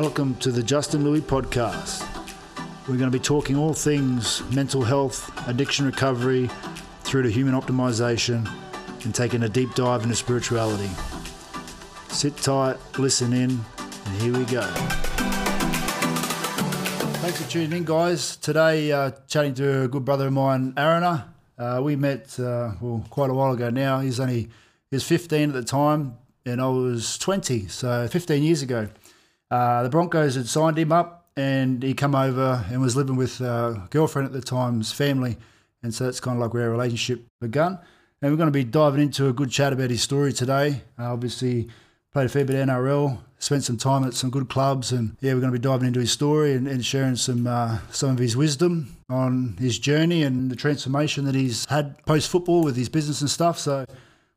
Welcome 0.00 0.34
to 0.36 0.50
the 0.50 0.62
Justin 0.62 1.04
Louis 1.04 1.20
podcast. 1.20 2.00
We're 2.88 2.96
going 2.96 3.10
to 3.10 3.18
be 3.18 3.18
talking 3.18 3.58
all 3.58 3.74
things 3.74 4.42
mental 4.50 4.82
health, 4.82 5.30
addiction 5.46 5.84
recovery, 5.84 6.48
through 7.02 7.24
to 7.24 7.30
human 7.30 7.52
optimization, 7.52 8.50
and 9.04 9.14
taking 9.14 9.42
a 9.42 9.48
deep 9.50 9.74
dive 9.74 10.02
into 10.02 10.16
spirituality. 10.16 10.88
Sit 12.08 12.34
tight, 12.38 12.78
listen 12.98 13.34
in, 13.34 13.50
and 14.06 14.22
here 14.22 14.32
we 14.32 14.46
go. 14.46 14.62
Thanks 17.20 17.42
for 17.42 17.50
tuning 17.50 17.72
in, 17.76 17.84
guys. 17.84 18.36
Today, 18.36 18.90
uh, 18.92 19.10
chatting 19.28 19.52
to 19.56 19.82
a 19.82 19.88
good 19.88 20.06
brother 20.06 20.28
of 20.28 20.32
mine, 20.32 20.72
Arana. 20.78 21.30
Uh, 21.58 21.82
we 21.84 21.94
met 21.94 22.40
uh, 22.40 22.72
well 22.80 23.04
quite 23.10 23.28
a 23.28 23.34
while 23.34 23.52
ago 23.52 23.68
now. 23.68 24.00
He's 24.00 24.18
only 24.18 24.48
he 24.88 24.96
was 24.96 25.04
15 25.04 25.50
at 25.50 25.54
the 25.54 25.62
time, 25.62 26.16
and 26.46 26.58
I 26.58 26.68
was 26.68 27.18
20, 27.18 27.68
so 27.68 28.08
15 28.08 28.42
years 28.42 28.62
ago. 28.62 28.88
Uh, 29.50 29.82
the 29.82 29.88
Broncos 29.88 30.36
had 30.36 30.46
signed 30.46 30.78
him 30.78 30.92
up, 30.92 31.28
and 31.36 31.82
he 31.82 31.94
come 31.94 32.14
over 32.14 32.64
and 32.70 32.80
was 32.80 32.96
living 32.96 33.16
with 33.16 33.40
a 33.40 33.86
girlfriend 33.90 34.26
at 34.26 34.32
the 34.32 34.40
time's 34.40 34.92
family, 34.92 35.36
and 35.82 35.94
so 35.94 36.04
that's 36.04 36.20
kind 36.20 36.36
of 36.36 36.42
like 36.42 36.54
where 36.54 36.64
our 36.64 36.70
relationship 36.70 37.24
begun. 37.40 37.78
And 38.22 38.30
we're 38.30 38.36
going 38.36 38.48
to 38.48 38.52
be 38.52 38.64
diving 38.64 39.00
into 39.00 39.28
a 39.28 39.32
good 39.32 39.50
chat 39.50 39.72
about 39.72 39.90
his 39.90 40.02
story 40.02 40.32
today. 40.32 40.82
Uh, 40.98 41.12
obviously, 41.12 41.68
played 42.12 42.26
a 42.26 42.28
fair 42.28 42.44
bit 42.44 42.56
of 42.56 42.68
NRL, 42.68 43.18
spent 43.38 43.64
some 43.64 43.78
time 43.78 44.04
at 44.04 44.14
some 44.14 44.30
good 44.30 44.48
clubs, 44.48 44.92
and 44.92 45.16
yeah, 45.20 45.32
we're 45.32 45.40
going 45.40 45.52
to 45.52 45.58
be 45.58 45.62
diving 45.62 45.88
into 45.88 46.00
his 46.00 46.12
story 46.12 46.52
and, 46.52 46.68
and 46.68 46.84
sharing 46.84 47.16
some 47.16 47.46
uh, 47.46 47.78
some 47.90 48.10
of 48.10 48.18
his 48.18 48.36
wisdom 48.36 48.96
on 49.08 49.56
his 49.58 49.78
journey 49.78 50.22
and 50.22 50.50
the 50.50 50.56
transformation 50.56 51.24
that 51.24 51.34
he's 51.34 51.64
had 51.66 52.04
post 52.04 52.28
football 52.28 52.62
with 52.62 52.76
his 52.76 52.88
business 52.88 53.20
and 53.20 53.30
stuff. 53.30 53.58
So 53.58 53.86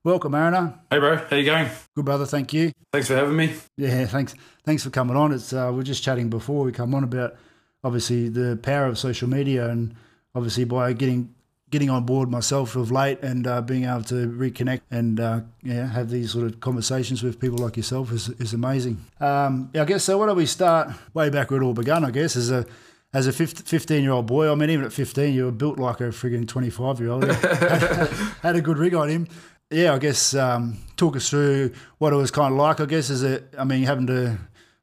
Welcome, 0.06 0.36
Arana. 0.36 0.82
Hey, 0.92 1.00
bro. 1.00 1.16
How 1.16 1.38
you 1.38 1.46
going? 1.46 1.70
Good, 1.96 2.04
brother. 2.04 2.26
Thank 2.26 2.52
you. 2.52 2.74
Thanks 2.92 3.08
for 3.08 3.16
having 3.16 3.38
me. 3.38 3.54
Yeah, 3.78 4.06
thanks. 4.06 4.36
Thanks 4.66 4.84
for 4.84 4.90
coming 4.90 5.16
on. 5.16 5.32
It's 5.32 5.54
uh, 5.54 5.72
we 5.74 5.80
are 5.80 5.84
just 5.84 6.04
chatting 6.04 6.30
before 6.30 6.66
we 6.66 6.74
come 6.74 6.94
on 6.94 7.06
about 7.06 7.38
obviously 7.86 8.28
the 8.28 8.60
power 8.62 8.88
of 8.88 9.00
social 9.00 9.30
media 9.30 9.70
and 9.70 9.96
obviously 10.36 10.66
by 10.66 10.92
getting 10.92 11.34
getting 11.70 11.90
on 11.90 12.04
board 12.04 12.30
myself 12.30 12.76
of 12.76 12.92
late 12.92 13.24
and 13.24 13.48
uh, 13.48 13.62
being 13.62 13.86
able 13.86 14.04
to 14.04 14.28
reconnect 14.28 14.82
and 14.92 15.22
uh, 15.22 15.40
yeah 15.64 15.88
have 15.88 16.10
these 16.10 16.32
sort 16.32 16.48
of 16.48 16.60
conversations 16.60 17.24
with 17.24 17.40
people 17.40 17.60
like 17.60 17.78
yourself 17.78 18.12
is, 18.12 18.28
is 18.28 18.54
amazing. 18.54 19.02
Um, 19.22 19.70
yeah, 19.74 19.84
I 19.84 19.86
guess 19.86 20.04
so. 20.04 20.18
Why 20.18 20.26
don't 20.26 20.36
we 20.36 20.48
start 20.48 20.90
way 21.14 21.30
back 21.30 21.50
where 21.50 21.62
it 21.62 21.66
all 21.66 21.74
began? 21.74 22.04
I 22.04 22.12
guess 22.12 22.36
as 22.36 22.52
a 22.52 22.66
as 23.14 23.28
a 23.28 23.32
15 23.32 24.04
year 24.04 24.12
old 24.12 24.26
boy, 24.26 24.52
I 24.52 24.56
mean, 24.56 24.70
even 24.72 24.86
at 24.86 24.92
15, 24.92 25.34
you 25.34 25.46
were 25.46 25.52
built 25.52 25.78
like 25.78 26.02
a 26.02 26.06
frigging 26.06 26.48
25 26.48 27.00
year 27.00 27.10
old. 27.10 27.24
had 28.42 28.56
a 28.56 28.62
good 28.62 28.80
rig 28.80 28.96
on 28.96 29.08
him 29.08 29.28
yeah, 29.74 29.94
I 29.94 29.98
guess 30.00 30.34
um, 30.36 30.78
talk 30.98 31.16
us 31.16 31.30
through 31.30 31.74
what 31.98 32.14
it 32.14 32.16
was 32.16 32.32
kind 32.32 32.54
of 32.54 32.58
like. 32.58 32.80
I 32.80 32.86
guess 32.86 33.10
is 33.10 33.24
it. 33.24 33.54
I 33.58 33.64
mean, 33.64 33.84
having 33.84 34.08
to 34.08 34.38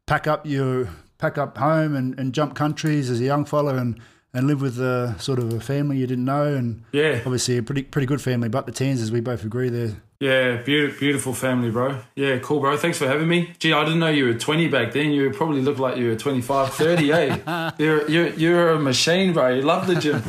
pack 0.06 0.27
up 0.27 0.46
your 0.46 0.88
pack 1.19 1.38
up 1.38 1.56
home 1.58 1.94
and, 1.94 2.19
and 2.19 2.33
jump 2.33 2.55
countries 2.55 3.11
as 3.11 3.20
a 3.20 3.24
young 3.24 3.44
fellow 3.44 3.77
and 3.77 4.00
and 4.33 4.46
live 4.46 4.62
with 4.62 4.78
a 4.80 5.16
sort 5.18 5.38
of 5.38 5.52
a 5.52 5.61
family 5.61 5.98
you 5.98 6.06
didn't 6.06 6.24
know 6.24 6.55
and 6.55 6.83
yeah, 6.92 7.20
obviously 7.27 7.56
a 7.58 7.62
pretty 7.62 7.83
pretty 7.83 8.06
good 8.06 8.20
family. 8.20 8.48
But 8.48 8.66
the 8.66 8.72
Tans, 8.72 9.00
as 9.00 9.11
we 9.11 9.20
both 9.20 9.44
agree, 9.44 9.68
there. 9.68 9.96
Yeah, 10.20 10.56
beautiful, 10.56 11.00
beautiful 11.00 11.33
family, 11.33 11.70
bro. 11.70 11.98
Yeah, 12.14 12.38
cool, 12.41 12.61
bro. 12.61 12.77
Thanks 12.77 12.98
for 12.98 13.06
having 13.06 13.27
me. 13.27 13.55
Gee, 13.58 13.72
I 13.72 13.84
didn't 13.84 14.00
know 14.00 14.11
you 14.11 14.27
were 14.27 14.34
20 14.34 14.68
back 14.68 14.92
then. 14.92 15.12
You 15.12 15.30
probably 15.30 15.62
look 15.62 15.78
like 15.78 15.96
you 15.96 16.08
were 16.08 16.14
25, 16.14 16.74
30, 16.74 17.12
eh? 17.12 17.70
You're, 17.78 18.06
you're, 18.06 18.28
you're 18.34 18.70
a 18.72 18.78
machine, 18.78 19.33
bro. 19.33 19.48
You 19.48 19.62
love 19.62 19.86
the 19.86 19.94
gym. 19.94 20.22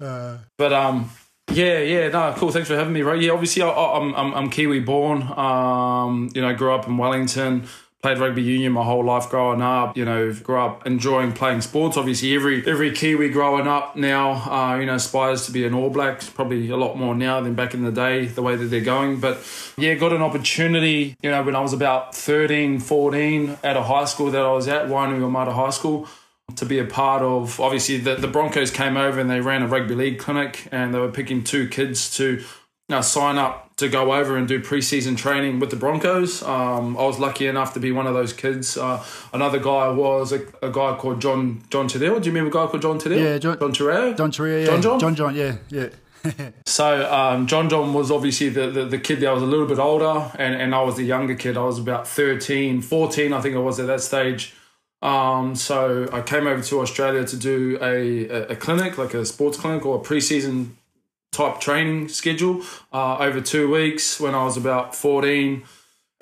uh, 0.00 0.38
but 0.56 0.72
um, 0.72 1.10
yeah, 1.52 1.78
yeah, 1.78 2.08
no, 2.08 2.32
cool. 2.36 2.50
Thanks 2.50 2.68
for 2.68 2.76
having 2.76 2.92
me, 2.92 3.02
right? 3.02 3.20
Yeah, 3.20 3.32
obviously, 3.32 3.62
I, 3.62 3.68
am 3.68 4.14
I'm, 4.14 4.34
I'm 4.34 4.50
Kiwi 4.50 4.80
born. 4.80 5.22
Um, 5.22 6.30
you 6.34 6.40
know, 6.40 6.54
grew 6.54 6.72
up 6.72 6.86
in 6.86 6.96
Wellington. 6.96 7.66
Played 8.02 8.16
rugby 8.16 8.42
union 8.42 8.72
my 8.72 8.82
whole 8.82 9.04
life 9.04 9.28
growing 9.28 9.60
up. 9.60 9.94
You 9.94 10.06
know, 10.06 10.32
grew 10.32 10.58
up 10.58 10.86
enjoying 10.86 11.32
playing 11.32 11.60
sports. 11.60 11.98
Obviously, 11.98 12.34
every 12.34 12.66
every 12.66 12.92
Kiwi 12.92 13.28
growing 13.28 13.66
up 13.66 13.94
now, 13.94 14.32
uh, 14.50 14.76
you 14.76 14.86
know, 14.86 14.94
aspires 14.94 15.44
to 15.46 15.52
be 15.52 15.66
an 15.66 15.74
All 15.74 15.90
Blacks. 15.90 16.30
Probably 16.30 16.70
a 16.70 16.78
lot 16.78 16.96
more 16.96 17.14
now 17.14 17.42
than 17.42 17.54
back 17.54 17.74
in 17.74 17.84
the 17.84 17.92
day, 17.92 18.24
the 18.24 18.40
way 18.40 18.56
that 18.56 18.66
they're 18.66 18.80
going. 18.80 19.20
But 19.20 19.44
yeah, 19.76 19.94
got 19.96 20.14
an 20.14 20.22
opportunity. 20.22 21.14
You 21.22 21.30
know, 21.30 21.42
when 21.42 21.54
I 21.54 21.60
was 21.60 21.74
about 21.74 22.14
13, 22.14 22.80
14, 22.80 23.58
at 23.62 23.76
a 23.76 23.82
high 23.82 24.06
school 24.06 24.30
that 24.30 24.42
I 24.42 24.52
was 24.52 24.66
at, 24.66 24.86
Wainuiomata 24.86 25.52
High 25.52 25.70
School 25.70 26.08
to 26.56 26.66
be 26.66 26.78
a 26.78 26.84
part 26.84 27.22
of. 27.22 27.60
Obviously, 27.60 27.98
the, 27.98 28.16
the 28.16 28.28
Broncos 28.28 28.70
came 28.70 28.96
over 28.96 29.20
and 29.20 29.30
they 29.30 29.40
ran 29.40 29.62
a 29.62 29.66
rugby 29.66 29.94
league 29.94 30.18
clinic, 30.18 30.68
and 30.70 30.94
they 30.94 30.98
were 30.98 31.10
picking 31.10 31.44
two 31.44 31.68
kids 31.68 32.14
to 32.16 32.42
uh, 32.90 33.02
sign 33.02 33.38
up 33.38 33.74
to 33.76 33.88
go 33.88 34.12
over 34.12 34.36
and 34.36 34.46
do 34.46 34.60
preseason 34.60 35.16
training 35.16 35.58
with 35.58 35.70
the 35.70 35.76
Broncos. 35.76 36.42
Um, 36.42 36.96
I 36.96 37.02
was 37.02 37.18
lucky 37.18 37.46
enough 37.46 37.72
to 37.74 37.80
be 37.80 37.92
one 37.92 38.06
of 38.06 38.14
those 38.14 38.32
kids. 38.32 38.76
Uh, 38.76 39.02
another 39.32 39.58
guy 39.58 39.88
was 39.88 40.32
a, 40.32 40.42
a, 40.62 40.70
guy 40.70 40.96
called 40.96 41.20
John 41.20 41.62
John 41.70 41.88
Tadell. 41.88 42.20
Do 42.20 42.28
you 42.28 42.34
remember 42.34 42.58
a 42.58 42.62
guy 42.62 42.70
called 42.70 42.82
John 42.82 42.98
Tadell? 42.98 43.18
Yeah, 43.18 43.38
John 43.38 43.58
John 43.58 43.72
Terrell. 43.72 44.14
John 44.14 44.30
Terrell. 44.30 44.60
Yeah. 44.60 44.66
John 44.66 44.82
John. 44.82 45.00
John 45.00 45.14
John. 45.14 45.34
Yeah, 45.34 45.56
yeah. 45.68 45.88
so 46.66 47.10
um, 47.10 47.46
John 47.46 47.70
John 47.70 47.94
was 47.94 48.10
obviously 48.10 48.50
the, 48.50 48.70
the, 48.70 48.84
the, 48.84 48.98
kid 48.98 49.20
that 49.20 49.32
was 49.32 49.42
a 49.42 49.46
little 49.46 49.66
bit 49.66 49.78
older 49.78 50.30
and, 50.38 50.54
and 50.54 50.74
I 50.74 50.82
was 50.82 50.96
the 50.96 51.04
younger 51.04 51.34
kid. 51.34 51.56
I 51.56 51.62
was 51.62 51.78
about 51.78 52.06
13, 52.06 52.82
14 52.82 53.32
I 53.32 53.40
think 53.40 53.56
I 53.56 53.58
was 53.58 53.80
at 53.80 53.86
that 53.86 54.02
stage. 54.02 54.54
Um, 55.02 55.54
so 55.54 56.08
I 56.12 56.20
came 56.20 56.46
over 56.46 56.62
to 56.62 56.80
Australia 56.80 57.24
to 57.24 57.36
do 57.36 57.78
a, 57.80 58.28
a, 58.28 58.48
a 58.48 58.56
clinic, 58.56 58.98
like 58.98 59.14
a 59.14 59.24
sports 59.24 59.58
clinic 59.58 59.86
or 59.86 59.96
a 59.96 60.00
preseason 60.00 60.72
type 61.32 61.60
training 61.60 62.08
schedule 62.08 62.62
uh, 62.92 63.18
over 63.18 63.40
two 63.40 63.70
weeks 63.70 64.20
when 64.20 64.34
I 64.34 64.44
was 64.44 64.56
about 64.56 64.94
14. 64.94 65.62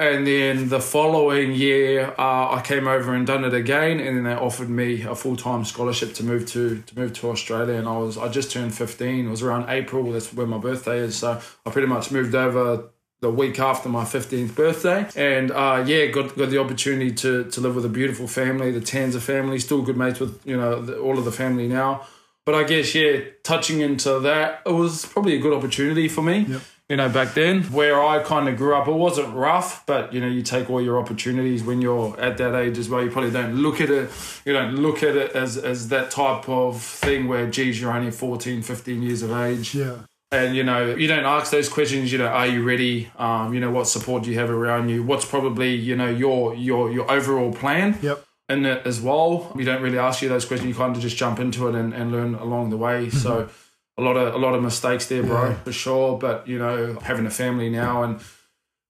And 0.01 0.25
then 0.25 0.69
the 0.69 0.81
following 0.81 1.53
year, 1.55 2.15
uh, 2.17 2.55
I 2.55 2.63
came 2.65 2.87
over 2.87 3.13
and 3.15 3.27
done 3.27 3.43
it 3.43 3.53
again, 3.53 3.99
and 3.99 4.17
then 4.17 4.23
they 4.23 4.33
offered 4.33 4.71
me 4.71 5.03
a 5.03 5.17
full 5.17 5.37
time 5.37 5.65
scholarship 5.65 6.15
to 6.15 6.25
move 6.25 6.47
to 6.53 6.81
to 6.83 6.97
move 6.97 7.15
to 7.15 7.31
Australia. 7.31 7.75
And 7.75 7.89
I 7.89 7.99
was 7.99 8.17
I 8.17 8.29
just 8.29 8.53
turned 8.53 8.73
fifteen. 8.73 9.27
It 9.27 9.31
was 9.31 9.43
around 9.43 9.69
April. 9.69 10.13
That's 10.13 10.33
where 10.33 10.47
my 10.47 10.59
birthday 10.59 10.99
is. 10.99 11.17
So 11.17 11.41
I 11.67 11.71
pretty 11.71 11.89
much 11.89 12.13
moved 12.13 12.37
over 12.37 12.91
the 13.21 13.31
week 13.31 13.59
after 13.59 13.89
my 13.89 14.05
15th 14.05 14.55
birthday. 14.55 15.09
And 15.17 15.51
uh, 15.51 15.85
yeah, 15.87 16.07
got, 16.07 16.37
got 16.37 16.51
the 16.51 16.59
opportunity 16.59 17.13
to, 17.13 17.45
to 17.51 17.61
live 17.61 17.75
with 17.75 17.85
a 17.85 17.89
beautiful 17.89 18.29
family, 18.29 18.71
the 18.71 18.81
Tanzer 18.81 19.21
family, 19.21 19.59
still 19.59 19.83
good 19.83 19.97
mates 19.97 20.21
with, 20.21 20.41
you 20.47 20.57
know, 20.57 20.81
the, 20.81 20.99
all 20.99 21.19
of 21.19 21.25
the 21.25 21.33
family 21.33 21.67
now. 21.67 22.07
But 22.45 22.55
I 22.55 22.65
guess, 22.65 22.95
yeah, 22.95 23.21
touching 23.43 23.81
into 23.81 24.21
that, 24.21 24.63
it 24.65 24.73
was 24.73 25.05
probably 25.05 25.35
a 25.35 25.39
good 25.39 25.53
opportunity 25.53 26.09
for 26.09 26.23
me. 26.23 26.47
Yep. 26.49 26.63
You 26.89 26.97
know, 26.97 27.11
back 27.11 27.35
then, 27.35 27.65
where 27.65 28.03
I 28.03 28.23
kind 28.23 28.49
of 28.49 28.57
grew 28.57 28.75
up, 28.75 28.89
it 28.89 28.93
wasn't 28.93 29.35
rough, 29.35 29.85
but 29.85 30.15
you 30.15 30.23
know, 30.23 30.27
you 30.27 30.41
take 30.41 30.71
all 30.71 30.81
your 30.81 30.99
opportunities 30.99 31.63
when 31.63 31.83
you're 31.83 32.19
at 32.19 32.39
that 32.39 32.55
age 32.55 32.79
as 32.79 32.89
well. 32.89 33.05
You 33.05 33.11
probably 33.11 33.31
don't 33.31 33.57
look 33.57 33.83
at 33.83 33.91
it, 33.91 34.11
you 34.47 34.55
don't 34.55 34.77
look 34.77 35.03
at 35.03 35.15
it 35.15 35.33
as, 35.33 35.59
as 35.59 35.89
that 35.89 36.11
type 36.11 36.49
of 36.49 36.81
thing 36.81 37.29
where, 37.29 37.47
geez, 37.51 37.79
you're 37.79 37.93
only 37.93 38.11
14, 38.11 38.63
15 38.63 39.03
years 39.03 39.21
of 39.23 39.33
age. 39.33 39.75
Yeah 39.75 39.99
and 40.31 40.55
you 40.55 40.63
know 40.63 40.95
you 40.95 41.07
don't 41.07 41.25
ask 41.25 41.51
those 41.51 41.69
questions 41.69 42.13
you 42.13 42.19
know 42.19 42.27
are 42.27 42.47
you 42.47 42.63
ready? 42.63 43.11
Um, 43.17 43.55
you 43.55 43.61
know 43.61 43.71
what 43.71 43.87
support 43.89 44.25
do 44.25 44.31
you 44.31 44.39
have 44.39 44.51
around 44.51 44.89
you? 44.89 45.03
What's 45.03 45.25
probably 45.25 45.75
you 45.75 45.97
know 45.97 46.09
your 46.09 46.55
your 46.55 46.91
your 46.91 47.11
overall 47.11 47.53
plan? 47.53 47.99
Yep. 48.03 48.25
In 48.51 48.65
it 48.65 48.87
as 48.87 48.99
well. 48.99 49.53
You 49.59 49.65
don't 49.67 49.83
really 49.83 49.99
ask 49.99 50.23
you 50.23 50.31
those 50.31 50.47
questions. 50.47 50.69
You 50.69 50.75
kind 50.75 50.97
of 50.97 51.03
just 51.03 51.19
jump 51.19 51.39
into 51.39 51.69
it 51.69 51.75
and, 51.75 51.93
and 51.93 52.11
learn 52.11 52.35
along 52.35 52.71
the 52.71 52.79
way. 52.79 53.09
Mm-hmm. 53.09 53.19
so 53.19 53.49
a 53.99 54.03
lot 54.03 54.17
of 54.17 54.35
a 54.35 54.39
lot 54.39 54.55
of 54.55 54.63
mistakes 54.63 55.07
there 55.07 55.23
bro 55.23 55.51
yeah. 55.51 55.55
for 55.57 55.73
sure. 55.73 56.19
But 56.19 56.49
you 56.49 56.59
know 56.59 56.99
having 57.01 57.27
a 57.27 57.31
family 57.31 57.69
now 57.69 58.03
and 58.03 58.21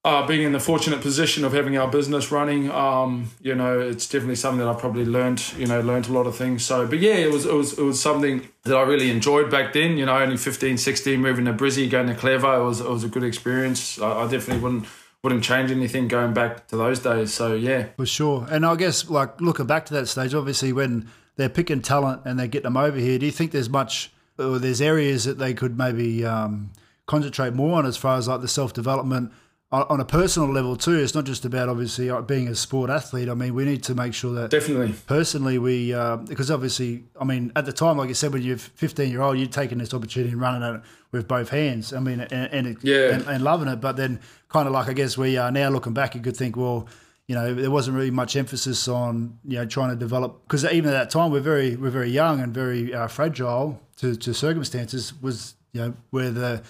uh, 0.09 0.27
being 0.27 0.43
in 0.43 0.53
the 0.53 0.61
fortunate 0.61 1.03
position 1.03 1.45
of 1.45 1.53
having 1.53 1.77
our 1.77 1.87
business 1.87 2.33
running, 2.33 2.71
um, 2.71 3.31
you 3.43 3.55
know, 3.55 3.79
it's 3.79 4.09
definitely 4.09 4.37
something 4.37 4.59
that 4.59 4.69
I 4.69 4.73
probably 4.73 5.05
learned, 5.05 5.43
you 5.59 5.67
know, 5.67 5.81
learned 5.81 6.09
a 6.09 6.13
lot 6.13 6.27
of 6.27 6.35
things. 6.35 6.65
So, 6.65 6.87
but 6.87 6.99
yeah, 6.99 7.17
it 7.17 7.31
was, 7.31 7.45
it 7.45 7.53
was, 7.53 7.79
it 7.79 7.83
was 7.83 8.01
something 8.01 8.49
that 8.63 8.75
I 8.75 8.83
really 8.83 9.11
enjoyed 9.11 9.51
back 9.51 9.75
then, 9.75 9.99
you 9.99 10.07
know, 10.07 10.17
only 10.19 10.39
15, 10.39 10.79
16, 10.79 11.21
moving 11.21 11.45
to 11.45 11.53
Brizzy, 11.53 11.91
going 11.91 12.07
to 12.07 12.15
Clevo, 12.15 12.61
it 12.61 12.65
was, 12.65 12.81
it 12.81 12.89
was 12.89 13.05
a 13.05 13.09
good 13.09 13.23
experience. 13.23 14.01
I, 14.01 14.23
I 14.23 14.29
definitely 14.29 14.63
wouldn't, 14.63 14.87
wouldn't 15.23 15.45
change 15.45 15.71
anything 15.71 16.09
going 16.09 16.33
back 16.33 16.67
to 16.69 16.77
those 16.77 17.01
days. 17.01 17.35
So 17.35 17.55
yeah, 17.55 17.89
for 17.97 18.07
sure. 18.07 18.47
And 18.51 18.65
I 18.65 18.77
guess 18.77 19.11
like 19.11 19.41
looking 19.43 19.67
back 19.67 19.85
to 19.87 19.95
that 19.95 20.09
stage, 20.09 20.33
obviously 20.33 20.73
when 20.73 21.11
they're 21.37 21.51
picking 21.51 21.83
talent 21.83 22.23
and 22.25 22.39
they 22.39 22.49
get 22.49 22.63
them 22.63 22.79
over 22.79 22.99
here, 22.99 23.19
do 23.19 23.27
you 23.27 23.33
think 23.33 23.53
there's 23.53 23.69
much, 23.69 24.11
or 24.39 24.59
there's 24.59 24.81
areas 24.81 25.25
that 25.25 25.39
they 25.39 25.53
could 25.53 25.77
maybe 25.77 26.25
um, 26.25 26.71
concentrate 27.07 27.53
more 27.53 27.79
on 27.79 27.85
as 27.85 27.97
far 27.99 28.17
as 28.17 28.27
like 28.27 28.41
the 28.41 28.49
self 28.49 28.73
development? 28.73 29.33
On 29.71 30.01
a 30.01 30.05
personal 30.05 30.51
level 30.51 30.77
too. 30.77 30.95
It's 30.95 31.15
not 31.15 31.25
just 31.25 31.45
about 31.45 31.69
obviously 31.69 32.09
uh, 32.09 32.23
being 32.23 32.49
a 32.49 32.55
sport 32.55 32.89
athlete. 32.89 33.29
I 33.29 33.35
mean, 33.35 33.55
we 33.55 33.65
need 33.65 33.83
to 33.85 33.95
make 33.95 34.15
sure 34.15 34.33
that 34.33 34.51
definitely 34.51 34.95
personally 35.07 35.59
we 35.59 35.93
uh, 35.93 36.17
because 36.17 36.51
obviously, 36.51 37.05
I 37.21 37.25
mean, 37.25 37.53
at 37.55 37.67
the 37.67 37.73
time, 37.73 37.99
like 37.99 38.09
I 38.09 38.15
said, 38.15 38.33
when 38.33 38.43
you're 38.43 38.57
15 38.57 39.11
year 39.11 39.21
old, 39.21 39.37
you're 39.39 39.47
taking 39.47 39.79
this 39.79 39.93
opportunity 39.93 40.33
and 40.33 40.41
running 40.41 40.63
at 40.63 40.77
it 40.77 40.81
with 41.13 41.29
both 41.29 41.51
hands. 41.51 41.93
I 41.93 42.01
mean, 42.01 42.21
and 42.21 42.33
and, 42.67 42.79
yeah. 42.83 43.15
and, 43.15 43.27
and 43.27 43.45
loving 43.45 43.69
it. 43.69 43.81
But 43.81 43.97
then, 43.97 44.21
kind 44.49 44.67
of 44.67 44.73
like 44.73 44.89
I 44.89 44.95
guess 44.95 45.19
we 45.19 45.37
are 45.37 45.51
now 45.51 45.69
looking 45.69 45.93
back, 45.93 46.15
you 46.15 46.21
could 46.21 46.37
think, 46.37 46.57
well. 46.57 46.89
You 47.27 47.35
know, 47.35 47.53
there 47.53 47.71
wasn't 47.71 47.95
really 47.95 48.11
much 48.11 48.37
emphasis 48.37 48.89
on 48.89 49.39
you 49.45 49.59
know 49.59 49.67
trying 49.67 49.91
to 49.91 49.97
develop 49.97 50.45
because 50.45 50.65
even 50.65 50.89
at 50.89 50.95
that 50.95 51.11
time 51.11 51.31
we're 51.31 51.41
very 51.41 51.77
we're 51.77 51.91
very 51.91 52.09
young 52.09 52.41
and 52.41 52.55
very 52.55 52.95
uh, 52.95 53.07
fragile 53.07 53.83
to, 53.99 54.17
to 54.17 54.33
circumstances. 54.33 55.13
Was 55.21 55.55
you 55.75 55.83
know 55.83 55.95
where 56.09 56.31
the 56.31 56.63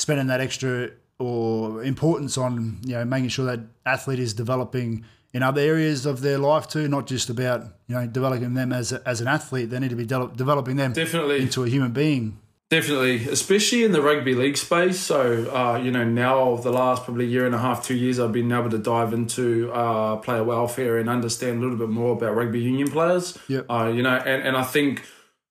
spending 0.00 0.26
that 0.26 0.40
extra 0.40 0.90
or 1.20 1.82
importance 1.84 2.36
on 2.38 2.78
you 2.84 2.94
know 2.94 3.04
making 3.04 3.28
sure 3.28 3.44
that 3.44 3.60
athlete 3.86 4.18
is 4.18 4.34
developing 4.34 5.04
in 5.32 5.42
other 5.42 5.60
areas 5.60 6.06
of 6.06 6.22
their 6.22 6.38
life 6.38 6.66
too, 6.68 6.88
not 6.88 7.06
just 7.06 7.30
about 7.30 7.62
you 7.86 7.94
know 7.94 8.06
developing 8.06 8.54
them 8.54 8.72
as 8.72 8.92
a, 8.92 9.02
as 9.06 9.20
an 9.20 9.28
athlete. 9.28 9.70
They 9.70 9.78
need 9.78 9.90
to 9.90 9.96
be 9.96 10.06
de- 10.06 10.30
developing 10.34 10.76
them 10.76 10.92
Definitely. 10.92 11.42
into 11.42 11.62
a 11.64 11.68
human 11.68 11.92
being. 11.92 12.38
Definitely, 12.70 13.26
especially 13.28 13.82
in 13.82 13.90
the 13.90 14.00
rugby 14.00 14.32
league 14.32 14.56
space. 14.56 15.00
So, 15.00 15.50
uh, 15.52 15.76
you 15.78 15.90
know, 15.90 16.04
now 16.04 16.52
of 16.52 16.62
the 16.62 16.70
last 16.70 17.02
probably 17.02 17.26
year 17.26 17.44
and 17.44 17.52
a 17.52 17.58
half, 17.58 17.84
two 17.84 17.96
years, 17.96 18.20
I've 18.20 18.30
been 18.30 18.52
able 18.52 18.70
to 18.70 18.78
dive 18.78 19.12
into 19.12 19.72
uh, 19.72 20.18
player 20.18 20.44
welfare 20.44 20.98
and 20.98 21.10
understand 21.10 21.58
a 21.58 21.62
little 21.62 21.76
bit 21.76 21.88
more 21.88 22.12
about 22.12 22.36
rugby 22.36 22.60
union 22.60 22.88
players. 22.88 23.36
Yep. 23.48 23.66
Uh, 23.68 23.90
you 23.92 24.04
know, 24.04 24.14
and, 24.14 24.46
and 24.46 24.56
I 24.56 24.62
think, 24.62 25.02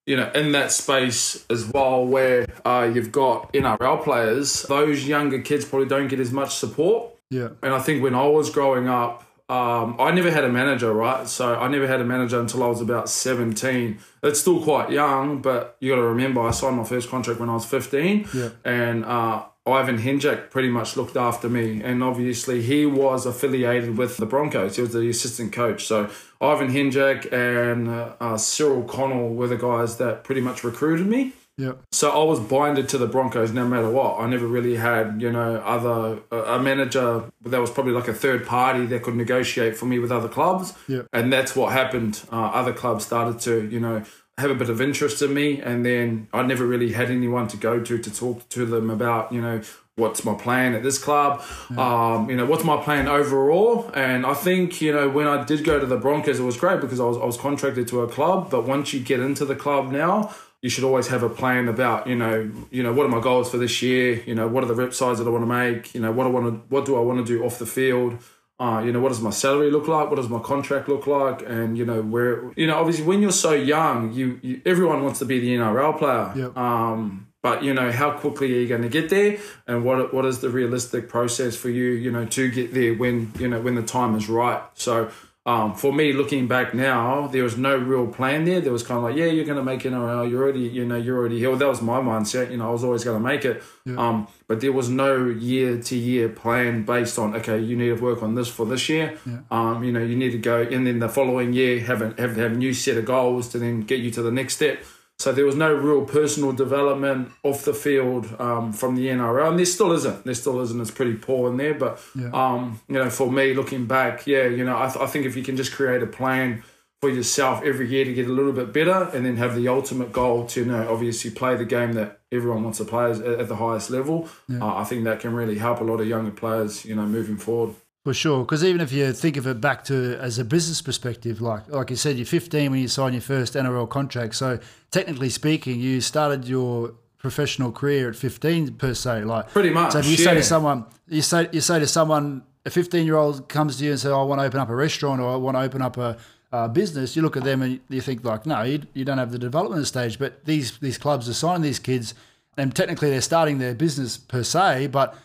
you 0.09 0.17
know, 0.17 0.31
in 0.33 0.53
that 0.53 0.71
space 0.71 1.45
as 1.51 1.67
well, 1.67 2.03
where 2.03 2.47
uh, 2.65 2.89
you've 2.91 3.11
got 3.11 3.53
NRL 3.53 4.03
players, 4.03 4.63
those 4.63 5.06
younger 5.06 5.39
kids 5.39 5.65
probably 5.65 5.88
don't 5.88 6.07
get 6.07 6.19
as 6.19 6.31
much 6.31 6.56
support. 6.56 7.13
Yeah, 7.29 7.50
And 7.61 7.75
I 7.75 7.79
think 7.79 8.01
when 8.01 8.15
I 8.15 8.25
was 8.25 8.50
growing 8.50 8.88
up, 8.88 9.23
um, 9.50 9.97
I 10.00 10.09
never 10.09 10.31
had 10.31 10.44
a 10.44 10.50
manager, 10.50 10.91
right? 10.91 11.27
So 11.27 11.53
I 11.53 11.67
never 11.67 11.85
had 11.85 12.01
a 12.01 12.03
manager 12.03 12.39
until 12.39 12.63
I 12.63 12.67
was 12.67 12.81
about 12.81 13.07
17. 13.07 14.00
It's 14.23 14.39
still 14.39 14.63
quite 14.63 14.89
young, 14.89 15.44
but 15.44 15.77
you 15.79 15.91
got 15.91 15.97
to 15.97 16.07
remember 16.07 16.41
I 16.41 16.51
signed 16.51 16.77
my 16.77 16.85
first 16.85 17.07
contract 17.09 17.39
when 17.39 17.50
I 17.50 17.53
was 17.53 17.65
15. 17.65 18.29
Yeah. 18.33 18.50
And 18.65 19.05
uh, 19.05 19.44
Ivan 19.71 19.98
Henjak 20.00 20.50
pretty 20.50 20.69
much 20.69 20.98
looked 20.98 21.16
after 21.18 21.50
me. 21.50 21.81
And 21.83 22.04
obviously, 22.04 22.62
he 22.62 22.86
was 22.86 23.25
affiliated 23.25 23.98
with 23.98 24.18
the 24.18 24.25
Broncos. 24.25 24.75
He 24.75 24.81
was 24.81 24.94
the 24.94 25.10
assistant 25.10 25.54
coach. 25.54 25.86
So 25.86 26.10
Ivan 26.42 26.69
Henjak 26.71 27.31
and 27.33 27.88
uh, 27.89 28.13
uh, 28.19 28.38
Cyril 28.38 28.83
Connell 28.83 29.33
were 29.33 29.48
the 29.48 29.57
guys 29.57 29.98
that 29.98 30.24
pretty 30.24 30.42
much 30.42 30.63
recruited 30.63 31.07
me. 31.07 31.33
yeah, 31.57 31.74
So 31.92 32.10
I 32.12 32.24
was 32.24 32.39
binded 32.39 32.88
to 32.89 32.98
the 32.98 33.07
Broncos 33.07 33.51
no 33.51 33.68
matter 33.68 33.89
what. 33.89 34.19
I 34.21 34.27
never 34.30 34.48
really 34.48 34.77
had, 34.77 35.21
you 35.21 35.31
know, 35.31 35.57
other 35.57 36.19
a 36.31 36.57
manager 36.60 37.25
that 37.45 37.60
was 37.60 37.69
probably 37.69 37.92
like 37.92 38.07
a 38.07 38.13
third 38.13 38.45
party 38.48 38.86
that 38.86 39.04
could 39.04 39.15
negotiate 39.15 39.75
for 39.75 39.86
me 39.86 40.00
with 40.00 40.12
other 40.12 40.30
clubs. 40.30 40.74
Yeah. 40.88 41.01
And 41.12 41.33
that's 41.33 41.56
what 41.56 41.74
happened. 41.74 42.22
Uh, 42.31 42.45
other 42.62 42.72
clubs 42.74 43.06
started 43.06 43.39
to, 43.42 43.68
you 43.68 43.80
know, 43.81 44.04
have 44.39 44.51
a 44.51 44.56
bit 44.56 44.69
of 44.69 44.81
interest 44.81 45.21
in 45.21 45.33
me, 45.33 45.62
and 45.62 45.86
then 45.86 46.27
I 46.33 46.41
never 46.44 46.65
really 46.65 46.94
had 46.94 47.09
anyone 47.12 47.47
to 47.50 47.57
go 47.57 47.80
to 47.81 47.97
to 47.97 48.13
talk 48.13 48.50
to 48.50 48.65
them 48.65 48.89
about, 48.89 49.31
you 49.31 49.41
know, 49.41 49.62
what's 49.95 50.24
my 50.24 50.33
plan 50.33 50.74
at 50.74 50.81
this 50.81 50.97
club, 50.97 51.44
um, 51.77 52.30
you 52.30 52.36
know, 52.36 52.45
what's 52.45 52.63
my 52.63 52.81
plan 52.81 53.07
overall. 53.07 53.91
And 53.94 54.25
I 54.25 54.33
think, 54.33 54.81
you 54.81 54.94
know, 54.94 55.09
when 55.09 55.27
I 55.27 55.44
did 55.44 55.63
go 55.63 55.80
to 55.80 55.86
the 55.86 55.97
Broncos, 55.97 56.39
it 56.39 56.44
was 56.44 56.57
great 56.57 56.81
because 56.81 57.00
I 57.00 57.03
was 57.03 57.18
I 57.18 57.25
was 57.25 57.38
contracted 57.38 57.88
to 57.89 58.01
a 58.01 58.07
club. 58.07 58.50
But 58.50 58.65
once 58.65 58.94
you 58.94 59.01
get 59.01 59.19
into 59.19 59.45
the 59.45 59.56
club 59.56 59.91
now, 59.91 60.33
you 60.62 60.69
should 60.69 60.83
always 60.83 61.07
have 61.07 61.24
a 61.24 61.30
plan 61.30 61.68
about, 61.68 62.07
you 62.07 62.15
know, 62.15 62.51
you 62.71 62.81
know, 62.83 62.94
what 62.94 63.06
are 63.06 63.09
my 63.09 63.21
goals 63.21 63.51
for 63.51 63.57
this 63.57 63.81
year? 63.81 64.24
You 64.25 64.36
know, 64.36 64.47
what 64.47 64.63
are 64.63 64.68
the 64.68 64.75
rep 64.75 64.94
size 64.94 65.19
that 65.19 65.27
I 65.27 65.30
want 65.30 65.44
to 65.44 65.47
make? 65.47 65.94
You 65.94 66.01
know, 66.01 66.12
what 66.12 66.25
I 66.25 66.30
want 66.30 66.45
to, 66.47 66.74
what 66.74 66.86
do 66.86 66.97
I 66.97 67.01
want 67.01 67.25
to 67.25 67.25
do 67.25 67.45
off 67.45 67.59
the 67.59 67.65
field? 67.65 68.18
Uh, 68.59 68.81
you 68.83 68.91
know, 68.91 69.00
what 69.00 69.09
does 69.09 69.21
my 69.21 69.29
salary 69.29 69.71
look 69.71 69.88
like? 69.88 70.09
What 70.09 70.17
does 70.17 70.27
my 70.27 70.39
contract 70.39 70.89
look 70.89 71.07
like? 71.07 71.41
And 71.44 71.77
you 71.77 71.85
know, 71.85 72.01
where 72.01 72.51
you 72.57 72.67
know, 72.67 72.77
obviously, 72.77 73.06
when 73.06 73.21
you're 73.21 73.31
so 73.31 73.53
young, 73.53 74.11
you, 74.11 74.39
you 74.41 74.61
everyone 74.65 75.01
wants 75.03 75.19
to 75.19 75.25
be 75.25 75.39
the 75.39 75.56
NRL 75.56 75.97
player. 75.97 76.33
Yep. 76.35 76.57
Um, 76.57 77.27
but 77.41 77.63
you 77.63 77.73
know, 77.73 77.89
how 77.89 78.11
quickly 78.11 78.53
are 78.53 78.59
you 78.59 78.67
going 78.67 78.81
to 78.81 78.89
get 78.89 79.09
there? 79.09 79.38
And 79.65 79.85
what 79.85 80.13
what 80.13 80.25
is 80.25 80.39
the 80.39 80.50
realistic 80.50 81.07
process 81.07 81.56
for 81.56 81.69
you? 81.69 81.91
You 81.91 82.11
know, 82.11 82.25
to 82.25 82.51
get 82.51 82.73
there 82.73 82.94
when 82.94 83.31
you 83.39 83.47
know 83.47 83.61
when 83.61 83.75
the 83.75 83.83
time 83.83 84.15
is 84.15 84.27
right. 84.27 84.62
So. 84.73 85.09
Um, 85.50 85.74
for 85.74 85.92
me, 85.92 86.13
looking 86.13 86.48
back 86.48 86.75
now, 86.75 87.25
there 87.25 87.42
was 87.42 87.57
no 87.57 87.75
real 87.75 88.06
plan 88.06 88.46
there. 88.46 88.62
There 88.62 88.72
was 88.72 88.84
kind 88.84 89.00
of 89.00 89.04
like, 89.06 89.16
yeah, 89.16 89.25
you're 89.25 89.46
going 89.46 89.57
to 89.57 89.63
make 89.63 89.81
NRL. 89.81 90.30
You're 90.30 90.44
already, 90.44 90.60
you 90.60 90.86
know, 90.86 90.96
you're 90.96 91.18
already 91.18 91.40
here. 91.40 91.56
That 91.56 91.68
was 91.68 91.81
my 91.81 92.00
mindset. 92.00 92.51
You 92.51 92.57
know, 92.57 92.69
I 92.69 92.72
was 92.72 92.84
always 92.84 93.04
going 93.04 93.18
to 93.18 93.28
make 93.31 93.44
it. 93.46 93.63
Um, 93.98 94.28
but 94.48 94.62
there 94.62 94.72
was 94.72 94.90
no 94.90 95.25
year 95.25 95.81
to 95.81 95.96
year 95.96 96.30
plan 96.30 96.84
based 96.84 97.18
on, 97.18 97.36
okay, 97.38 97.57
you 97.60 97.75
need 97.75 97.88
to 97.88 97.96
work 97.96 98.22
on 98.22 98.36
this 98.36 98.48
for 98.48 98.68
this 98.68 98.88
year. 98.90 99.18
Um, 99.50 99.84
you 99.84 99.92
know, 99.92 100.01
you 100.04 100.16
need 100.16 100.34
to 100.34 100.38
go, 100.38 100.62
and 100.62 100.86
then 100.86 101.00
the 101.00 101.10
following 101.10 101.51
year 101.54 101.80
have 101.80 102.04
a, 102.04 102.10
have, 102.22 102.36
have 102.38 102.51
a 102.51 102.56
new 102.56 102.74
set 102.74 102.98
of 102.98 103.06
goals 103.06 103.50
to 103.50 103.57
then 103.57 103.81
get 103.81 104.01
you 104.01 104.12
to 104.12 104.22
the 104.22 104.31
next 104.31 104.54
step. 104.54 104.84
So 105.19 105.33
there 105.33 105.45
was 105.45 105.56
no 105.56 105.74
real 105.74 106.06
personal 106.06 106.54
development 106.54 107.31
off 107.44 107.66
the 107.66 107.74
field 107.74 108.33
um, 108.39 108.71
from 108.71 108.95
the 108.95 109.07
NRL, 109.07 109.50
and 109.50 109.60
there 109.60 109.66
still 109.66 109.92
isn't. 109.92 110.24
There 110.24 110.33
still 110.33 110.62
isn't. 110.62 110.80
It's 110.80 110.92
pretty 110.92 111.16
poor 111.16 111.50
in 111.51 111.57
there. 111.57 111.74
But 111.74 112.00
Yeah. 112.16 112.30
um, 112.33 112.80
you 112.88 112.95
know, 112.95 113.10
for 113.10 113.30
me, 113.30 113.54
looking 113.54 113.86
back, 113.86 114.25
yeah, 114.25 114.45
you 114.45 114.63
know, 114.63 114.77
I, 114.77 114.88
th- 114.88 114.98
I 115.04 115.07
think 115.07 115.25
if 115.25 115.36
you 115.36 115.44
can 115.44 115.57
just 115.57 115.74
create 115.74 116.01
a 116.01 116.07
plan 116.07 116.63
for 117.01 117.10
yourself 117.10 117.62
every 117.66 117.88
year 117.89 118.06
to 118.06 118.13
get 118.13 118.27
a 118.27 118.31
little 118.31 118.54
bit 118.54 118.71
better, 118.71 119.10
and 119.13 119.25
then 119.25 119.36
have 119.38 119.56
the 119.56 119.68
ultimate 119.68 120.13
goal 120.13 120.45
to, 120.48 120.62
you 120.62 120.66
know, 120.66 120.88
obviously 120.89 121.31
play 121.31 121.56
the 121.57 121.65
game 121.65 121.94
that 121.94 122.22
everyone 122.31 122.63
wants 122.63 122.77
to 122.77 122.86
play 122.86 123.12
at, 123.12 123.22
at 123.22 123.48
the 123.50 123.56
highest 123.57 123.89
level, 123.89 124.27
uh, 124.62 124.75
I 124.75 124.83
think 124.86 125.04
that 125.04 125.19
can 125.19 125.33
really 125.33 125.57
help 125.57 125.81
a 125.81 125.83
lot 125.83 126.00
of 126.00 126.07
younger 126.07 126.31
players, 126.31 126.86
you 126.86 126.95
know, 126.95 127.06
moving 127.06 127.38
forward. 127.38 127.75
For 128.04 128.13
sure. 128.13 128.44
Because 128.44 128.63
even 128.63 128.81
if 128.81 128.92
you 128.92 129.12
think 129.13 129.38
of 129.38 129.48
it 129.48 129.60
back 129.60 129.84
to 129.86 130.18
as 130.19 130.40
a 130.40 130.46
business 130.46 130.81
perspective, 130.81 131.42
like 131.42 131.68
like 131.69 131.90
you 131.90 131.96
said, 131.96 132.18
you're 132.18 132.25
15 132.25 132.72
when 132.72 132.80
you 132.80 132.88
sign 132.88 133.13
your 133.13 133.22
first 133.22 133.54
NRL 133.54 133.90
contract. 133.90 134.36
So 134.36 134.60
technically 134.92 135.30
speaking, 135.30 135.80
you 135.80 136.01
started 136.01 136.48
your 136.48 136.94
professional 137.18 137.72
career 137.72 138.10
at 138.10 138.16
15 138.16 138.75
per 138.75 138.94
se. 138.94 139.24
Like 139.25 139.50
Pretty 139.50 139.69
much. 139.69 139.94
So 139.94 140.00
if 140.00 140.07
you 140.07 140.18
say 140.18 140.34
to 140.34 140.44
someone, 140.44 140.86
you 141.07 141.22
say 141.22 141.50
you 141.51 141.62
say 141.62 141.80
to 141.80 141.88
someone, 141.88 142.44
a 142.66 142.69
15 142.69 143.06
year 143.06 143.16
old 143.16 143.48
comes 143.50 143.78
to 143.78 143.86
you 143.86 143.92
and 143.92 144.00
says, 144.00 144.12
"I 144.12 144.22
want 144.24 144.42
to 144.42 144.46
open 144.46 144.60
up 144.60 144.69
a 144.69 144.75
restaurant 144.75 145.22
or 145.22 145.34
I 145.34 145.36
want 145.36 145.57
to 145.57 145.62
open 145.62 145.81
up 145.81 145.98
a, 145.98 146.18
a 146.51 146.69
business," 146.69 147.16
you 147.16 147.22
look 147.22 147.38
at 147.38 147.44
them 147.44 147.62
and 147.62 147.80
you 147.90 148.01
think 148.01 148.24
like, 148.24 148.46
"No, 148.46 148.63
you, 148.63 148.81
you 148.94 149.06
don't 149.06 149.18
have 149.18 149.31
the 149.31 149.40
development 149.40 149.88
stage." 149.88 150.18
But 150.18 150.46
these 150.46 150.78
these 150.80 150.98
clubs 150.98 151.28
are 151.28 151.34
signing 151.34 151.62
these 151.62 151.80
kids, 151.80 152.13
and 152.57 152.75
technically 152.75 153.10
they're 153.10 153.22
starting 153.22 153.60
their 153.60 153.75
business 153.75 154.18
per 154.18 154.44
se, 154.44 154.88
but 154.88 155.18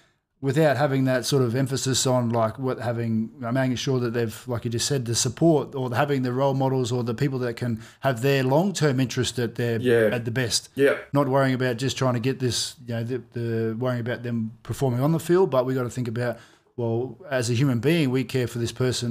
without 0.49 0.77
having 0.77 1.05
that 1.05 1.25
sort 1.25 1.43
of 1.43 1.55
emphasis 1.57 2.07
on 2.07 2.29
like 2.29 2.59
what 2.59 2.79
having 2.79 3.31
making 3.41 3.77
sure 3.77 3.99
that 3.99 4.13
they've 4.13 4.39
like 4.47 4.63
you 4.67 4.71
just 4.71 4.87
said 4.87 5.01
the 5.07 5.15
support 5.15 5.75
or 5.75 5.85
having 5.95 6.21
the 6.23 6.33
role 6.41 6.53
models 6.65 6.93
or 6.93 7.03
the 7.03 7.15
people 7.23 7.39
that 7.39 7.55
can 7.63 7.73
have 8.01 8.21
their 8.21 8.43
long 8.55 8.73
term 8.81 9.01
interest 9.01 9.39
at 9.39 9.55
their 9.55 9.77
Yeah. 9.81 10.11
at 10.17 10.25
the 10.27 10.31
best 10.43 10.69
Yeah. 10.75 10.97
not 11.15 11.27
worrying 11.29 11.55
about 11.55 11.79
just 11.79 11.97
trying 11.97 12.15
to 12.21 12.21
get 12.29 12.37
this, 12.41 12.75
you 12.87 12.95
know, 12.95 13.05
the, 13.11 13.19
the 13.39 13.77
worrying 13.79 14.01
about 14.09 14.23
them 14.23 14.53
performing 14.63 15.01
on 15.01 15.13
the 15.13 15.21
field, 15.29 15.49
but 15.51 15.65
we 15.67 15.73
got 15.75 15.85
to 15.85 15.95
think 15.99 16.09
about, 16.09 16.37
well, 16.77 17.17
as 17.31 17.49
a 17.49 17.55
human 17.55 17.79
being, 17.81 18.11
we 18.11 18.23
care 18.25 18.47
for 18.47 18.59
this 18.59 18.73
person. 18.85 19.11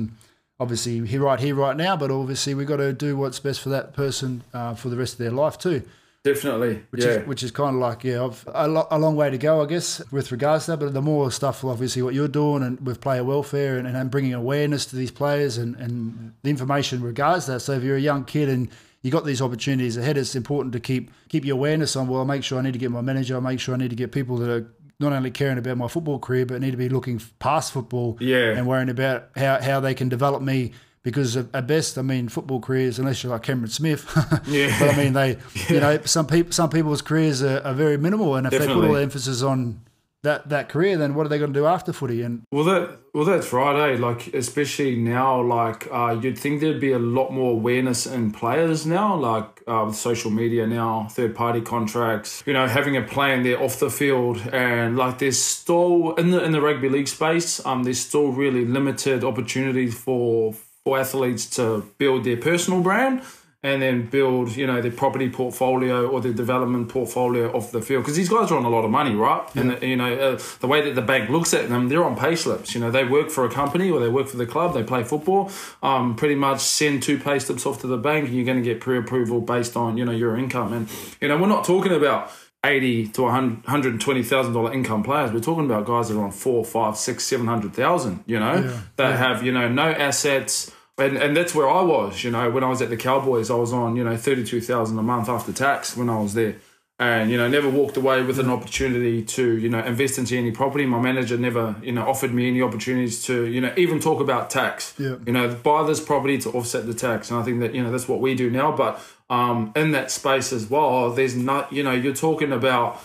Obviously, 0.60 0.96
here, 1.08 1.22
right 1.24 1.40
here, 1.40 1.56
right 1.56 1.76
now, 1.76 1.98
but 1.98 2.12
obviously, 2.12 2.54
we 2.54 2.64
got 2.64 2.78
to 2.78 2.94
do 2.94 3.18
what's 3.18 3.40
best 3.40 3.60
for 3.60 3.70
that 3.70 3.94
person 3.94 4.44
uh, 4.54 4.76
for 4.76 4.90
the 4.90 4.96
rest 4.98 5.14
of 5.14 5.18
their 5.20 5.32
life 5.44 5.58
too. 5.58 5.82
Definitely. 6.24 6.84
Which 6.92 7.04
yeah. 7.04 7.12
is 7.12 7.28
which 7.28 7.44
is 7.44 7.52
kind 7.52 7.76
of 7.76 7.82
like 7.82 8.06
yeah, 8.06 8.24
I've, 8.24 8.48
a, 8.54 8.68
lo- 8.68 8.88
a 8.90 8.98
long 8.98 9.18
way 9.18 9.30
to 9.30 9.38
go, 9.38 9.62
I 9.62 9.66
guess, 9.66 10.02
with 10.10 10.32
regards 10.32 10.66
to 10.66 10.72
that. 10.72 10.78
But 10.78 10.94
the 10.94 11.02
more 11.02 11.30
stuff, 11.32 11.66
obviously, 11.66 12.02
what 12.02 12.14
you're 12.14 12.30
doing 12.30 12.64
and 12.64 12.80
with 12.86 13.02
player 13.02 13.26
welfare 13.26 13.78
and, 13.78 13.86
and 13.86 14.10
bringing 14.10 14.34
awareness 14.34 14.86
to 14.88 14.96
these 14.96 15.12
players 15.12 15.58
and, 15.58 15.76
and 15.76 16.34
the 16.42 16.50
information 16.50 17.02
regards 17.02 17.46
that. 17.48 17.60
So 17.60 17.74
if 17.74 17.84
you're 17.84 17.98
a 17.98 18.02
young 18.02 18.24
kid 18.24 18.48
and 18.48 18.70
you 19.02 19.12
got 19.12 19.26
these 19.26 19.42
opportunities 19.42 19.98
ahead, 19.98 20.18
it's 20.18 20.34
important 20.34 20.72
to 20.74 20.80
keep 20.80 21.12
keep 21.28 21.44
your 21.44 21.58
awareness 21.58 21.98
on. 21.98 22.08
Well, 22.08 22.22
I 22.22 22.26
make 22.26 22.44
sure 22.46 22.58
I 22.58 22.62
need 22.62 22.74
to 22.74 22.80
get 22.80 22.90
my 22.90 23.02
manager. 23.02 23.36
I 23.36 23.42
make 23.42 23.60
sure 23.60 23.76
I 23.76 23.78
need 23.78 23.90
to 23.90 23.96
get 23.98 24.14
people 24.14 24.38
that 24.38 24.50
are 24.50 24.74
not 25.02 25.12
only 25.12 25.30
caring 25.32 25.58
about 25.58 25.76
my 25.76 25.90
football 25.90 26.20
career, 26.20 26.46
but 26.46 26.62
need 26.62 26.72
to 26.72 26.78
be 26.78 26.88
looking 26.88 27.22
past 27.40 27.74
football 27.74 28.16
Yeah. 28.22 28.52
and 28.52 28.66
worrying 28.66 28.90
about 28.90 29.30
how, 29.36 29.60
how 29.62 29.82
they 29.82 29.94
can 29.94 30.08
develop 30.08 30.42
me. 30.42 30.72
Because 31.04 31.36
at 31.36 31.68
best, 31.68 31.98
I 31.98 32.02
mean, 32.02 32.30
football 32.30 32.62
careers, 32.62 32.98
unless 32.98 33.24
you're 33.24 33.34
like 33.34 33.44
Cameron 33.44 33.70
Smith, 33.70 34.06
Yeah. 34.48 34.74
but 34.80 34.94
I 34.94 34.98
mean, 34.98 35.12
they, 35.14 35.38
you 35.68 35.82
know, 35.82 36.00
some 36.06 36.26
people, 36.28 36.54
some 36.54 36.70
people's 36.70 37.02
careers 37.02 37.44
are, 37.44 37.60
are 37.60 37.74
very 37.74 37.98
minimal, 37.98 38.36
and 38.36 38.48
if 38.48 38.52
they 38.52 38.60
put 38.60 38.68
all 38.70 38.76
Definitely. 38.76 38.98
the 38.98 39.04
emphasis 39.04 39.42
on 39.42 39.82
that 40.22 40.48
that 40.48 40.70
career, 40.70 40.96
then 40.98 41.14
what 41.16 41.26
are 41.26 41.30
they 41.30 41.38
going 41.38 41.52
to 41.52 41.60
do 41.60 41.66
after 41.66 41.92
footy? 41.92 42.22
And 42.22 42.44
Well, 42.54 42.64
that 42.64 43.00
well, 43.14 43.26
that's 43.26 43.52
right. 43.52 43.92
Eh? 43.94 43.98
Like, 44.00 44.34
especially 44.34 44.96
now, 44.96 45.42
like 45.42 45.90
uh, 45.92 46.18
you'd 46.22 46.40
think 46.40 46.62
there'd 46.62 46.80
be 46.80 46.94
a 46.94 47.00
lot 47.00 47.32
more 47.34 47.52
awareness 47.52 48.06
in 48.08 48.32
players 48.32 48.86
now, 48.86 49.14
like 49.18 49.62
uh, 49.68 49.84
with 49.86 49.98
social 49.98 50.32
media 50.32 50.66
now, 50.66 51.08
third 51.12 51.36
party 51.36 51.60
contracts. 51.60 52.42
You 52.46 52.54
know, 52.54 52.66
having 52.68 52.96
a 52.96 53.02
plan 53.02 53.44
there 53.44 53.62
off 53.62 53.80
the 53.80 53.90
field, 53.90 54.38
and 54.54 54.96
like 54.96 55.20
there's 55.20 55.38
still 55.38 56.14
in 56.16 56.32
the 56.32 56.42
in 56.42 56.54
the 56.54 56.62
rugby 56.62 56.88
league 56.88 57.10
space, 57.10 57.64
um, 57.66 57.84
there's 57.84 58.00
still 58.00 58.30
really 58.30 58.64
limited 58.64 59.26
opportunities 59.26 59.94
for 59.94 60.54
for 60.86 61.00
athletes 61.00 61.50
to 61.52 61.90
build 61.98 62.24
their 62.24 62.38
personal 62.38 62.82
brand. 62.82 63.22
And 63.66 63.82
then 63.82 64.08
build, 64.08 64.58
you 64.58 64.68
know, 64.68 64.82
their 64.82 64.92
property 64.92 65.30
portfolio 65.30 66.06
or 66.06 66.20
their 66.20 66.34
development 66.34 66.90
portfolio 66.90 67.50
off 67.54 67.72
the 67.72 67.82
field 67.82 68.04
because 68.04 68.18
these 68.18 68.28
guys 68.28 68.52
are 68.52 68.58
on 68.58 68.66
a 68.66 68.70
lot 68.70 68.84
of 68.84 68.92
money, 68.92 69.16
right? 69.16 69.42
And 69.56 69.82
you 69.82 69.96
know, 69.96 70.14
uh, 70.14 70.40
the 70.60 70.68
way 70.68 70.82
that 70.82 70.96
the 70.96 71.02
bank 71.02 71.30
looks 71.30 71.54
at 71.54 71.70
them, 71.70 71.88
they're 71.88 72.04
on 72.04 72.18
pay 72.18 72.36
slips. 72.36 72.76
You 72.76 72.82
know, 72.82 72.92
they 72.92 73.06
work 73.06 73.30
for 73.30 73.46
a 73.46 73.50
company 73.50 73.90
or 73.90 74.02
they 74.02 74.10
work 74.10 74.28
for 74.28 74.36
the 74.36 74.46
club. 74.46 74.74
They 74.74 74.84
play 74.84 75.06
football. 75.06 75.50
Um, 75.82 76.18
pretty 76.18 76.36
much 76.36 76.60
send 76.60 77.04
two 77.04 77.18
pay 77.18 77.40
slips 77.40 77.66
off 77.66 77.80
to 77.80 77.88
the 77.88 77.96
bank, 77.96 78.26
and 78.26 78.36
you're 78.36 78.44
going 78.44 78.62
to 78.62 78.64
get 78.64 78.82
pre-approval 78.82 79.40
based 79.40 79.78
on 79.78 79.96
you 79.96 80.04
know 80.04 80.12
your 80.12 80.36
income. 80.36 80.74
And 80.74 80.90
you 81.22 81.30
know, 81.30 81.38
we're 81.38 81.48
not 81.48 81.64
talking 81.64 81.94
about 81.94 82.34
eighty 82.64 83.08
to 83.10 83.24
one 83.24 83.64
hundred 83.68 84.00
twenty 84.02 84.24
thousand 84.24 84.54
dollar 84.54 84.74
income 84.74 85.04
players. 85.04 85.32
We're 85.32 85.40
talking 85.40 85.66
about 85.66 85.86
guys 85.86 86.10
that 86.10 86.18
are 86.18 86.24
on 86.24 86.32
four, 86.32 86.64
five, 86.66 86.98
six, 86.98 87.24
seven 87.24 87.48
hundred 87.48 87.74
thousand. 87.74 88.24
You 88.26 88.40
know, 88.40 88.80
that 88.98 89.18
have 89.18 89.44
you 89.44 89.52
know 89.52 89.68
no 89.68 89.90
assets. 89.92 90.72
And, 90.96 91.18
and 91.18 91.36
that's 91.36 91.56
where 91.56 91.68
I 91.68 91.82
was, 91.82 92.24
you 92.24 92.30
know, 92.30 92.52
when 92.52 92.64
I 92.64 92.70
was 92.70 92.80
at 92.80 92.92
the 92.92 92.98
Cowboys, 92.98 93.50
I 93.50 93.56
was 93.56 93.74
on, 93.74 93.96
you 93.96 94.04
know, 94.04 94.16
32,000 94.16 94.96
a 95.00 95.02
month 95.02 95.28
after 95.28 95.52
tax 95.52 95.98
when 95.98 96.08
I 96.08 96.20
was 96.20 96.36
there. 96.36 96.58
and 97.00 97.32
you 97.32 97.38
know 97.38 97.48
never 97.48 97.68
walked 97.68 97.98
away 97.98 98.22
with 98.22 98.38
an 98.38 98.48
opportunity 98.48 99.24
to 99.24 99.58
you 99.58 99.68
know 99.68 99.80
invest 99.80 100.20
into 100.20 100.38
any 100.38 100.52
property 100.52 100.86
my 100.86 101.00
manager 101.02 101.36
never 101.36 101.76
you 101.82 101.92
know 101.92 102.08
offered 102.08 102.32
me 102.32 102.48
any 102.48 102.62
opportunities 102.62 103.26
to 103.26 103.46
you 103.48 103.60
know 103.60 103.74
even 103.76 104.00
talk 104.00 104.22
about 104.22 104.52
tax 104.52 104.94
Yeah. 105.00 105.16
you 105.26 105.34
know 105.34 105.46
buy 105.56 105.82
this 105.88 106.00
property 106.00 106.38
to 106.44 106.50
offset 106.52 106.86
the 106.86 106.94
tax 106.94 107.32
and 107.32 107.40
i 107.40 107.44
think 107.44 107.60
that 107.62 107.74
you 107.74 107.82
know 107.84 107.90
that's 107.92 108.08
what 108.08 108.20
we 108.22 108.36
do 108.36 108.52
now 108.52 108.72
but 108.72 109.02
um 109.34 109.72
in 109.76 109.92
that 109.92 110.12
space 110.12 110.54
as 110.54 110.70
well 110.70 111.12
there's 111.12 111.36
not 111.36 111.72
you 111.72 111.84
know 111.84 111.92
you're 111.92 112.22
talking 112.28 112.52
about 112.52 113.02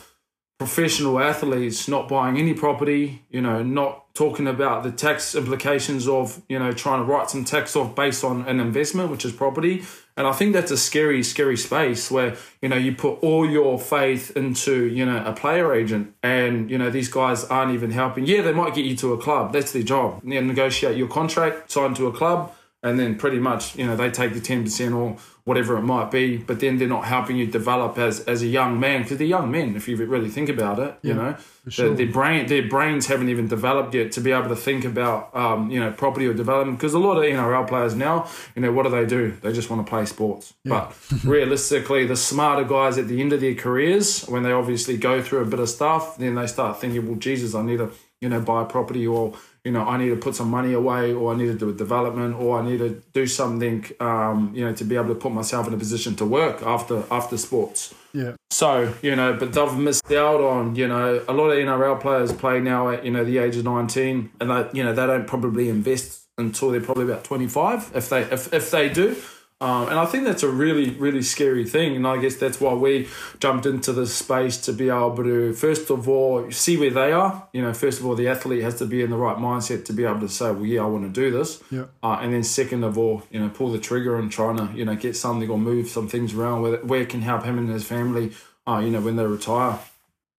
professional 0.59 1.21
athletes 1.21 1.87
not 1.87 2.09
buying 2.09 2.37
any 2.37 2.53
property, 2.53 3.23
you 3.31 3.41
know, 3.41 3.63
not 3.63 4.13
talking 4.15 4.49
about 4.49 4.83
the 4.83 4.91
tax 4.91 5.37
implications 5.37 6.09
of, 6.09 6.43
you 6.49 6.59
know, 6.59 6.73
trying 6.73 6.99
to 6.99 7.05
write 7.05 7.31
some 7.31 7.45
tax 7.45 7.77
off 7.77 7.95
based 7.95 8.25
on 8.25 8.45
an 8.49 8.59
investment, 8.59 9.09
which 9.09 9.25
is 9.25 9.31
property. 9.31 9.85
And 10.17 10.27
I 10.27 10.33
think 10.33 10.53
that's 10.53 10.73
a 10.73 10.77
scary, 10.77 11.23
scary 11.23 11.57
space 11.57 12.11
where, 12.11 12.37
you 12.61 12.69
know, 12.69 12.77
you 12.77 12.93
put 12.93 13.23
all 13.23 13.49
your 13.49 13.79
faith 13.79 14.37
into, 14.37 14.87
you 14.87 15.07
know, 15.07 15.25
a 15.25 15.33
player 15.33 15.73
agent 15.73 16.13
and, 16.25 16.69
you 16.69 16.77
know, 16.77 16.91
these 16.91 17.09
guys 17.09 17.45
aren't 17.45 17.73
even 17.73 17.93
helping. 17.93 18.27
Yeah, 18.27 18.43
they 18.43 18.53
might 18.53 18.75
get 18.75 18.85
you 18.85 18.97
to 18.97 19.13
a 19.13 19.19
club. 19.19 19.53
That's 19.53 19.71
their 19.71 19.85
job. 19.85 20.23
You 20.25 20.41
negotiate 20.41 20.97
your 20.97 21.09
contract, 21.09 21.71
sign 21.71 21.95
to 21.95 22.09
a 22.09 22.13
club, 22.13 22.53
and 22.83 22.99
then 22.99 23.17
pretty 23.17 23.39
much, 23.39 23.77
you 23.77 23.87
know, 23.87 23.95
they 23.95 24.11
take 24.11 24.35
the 24.35 24.41
10% 24.41 24.97
or 24.97 25.17
whatever 25.49 25.79
it 25.79 25.83
might 25.83 26.11
be, 26.11 26.37
but 26.37 26.61
then 26.61 26.77
they're 26.77 26.87
not 26.87 27.07
helping 27.07 27.35
you 27.35 27.47
develop 27.47 27.97
as, 27.97 28.21
as 28.25 28.43
a 28.43 28.47
young 28.47 28.79
man 28.79 29.01
because 29.01 29.17
they're 29.17 29.27
young 29.27 29.51
men, 29.51 29.77
if 29.77 29.89
you 29.89 29.97
really 29.97 30.29
think 30.29 30.51
about 30.51 30.79
it, 30.79 30.95
you 31.01 31.15
know, 31.15 31.35
sure. 31.69 31.95
their, 31.95 32.07
brain, 32.07 32.47
their 32.49 32.69
brains 32.69 33.07
haven't 33.07 33.31
even 33.31 33.49
developed 33.49 33.95
yet 33.95 34.13
to 34.13 34.21
be 34.21 34.31
able 34.31 34.51
to 34.51 34.55
think 34.55 34.85
about, 34.85 35.35
um, 35.35 35.71
you 35.71 35.81
know, 35.81 35.91
property 35.91 36.27
or 36.27 36.35
development. 36.35 36.77
Because 36.77 36.93
a 36.93 36.99
lot 36.99 37.17
of 37.17 37.23
NRL 37.23 37.67
players 37.67 37.95
now, 37.95 38.29
you 38.55 38.61
know, 38.61 38.71
what 38.73 38.83
do 38.83 38.91
they 38.91 39.07
do? 39.07 39.39
They 39.41 39.55
just 39.55 39.71
want 39.71 39.87
to 39.87 39.89
play 39.89 40.05
sports. 40.05 40.53
But 40.67 40.95
realistically, 41.25 42.05
the 42.05 42.17
smarter 42.17 42.65
guys 42.65 42.99
at 42.99 43.09
the 43.09 43.19
end 43.19 43.33
of 43.33 43.41
their 43.41 43.55
careers, 43.55 44.27
when 44.27 44.43
they 44.43 44.53
obviously 44.53 44.99
go 44.99 45.23
through 45.23 45.41
a 45.41 45.47
bit 45.47 45.61
of 45.61 45.71
stuff, 45.71 46.19
then 46.19 46.35
they 46.35 46.47
start 46.47 46.79
thinking, 46.79 47.09
well, 47.09 47.17
Jesus, 47.17 47.55
I 47.55 47.63
need 47.63 47.79
to, 47.79 47.91
you 48.21 48.29
know, 48.29 48.43
buy 48.43 48.65
a 48.65 48.67
property 48.67 49.07
or 49.07 49.33
you 49.65 49.73
know, 49.73 49.83
I 49.83 49.99
need 49.99 50.09
to 50.11 50.17
put 50.17 50.35
some 50.35 50.51
money 50.51 50.73
away, 50.73 51.13
or 51.13 51.33
I 51.33 51.37
need 51.37 51.47
to 51.47 51.55
do 51.55 51.69
a 51.69 51.73
development, 51.73 52.37
or 52.37 52.59
I 52.61 52.65
need 52.65 52.79
to 52.79 53.03
do 53.13 53.27
something, 53.27 53.85
um, 54.01 54.53
you 54.55 54.65
know, 54.65 54.73
to 54.73 54.85
be 54.85 54.97
able 54.97 55.09
to 55.09 55.15
put 55.15 55.33
myself 55.33 55.67
in 55.67 55.75
a 55.75 55.77
position 55.77 56.15
to 56.17 56.25
work 56.25 56.63
after 56.63 57.05
after 57.11 57.37
sports. 57.37 57.95
Yeah. 58.13 58.33
So 58.51 58.95
you 59.03 59.15
know, 59.15 59.35
but 59.35 59.53
they've 59.53 59.75
missed 59.75 60.11
out 60.13 60.41
on 60.41 60.77
you 60.77 60.89
know 60.89 61.25
a 61.29 61.33
lot 61.33 61.51
of 61.51 61.59
NRL 61.59 62.01
players 62.01 62.33
play 62.33 62.61
now 62.61 62.91
at 62.91 63.05
you 63.05 63.11
know 63.11 63.25
the 63.25 63.39
age 63.39 63.57
of 63.57 63.65
nineteen, 63.65 64.31
and 64.41 64.51
they 64.51 64.69
you 64.73 64.85
know 64.85 64.93
they 64.93 65.07
don't 65.07 65.27
probably 65.27 65.69
invest 65.69 66.23
until 66.39 66.71
they're 66.71 66.81
probably 66.81 67.05
about 67.05 67.25
twenty 67.25 67.47
five 67.47 67.91
if 67.95 68.09
they 68.09 68.23
if 68.23 68.53
if 68.53 68.71
they 68.71 68.89
do. 68.89 69.17
Um, 69.61 69.89
and 69.89 69.99
I 69.99 70.07
think 70.07 70.25
that's 70.25 70.45
a 70.45 70.49
really, 70.49 70.91
really 70.91 71.23
scary 71.23 71.65
thing. 71.65 71.97
And 71.97 72.07
I 72.07 72.19
guess 72.19 72.37
that's 72.37 72.61
why 72.61 72.75
we 72.75 73.09
jumped 73.41 73.67
into 73.67 73.93
this 73.93 74.15
space 74.15 74.57
to 74.59 74.73
be 74.73 74.89
able 74.89 75.17
to, 75.17 75.53
first 75.53 75.91
of 75.91 76.09
all, 76.09 76.49
see 76.53 76.77
where 76.77 76.91
they 76.91 77.11
are. 77.11 77.49
You 77.53 77.63
know, 77.63 77.75
first 77.75 77.99
of 77.99 78.07
all, 78.07 78.15
the 78.15 78.29
athlete 78.29 78.63
has 78.63 78.79
to 78.79 78.87
be 78.87 79.03
in 79.03 79.11
the 79.11 79.17
right 79.17 79.37
mindset 79.37 79.85
to 79.87 79.93
be 79.93 80.05
able 80.05 80.21
to 80.21 80.29
say, 80.29 80.53
well, 80.53 80.65
yeah, 80.65 80.83
I 80.83 80.87
want 80.87 81.13
to 81.13 81.21
do 81.21 81.37
this. 81.37 81.61
Yeah. 81.73 81.87
Uh, 82.05 82.19
and 82.21 82.33
then 82.33 82.45
second 82.45 82.85
of 82.85 82.97
all, 82.97 83.25
you 83.33 83.41
know, 83.41 83.49
pull 83.49 83.73
the 83.73 83.81
trigger 83.81 84.17
and 84.17 84.31
trying 84.31 84.59
to, 84.59 84.71
you 84.79 84.85
know, 84.85 84.95
get 84.95 85.17
something 85.17 85.51
or 85.51 85.59
move 85.59 85.89
some 85.89 86.07
things 86.07 86.35
around 86.35 86.63
where, 86.63 86.77
where 86.85 87.01
it 87.01 87.09
can 87.09 87.23
help 87.23 87.43
him 87.43 87.59
and 87.59 87.69
his 87.69 87.85
family, 87.85 88.33
uh, 88.69 88.79
you 88.79 88.91
know, 88.91 89.01
when 89.01 89.17
they 89.17 89.27
retire. 89.27 89.81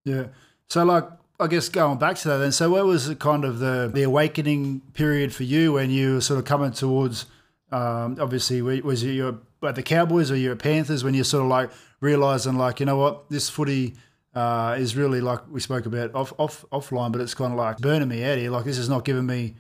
Yeah. 0.06 0.28
So, 0.70 0.86
like, 0.86 1.10
I 1.42 1.48
guess 1.48 1.68
going 1.68 1.98
back 1.98 2.16
to 2.18 2.30
that 2.30 2.38
then, 2.38 2.54
so 2.54 2.70
what 2.70 2.86
was 2.86 3.08
the 3.08 3.16
kind 3.18 3.44
of 3.44 3.60
the, 3.60 3.92
the 3.94 4.04
awakening 4.04 4.82
period 4.94 5.34
for 5.34 5.44
you 5.44 5.74
when 5.74 5.90
you 5.90 6.16
were 6.16 6.22
sort 6.22 6.40
of 6.40 6.46
coming 6.46 6.72
towards, 6.72 7.26
um, 7.72 8.18
obviously, 8.20 8.62
wa- 8.62 8.82
was 8.84 9.04
it 9.04 9.12
your, 9.12 9.40
at 9.64 9.76
the 9.76 9.84
Cowboys 9.84 10.32
or 10.32 10.36
your 10.36 10.56
Panthers 10.56 11.04
when 11.04 11.14
you're 11.14 11.24
sort 11.24 11.44
of 11.44 11.50
like 11.50 11.70
realizing, 12.02 12.58
like, 12.58 12.80
you 12.80 12.86
know 12.86 12.98
what, 12.98 13.30
this 13.30 13.50
footy 13.50 13.96
uh, 14.36 14.76
is 14.80 14.96
really 14.96 15.22
like 15.22 15.40
we 15.50 15.60
spoke 15.60 15.86
about 15.86 16.14
off, 16.16 16.34
off 16.38 16.66
offline, 16.72 17.12
but 17.12 17.22
it's 17.22 17.34
kind 17.34 17.52
of 17.52 17.58
like 17.58 17.78
burning 17.80 18.08
me 18.08 18.24
out 18.24 18.38
here. 18.38 18.52
Like, 18.52 18.66
this 18.66 18.78
is 18.78 18.90
not 18.90 19.06
giving 19.06 19.26
me 19.26 19.56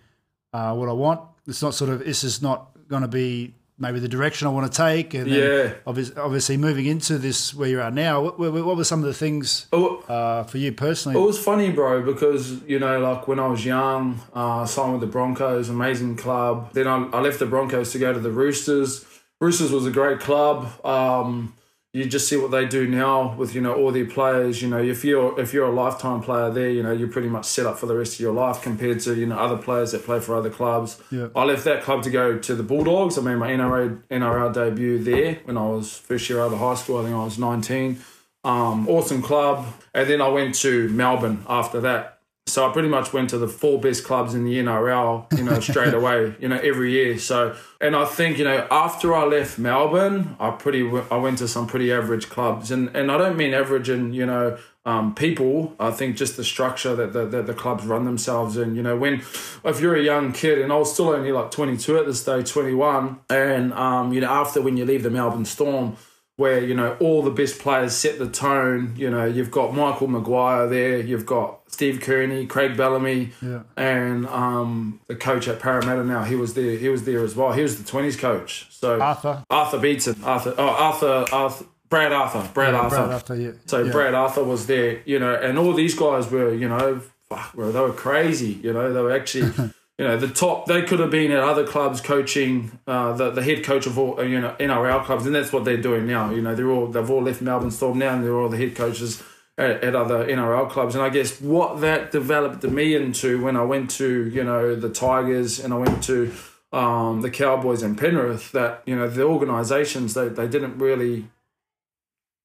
uh, 0.54 0.74
what 0.75 0.89
I 0.89 0.94
want. 0.94 1.22
It's 1.48 1.62
not 1.62 1.74
sort 1.74 1.89
of, 1.92 2.06
this 2.06 2.24
is 2.24 2.42
not 2.42 2.72
going 2.88 3.01
to 3.01 3.08
be 3.08 3.56
maybe 3.79 4.00
the 4.00 4.07
direction 4.07 4.48
I 4.48 4.51
want 4.51 4.71
to 4.71 4.77
take. 4.77 5.13
And 5.13 5.31
then 5.31 5.39
Yeah. 5.67 5.74
obviously, 5.88 6.15
obviously, 6.17 6.57
moving 6.57 6.86
into 6.86 7.17
this 7.17 7.53
where 7.53 7.69
you 7.69 7.81
are 7.81 7.91
now, 7.91 8.21
what, 8.21 8.38
what, 8.39 8.53
what 8.53 8.77
were 8.77 8.83
some 8.83 9.00
of 9.00 9.05
the 9.05 9.13
things 9.13 9.67
Oh, 9.71 9.98
uh, 10.09 10.43
for 10.43 10.57
you 10.57 10.71
personally? 10.74 11.17
It 11.19 11.25
was 11.25 11.39
funny, 11.39 11.71
bro, 11.71 12.01
because 12.03 12.62
you 12.67 12.79
know, 12.79 13.00
like 13.00 13.27
when 13.27 13.39
I 13.39 13.48
was 13.48 13.65
young, 13.65 14.19
uh, 14.33 14.65
signed 14.65 14.91
with 14.93 15.01
the 15.01 15.07
Broncos, 15.07 15.69
amazing 15.69 16.17
club. 16.17 16.74
Then 16.74 16.88
I, 16.88 17.05
I 17.13 17.21
left 17.21 17.39
the 17.39 17.45
Broncos 17.45 17.91
to 17.93 18.00
go 18.00 18.13
to 18.13 18.19
the 18.19 18.31
Roosters. 18.31 19.05
Roosters 19.41 19.71
was 19.71 19.86
a 19.86 19.91
great 19.91 20.19
club. 20.19 20.67
Um, 20.86 21.53
you 21.91 22.05
just 22.05 22.27
see 22.27 22.38
what 22.38 22.51
they 22.51 22.67
do 22.67 22.88
now 22.88 23.36
with 23.36 23.55
you 23.55 23.62
know 23.62 23.74
all 23.74 23.91
their 23.91 24.05
players. 24.05 24.62
You 24.62 24.69
know, 24.69 24.77
if 24.77 25.03
you're 25.03 25.39
if 25.39 25.53
you're 25.53 25.65
a 25.65 25.72
lifetime 25.72 26.22
player 26.22 26.51
there, 26.51 26.69
you 26.69 26.84
know 26.84 26.91
you're 26.91 27.08
pretty 27.08 27.29
much 27.29 27.46
set 27.46 27.65
up 27.65 27.79
for 27.79 27.88
the 27.88 27.96
rest 27.96 28.15
of 28.15 28.19
your 28.19 28.34
life 28.34 28.62
compared 28.62 29.00
to 29.01 29.15
you 29.15 29.25
know 29.25 29.38
other 29.38 29.58
players 29.58 29.91
that 29.93 30.03
play 30.03 30.19
for 30.19 30.36
other 30.36 30.50
clubs. 30.50 31.01
Yeah. 31.12 31.29
I 31.36 31.43
left 31.46 31.63
that 31.65 31.84
club 31.84 32.03
to 32.03 32.10
go 32.10 32.38
to 32.38 32.55
the 32.55 32.63
Bulldogs. 32.63 33.17
I 33.17 33.22
made 33.22 33.36
my 33.36 33.50
NRL 33.50 34.03
NRL 34.10 34.53
debut 34.53 35.03
there 35.03 35.39
when 35.46 35.58
I 35.58 35.65
was 35.65 35.98
first 35.98 36.29
year 36.29 36.41
out 36.41 36.53
of 36.53 36.60
high 36.60 36.75
school. 36.75 37.00
I 37.00 37.03
think 37.03 37.15
I 37.15 37.24
was 37.24 37.39
19 37.39 38.00
um, 38.43 38.88
awesome 38.88 39.22
club. 39.22 39.65
And 39.93 40.10
then 40.10 40.22
I 40.22 40.27
went 40.27 40.55
to 40.55 40.89
Melbourne 40.89 41.43
after 41.48 41.81
that. 41.81 42.19
So 42.50 42.68
I 42.68 42.74
pretty 42.74 42.89
much 42.89 43.13
went 43.13 43.29
to 43.32 43.38
the 43.38 43.48
four 43.48 43.79
best 43.79 44.03
clubs 44.03 44.34
in 44.34 44.44
the 44.44 44.58
NRL, 44.58 45.38
you 45.38 45.44
know, 45.44 45.60
straight 45.60 45.94
away, 46.00 46.36
you 46.39 46.48
know, 46.48 46.58
every 46.58 46.91
year. 46.91 47.18
So, 47.20 47.56
and 47.79 47.96
I 47.96 48.06
think, 48.06 48.38
you 48.38 48.44
know, 48.44 48.68
after 48.70 49.13
I 49.15 49.25
left 49.25 49.60
Melbourne, 49.60 50.36
I 50.39 50.51
pretty, 50.51 50.89
I 51.12 51.18
went 51.18 51.38
to 51.39 51.48
some 51.48 51.68
pretty 51.68 51.91
average 51.91 52.29
clubs, 52.29 52.72
and 52.72 52.96
and 52.96 53.12
I 53.12 53.18
don't 53.18 53.38
mean 53.38 53.53
average 53.53 53.89
in, 53.89 54.13
you 54.13 54.25
know, 54.25 54.58
um, 54.86 55.13
people. 55.13 55.75
I 55.79 55.91
think 55.91 56.15
just 56.15 56.38
the 56.38 56.44
structure 56.44 56.96
that 56.96 57.13
the, 57.13 57.25
that 57.27 57.46
the 57.48 57.53
clubs 57.53 57.86
run 57.86 58.06
themselves 58.06 58.58
in. 58.58 58.75
You 58.75 58.84
know, 58.84 58.98
when 58.98 59.22
if 59.63 59.79
you're 59.79 59.96
a 59.96 60.01
young 60.01 60.32
kid, 60.34 60.60
and 60.60 60.72
I 60.72 60.77
was 60.77 60.94
still 60.94 61.10
only 61.10 61.32
like 61.32 61.51
22 61.51 61.98
at 61.98 62.06
this 62.06 62.24
day, 62.24 62.44
21, 62.44 63.20
and 63.29 63.74
um, 63.74 64.13
you 64.13 64.22
know, 64.22 64.29
after 64.29 64.62
when 64.62 64.77
you 64.77 64.86
leave 64.86 65.03
the 65.03 65.10
Melbourne 65.10 65.46
Storm 65.46 65.96
where 66.39 66.63
you 66.63 66.74
know 66.74 66.96
all 67.01 67.22
the 67.22 67.29
best 67.31 67.60
players 67.60 67.93
set 67.93 68.17
the 68.17 68.29
tone. 68.29 68.93
You 68.98 69.10
know, 69.10 69.25
you've 69.25 69.51
got 69.51 69.74
Michael 69.75 70.08
Maguire 70.08 70.67
there, 70.67 71.00
you've 71.00 71.25
got 71.25 71.60
Steve 71.67 72.00
Kearney, 72.01 72.46
Craig 72.46 72.77
Bellamy, 72.77 73.31
Yeah. 73.41 73.63
and 73.75 74.25
um, 74.27 75.01
the 75.08 75.15
coach 75.15 75.48
at 75.50 75.60
Parramatta 75.60 76.03
now. 76.03 76.24
He 76.24 76.36
was 76.36 76.53
there. 76.53 76.77
He 76.77 76.88
was 76.89 77.03
there 77.03 77.24
as 77.24 77.36
well. 77.36 77.51
He 77.51 77.62
was 77.62 77.77
the 77.81 77.84
twenties 77.89 78.15
coach. 78.15 78.67
So 78.72 79.00
Arthur. 79.01 79.43
Arthur 79.50 79.79
Beaton, 79.79 80.15
Arthur, 80.24 80.55
oh 80.58 80.67
Arthur, 80.67 81.25
Arthur, 81.31 81.65
Brad 81.89 82.13
Arthur, 82.13 82.50
Brad 82.53 82.74
Arthur. 82.74 82.96
Brad 82.98 83.10
Arthur, 83.12 83.36
yeah. 83.36 83.51
So 83.65 83.84
yeah. 83.84 83.91
Brad 83.91 84.13
Arthur 84.13 84.43
was 84.43 84.65
there, 84.67 85.01
you 85.05 85.19
know, 85.19 85.34
and 85.36 85.58
all 85.60 85.74
these 85.74 85.93
guys 85.96 86.31
were, 86.31 86.53
you 86.53 86.69
know, 86.69 87.01
fuck, 87.29 87.53
bro, 87.53 87.72
they 87.72 87.79
were 87.81 87.91
crazy. 87.93 88.53
You 88.63 88.72
know, 88.74 88.93
they 88.93 89.01
were 89.01 89.12
actually, 89.12 89.51
you 90.00 90.06
know, 90.08 90.18
the 90.18 90.29
top. 90.29 90.65
They 90.65 90.82
could 90.82 91.00
have 91.00 91.12
been 91.12 91.32
at 91.32 91.44
other 91.44 91.65
clubs 91.68 92.00
coaching 92.01 92.79
uh, 92.88 93.12
the 93.13 93.29
the 93.32 93.44
head 93.44 93.63
coach 93.63 93.86
of 93.86 94.00
all, 94.00 94.20
uh, 94.20 94.24
you 94.24 94.39
know, 94.39 94.56
NRL 94.60 95.03
clubs, 95.06 95.25
and 95.27 95.36
that's 95.36 95.51
what 95.53 95.65
they're 95.65 95.77
doing 95.89 96.08
now. 96.08 96.32
You 96.32 96.41
know, 96.41 96.56
they're 96.56 96.72
all 96.72 96.88
they've 96.88 97.10
all 97.12 97.22
left 97.22 97.41
Melbourne 97.41 97.70
Storm 97.72 98.00
now, 98.00 98.13
and 98.15 98.24
they're 98.24 98.34
all 98.41 98.50
the 98.50 98.58
head 98.58 98.75
coaches. 98.75 99.22
At, 99.58 99.84
at 99.84 99.94
other 99.94 100.25
NRL 100.25 100.70
clubs, 100.70 100.96
and 100.96 101.03
I 101.03 101.10
guess 101.10 101.41
what 101.41 101.82
that 101.82 102.12
developed 102.13 102.63
me 102.63 102.96
into 102.96 103.44
when 103.44 103.58
I 103.58 103.63
went 103.63 103.89
to 104.01 104.29
you 104.29 104.41
know 104.46 104.74
the 104.74 104.88
Tigers 104.88 105.60
and 105.60 105.74
I 105.74 105.77
went 105.77 106.01
to 106.03 106.32
um, 106.72 107.20
the 107.20 107.29
Cowboys 107.29 107.82
and 107.84 107.98
Penrith, 107.98 108.53
that 108.53 108.82
you 108.86 108.96
know 108.96 109.10
the 109.10 109.24
organisations 109.24 110.13
they, 110.13 110.29
they 110.29 110.48
didn't 110.48 110.77
really 110.79 111.25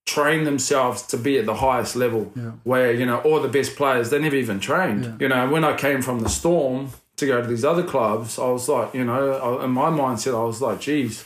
train 0.06 0.42
themselves 0.44 1.02
to 1.02 1.16
be 1.16 1.38
at 1.38 1.46
the 1.46 1.54
highest 1.54 1.96
level 1.96 2.32
Yeah. 2.37 2.50
where 2.64 2.92
you 2.92 3.06
know 3.06 3.18
all 3.20 3.40
the 3.40 3.49
best 3.49 3.76
players 3.76 4.11
they 4.11 4.18
never 4.18 4.37
even 4.37 4.61
trained 4.61 5.04
Yeah. 5.04 5.16
you 5.20 5.28
know 5.28 5.49
when 5.49 5.64
i 5.64 5.75
came 5.76 6.02
from 6.02 6.20
the 6.20 6.28
storm 6.28 6.90
to 7.16 7.26
go 7.26 7.40
to 7.40 7.47
these 7.47 7.64
other 7.64 7.83
clubs 7.83 8.38
i 8.38 8.47
was 8.49 8.68
like 8.68 8.92
you 8.94 9.04
know 9.04 9.61
in 9.61 9.71
my 9.71 9.88
mindset 9.90 10.35
i 10.38 10.44
was 10.44 10.61
like 10.61 10.80
geez 10.80 11.25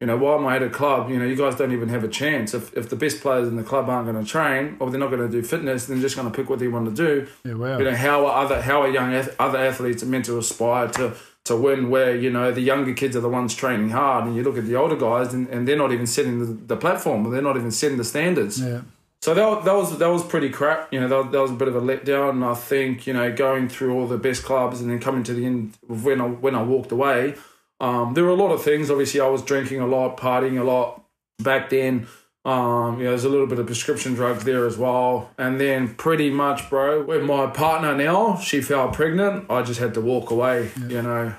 you 0.00 0.06
know 0.06 0.16
why 0.16 0.34
am 0.36 0.46
i 0.46 0.56
at 0.56 0.62
a 0.62 0.70
club 0.70 1.10
you 1.10 1.18
know 1.18 1.24
you 1.24 1.34
guys 1.36 1.54
don't 1.56 1.72
even 1.72 1.88
have 1.88 2.04
a 2.04 2.08
chance 2.08 2.54
if, 2.54 2.72
if 2.76 2.88
the 2.88 2.96
best 2.96 3.20
players 3.20 3.48
in 3.48 3.56
the 3.56 3.62
club 3.62 3.88
aren't 3.88 4.06
going 4.10 4.22
to 4.24 4.28
train 4.30 4.76
or 4.80 4.90
they're 4.90 5.00
not 5.00 5.10
going 5.10 5.22
to 5.22 5.28
do 5.28 5.42
fitness 5.42 5.86
they're 5.86 5.98
just 5.98 6.16
going 6.16 6.30
to 6.30 6.36
pick 6.36 6.48
what 6.50 6.58
they 6.58 6.68
want 6.68 6.86
to 6.86 6.94
do 6.94 7.26
Yeah, 7.44 7.54
wow. 7.54 7.78
you 7.78 7.84
know 7.84 7.94
how 7.94 8.26
are 8.26 8.44
other 8.44 8.62
how 8.62 8.82
are 8.82 8.88
young 8.90 9.12
other 9.38 9.58
athletes 9.58 10.02
meant 10.04 10.24
to 10.26 10.38
aspire 10.38 10.88
to 10.88 11.14
to 11.44 11.56
win 11.56 11.88
where 11.88 12.14
you 12.14 12.30
know 12.30 12.52
the 12.52 12.60
younger 12.60 12.92
kids 12.92 13.16
are 13.16 13.20
the 13.20 13.28
ones 13.28 13.54
training 13.54 13.90
hard 13.90 14.26
and 14.26 14.36
you 14.36 14.42
look 14.42 14.58
at 14.58 14.66
the 14.66 14.76
older 14.76 14.96
guys 14.96 15.32
and, 15.32 15.48
and 15.48 15.66
they're 15.66 15.78
not 15.78 15.92
even 15.92 16.06
setting 16.06 16.38
the, 16.40 16.46
the 16.74 16.76
platform 16.76 17.30
they're 17.30 17.40
not 17.42 17.56
even 17.56 17.70
setting 17.70 17.96
the 17.96 18.04
standards 18.04 18.60
yeah. 18.60 18.80
So 19.22 19.34
that, 19.34 19.64
that 19.64 19.74
was 19.74 19.98
that 19.98 20.08
was 20.08 20.22
pretty 20.24 20.48
crap 20.48 20.92
you 20.92 21.00
know 21.00 21.08
that, 21.08 21.16
was- 21.16 21.32
that 21.32 21.40
was 21.42 21.50
a 21.50 21.54
bit 21.54 21.68
of 21.68 21.76
a 21.76 21.80
letdown 21.80 22.30
and 22.30 22.44
I 22.44 22.54
think 22.54 23.06
you 23.06 23.12
know 23.12 23.32
going 23.34 23.68
through 23.68 23.94
all 23.94 24.06
the 24.06 24.18
best 24.18 24.44
clubs 24.44 24.80
and 24.80 24.90
then 24.90 24.98
coming 25.00 25.22
to 25.24 25.34
the 25.34 25.44
end 25.44 25.76
when 25.86 26.20
I 26.20 26.26
when 26.26 26.54
I 26.54 26.62
walked 26.62 26.92
away 26.92 27.34
um, 27.80 28.14
there 28.14 28.24
were 28.24 28.30
a 28.30 28.34
lot 28.34 28.52
of 28.52 28.62
things 28.62 28.90
obviously 28.90 29.20
I 29.20 29.28
was 29.28 29.42
drinking 29.42 29.80
a 29.80 29.86
lot 29.86 30.16
partying 30.16 30.58
a 30.60 30.64
lot 30.64 31.04
back 31.38 31.70
then 31.70 32.06
um, 32.44 32.98
you 32.98 33.04
know, 33.04 33.10
there's 33.10 33.24
a 33.24 33.28
little 33.28 33.46
bit 33.46 33.58
of 33.58 33.66
prescription 33.66 34.14
drugs 34.14 34.44
there 34.44 34.64
as 34.64 34.78
well. 34.78 35.30
And 35.36 35.60
then 35.60 35.94
pretty 35.96 36.30
much, 36.30 36.70
bro, 36.70 37.02
with 37.02 37.22
my 37.22 37.48
partner 37.48 37.94
now, 37.94 38.38
she 38.38 38.62
fell 38.62 38.88
pregnant, 38.88 39.50
I 39.50 39.60
just 39.62 39.80
had 39.80 39.92
to 39.94 40.00
walk 40.00 40.30
away, 40.30 40.70
you 40.88 41.02
know. 41.02 41.34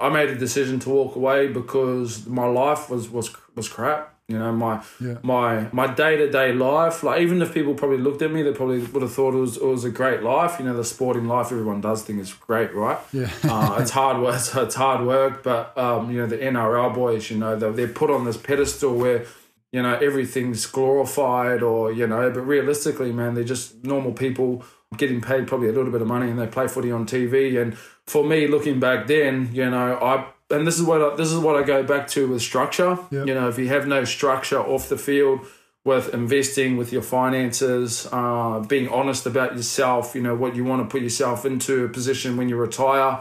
I 0.00 0.08
made 0.08 0.28
a 0.30 0.34
decision 0.34 0.80
to 0.80 0.90
walk 0.90 1.14
away 1.14 1.46
because 1.48 2.26
my 2.26 2.46
life 2.46 2.90
was 2.90 3.08
was 3.10 3.30
was 3.54 3.68
crap. 3.68 4.18
You 4.30 4.38
know, 4.38 4.52
my 4.52 4.80
Yeah. 5.00 5.16
my 5.22 5.66
my 5.72 5.86
day 5.92 6.16
to 6.16 6.30
day 6.30 6.52
life. 6.52 7.02
Like 7.02 7.20
even 7.20 7.42
if 7.42 7.52
people 7.52 7.74
probably 7.74 7.98
looked 7.98 8.22
at 8.22 8.30
me, 8.32 8.42
they 8.42 8.52
probably 8.52 8.80
would 8.80 9.02
have 9.02 9.12
thought 9.12 9.34
it 9.34 9.38
was 9.38 9.56
it 9.56 9.64
was 9.64 9.84
a 9.84 9.90
great 9.90 10.22
life. 10.22 10.58
You 10.58 10.64
know, 10.66 10.76
the 10.76 10.84
sporting 10.84 11.26
life 11.26 11.46
everyone 11.52 11.80
does 11.80 12.02
think 12.02 12.20
is 12.20 12.32
great, 12.32 12.72
right? 12.74 12.98
Yeah. 13.12 13.28
uh, 13.44 13.78
it's 13.80 13.90
hard 13.90 14.22
work. 14.22 14.36
It's, 14.36 14.54
it's 14.54 14.74
hard 14.76 15.06
work, 15.06 15.42
but 15.42 15.76
um, 15.76 16.10
you 16.10 16.18
know 16.20 16.26
the 16.26 16.38
NRL 16.38 16.94
boys, 16.94 17.30
you 17.30 17.38
know, 17.38 17.56
they're, 17.56 17.72
they're 17.72 17.88
put 18.02 18.10
on 18.10 18.24
this 18.24 18.36
pedestal 18.36 18.94
where 18.96 19.26
you 19.72 19.82
know 19.82 19.94
everything's 19.96 20.66
glorified, 20.66 21.62
or 21.62 21.92
you 21.92 22.06
know, 22.06 22.30
but 22.30 22.40
realistically, 22.42 23.12
man, 23.12 23.34
they're 23.34 23.44
just 23.44 23.84
normal 23.84 24.12
people 24.12 24.64
getting 24.96 25.20
paid 25.20 25.46
probably 25.46 25.68
a 25.68 25.72
little 25.72 25.92
bit 25.92 26.02
of 26.02 26.08
money, 26.08 26.28
and 26.30 26.38
they 26.38 26.46
play 26.46 26.66
footy 26.68 26.90
on 26.90 27.06
TV. 27.06 27.60
And 27.60 27.76
for 28.06 28.24
me, 28.24 28.46
looking 28.48 28.80
back 28.80 29.06
then, 29.06 29.50
you 29.52 29.68
know, 29.70 29.94
I 30.00 30.26
and 30.50 30.66
this 30.66 30.78
is 30.78 30.82
what 30.82 31.02
I, 31.02 31.16
this 31.16 31.30
is 31.30 31.38
what 31.38 31.56
I 31.56 31.62
go 31.62 31.82
back 31.82 32.08
to 32.08 32.28
with 32.28 32.42
structure. 32.42 32.98
Yep. 33.10 33.26
You 33.26 33.34
know, 33.34 33.48
if 33.48 33.58
you 33.58 33.68
have 33.68 33.86
no 33.86 34.04
structure 34.04 34.60
off 34.60 34.88
the 34.88 34.98
field 34.98 35.40
with 35.84 36.12
investing 36.12 36.76
with 36.76 36.92
your 36.92 37.02
finances, 37.02 38.06
uh, 38.12 38.60
being 38.68 38.88
honest 38.88 39.26
about 39.26 39.56
yourself, 39.56 40.14
you 40.14 40.22
know, 40.22 40.34
what 40.34 40.54
you 40.54 40.64
want 40.64 40.82
to 40.82 40.92
put 40.92 41.02
yourself 41.02 41.46
into 41.46 41.84
a 41.84 41.88
position 41.88 42.36
when 42.36 42.48
you 42.48 42.56
retire. 42.56 43.20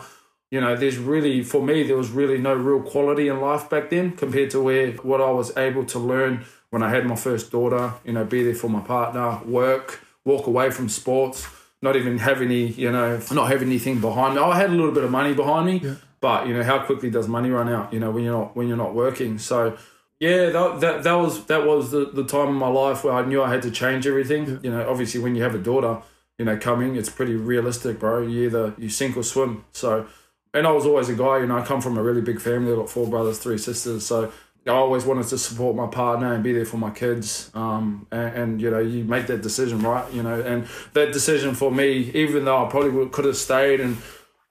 You 0.52 0.60
know, 0.60 0.76
there's 0.76 0.98
really, 0.98 1.44
for 1.44 1.62
me, 1.62 1.84
there 1.84 1.96
was 1.96 2.10
really 2.10 2.40
no 2.40 2.56
real 2.56 2.82
quality 2.82 3.28
in 3.28 3.40
life 3.40 3.70
back 3.70 3.92
then 3.92 4.14
compared 4.14 4.50
to 4.52 4.62
where 4.62 4.92
what 4.94 5.22
I 5.22 5.30
was 5.30 5.56
able 5.56 5.86
to 5.86 6.00
learn 6.00 6.44
when 6.72 6.84
I 6.84 6.90
had 6.90 7.06
my 7.06 7.16
first 7.16 7.52
daughter, 7.52 7.94
you 8.04 8.14
know, 8.14 8.26
be 8.26 8.44
there 8.44 8.56
for 8.56 8.70
my 8.70 8.82
partner, 8.82 9.40
work, 9.46 10.02
walk 10.26 10.48
away 10.48 10.70
from 10.72 10.90
sports, 10.90 11.48
not 11.82 11.96
even 11.96 12.18
have 12.18 12.42
any, 12.42 12.68
you 12.68 12.92
know, 12.92 13.22
not 13.32 13.50
have 13.50 13.62
anything 13.62 14.02
behind 14.02 14.36
me. 14.36 14.42
I 14.42 14.58
had 14.58 14.70
a 14.70 14.74
little 14.74 14.92
bit 14.92 15.04
of 15.04 15.12
money 15.12 15.34
behind 15.34 15.66
me, 15.66 15.96
but 16.22 16.48
you 16.48 16.54
know, 16.54 16.64
how 16.64 16.80
quickly 16.80 17.10
does 17.10 17.28
money 17.28 17.50
run 17.50 17.70
out, 17.70 17.94
you 17.94 18.00
know, 18.00 18.12
when 18.12 18.24
you're 18.24 18.38
not 18.38 18.56
when 18.56 18.68
you're 18.68 18.78
not 18.78 18.94
working. 18.94 19.38
So 19.38 19.78
yeah, 20.20 20.50
that, 20.50 20.80
that 20.82 21.04
that 21.04 21.14
was 21.14 21.46
that 21.46 21.66
was 21.66 21.92
the, 21.92 22.06
the 22.06 22.26
time 22.26 22.50
in 22.50 22.56
my 22.56 22.68
life 22.68 23.04
where 23.04 23.14
I 23.14 23.26
knew 23.26 23.42
I 23.42 23.50
had 23.50 23.62
to 23.64 23.72
change 23.72 24.06
everything. 24.06 24.60
You 24.64 24.72
know, 24.72 24.90
obviously 24.90 25.22
when 25.22 25.36
you 25.36 25.44
have 25.44 25.56
a 25.56 25.60
daughter, 25.60 26.02
you 26.38 26.46
know, 26.46 26.58
coming, 26.58 26.96
it's 26.96 27.10
pretty 27.10 27.36
realistic, 27.36 28.00
bro. 28.00 28.22
You 28.22 28.46
either 28.46 28.74
you 28.78 28.90
sink 28.90 29.16
or 29.16 29.24
swim. 29.24 29.64
So, 29.72 30.08
and 30.54 30.68
I 30.68 30.72
was 30.72 30.86
always 30.86 31.10
a 31.10 31.16
guy. 31.16 31.40
You 31.40 31.48
know, 31.48 31.58
I 31.58 31.66
come 31.66 31.80
from 31.80 31.98
a 31.98 32.04
really 32.04 32.22
big 32.22 32.42
family. 32.42 32.72
I've 32.72 32.80
got 32.80 32.90
four 32.90 33.08
brothers, 33.08 33.40
three 33.40 33.58
sisters. 33.58 34.06
So 34.06 34.32
I 34.68 34.72
always 34.72 35.06
wanted 35.06 35.28
to 35.28 35.38
support 35.38 35.76
my 35.76 35.88
partner 35.88 36.34
and 36.34 36.44
be 36.44 36.52
there 36.52 36.66
for 36.66 36.78
my 36.78 36.92
kids. 36.92 37.50
Um, 37.54 38.08
and, 38.12 38.36
and 38.36 38.62
you 38.62 38.70
know, 38.70 38.80
you 38.80 39.06
make 39.06 39.28
that 39.28 39.42
decision, 39.42 39.80
right? 39.80 40.12
You 40.14 40.24
know, 40.24 40.42
and 40.42 40.68
that 40.94 41.14
decision 41.14 41.56
for 41.56 41.72
me, 41.72 42.12
even 42.14 42.46
though 42.46 42.66
I 42.66 42.70
probably 42.70 43.08
could 43.08 43.26
have 43.26 43.38
stayed 43.38 43.80
and 43.80 43.98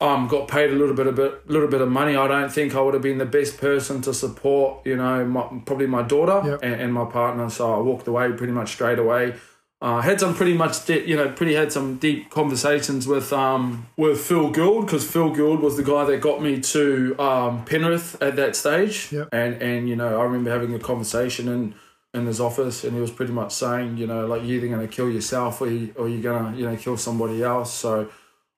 um, 0.01 0.29
got 0.29 0.47
paid 0.47 0.71
a 0.71 0.75
little 0.75 0.95
bit 0.95 1.07
of 1.09 1.17
bit, 1.17 1.51
little 1.51 1.69
bit 1.69 1.81
of 1.81 1.89
money. 1.91 2.15
I 2.17 2.29
don't 2.29 2.53
think 2.53 2.75
I 2.75 2.81
would 2.81 2.95
have 2.95 3.03
been 3.03 3.19
the 3.19 3.27
best 3.27 3.59
person 3.59 4.01
to 4.03 4.15
support, 4.15 4.87
you 4.87 4.97
know, 4.97 5.25
my, 5.25 5.43
probably 5.67 5.87
my 5.89 6.03
daughter 6.03 6.41
Yep. 6.51 6.61
and, 6.63 6.75
and 6.81 6.95
my 6.95 7.05
partner. 7.05 7.51
So 7.51 7.75
I 7.75 7.81
walked 7.81 8.07
away 8.07 8.31
pretty 8.33 8.53
much 8.53 8.71
straight 8.73 8.99
away. 9.01 9.35
Uh, 9.81 10.01
had 10.01 10.19
some 10.19 10.35
pretty 10.35 10.55
much, 10.55 10.87
de- 10.87 11.09
you 11.09 11.17
know, 11.17 11.29
pretty 11.31 11.55
had 11.55 11.73
some 11.73 11.99
deep 11.99 12.31
conversations 12.31 13.07
with 13.07 13.33
um 13.33 13.87
with 13.97 14.21
Phil 14.21 14.51
Gould 14.51 14.87
because 14.87 15.09
Phil 15.09 15.31
Gould 15.31 15.61
was 15.61 15.77
the 15.77 15.85
guy 15.85 16.05
that 16.05 16.21
got 16.21 16.43
me 16.43 16.61
to 16.61 17.17
um, 17.21 17.65
Penrith 17.65 18.21
at 18.21 18.35
that 18.37 18.57
stage. 18.57 19.13
Yep. 19.13 19.29
And 19.33 19.63
and 19.63 19.89
you 19.89 19.95
know, 19.95 20.21
I 20.21 20.25
remember 20.25 20.51
having 20.51 20.75
a 20.75 20.81
conversation 20.81 21.47
in 21.49 21.75
in 22.15 22.27
his 22.27 22.41
office, 22.41 22.83
and 22.85 22.93
he 22.95 23.01
was 23.01 23.11
pretty 23.13 23.33
much 23.33 23.53
saying, 23.53 23.99
you 23.99 24.07
know, 24.07 24.27
like 24.27 24.43
you're 24.43 24.57
either 24.57 24.69
going 24.69 24.81
to 24.89 24.93
kill 24.93 25.11
yourself 25.11 25.61
or 25.61 25.69
you, 25.71 25.93
or 25.97 26.09
you're 26.09 26.23
going 26.23 26.53
to 26.53 26.59
you 26.59 26.67
know 26.69 26.77
kill 26.77 26.97
somebody 26.97 27.43
else. 27.43 27.73
So. 27.73 28.09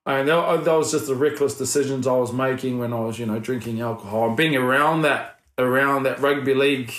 And 0.05 0.27
that, 0.27 0.63
that 0.65 0.73
was 0.73 0.91
just 0.91 1.07
the 1.07 1.15
reckless 1.15 1.57
decisions 1.57 2.07
I 2.07 2.13
was 2.13 2.33
making 2.33 2.79
when 2.79 2.91
I 2.93 2.99
was, 3.01 3.19
you 3.19 3.25
know, 3.25 3.39
drinking 3.39 3.81
alcohol 3.81 4.29
and 4.29 4.37
being 4.37 4.55
around 4.55 5.03
that 5.03 5.39
around 5.57 6.03
that 6.03 6.19
rugby 6.19 6.55
league 6.55 6.91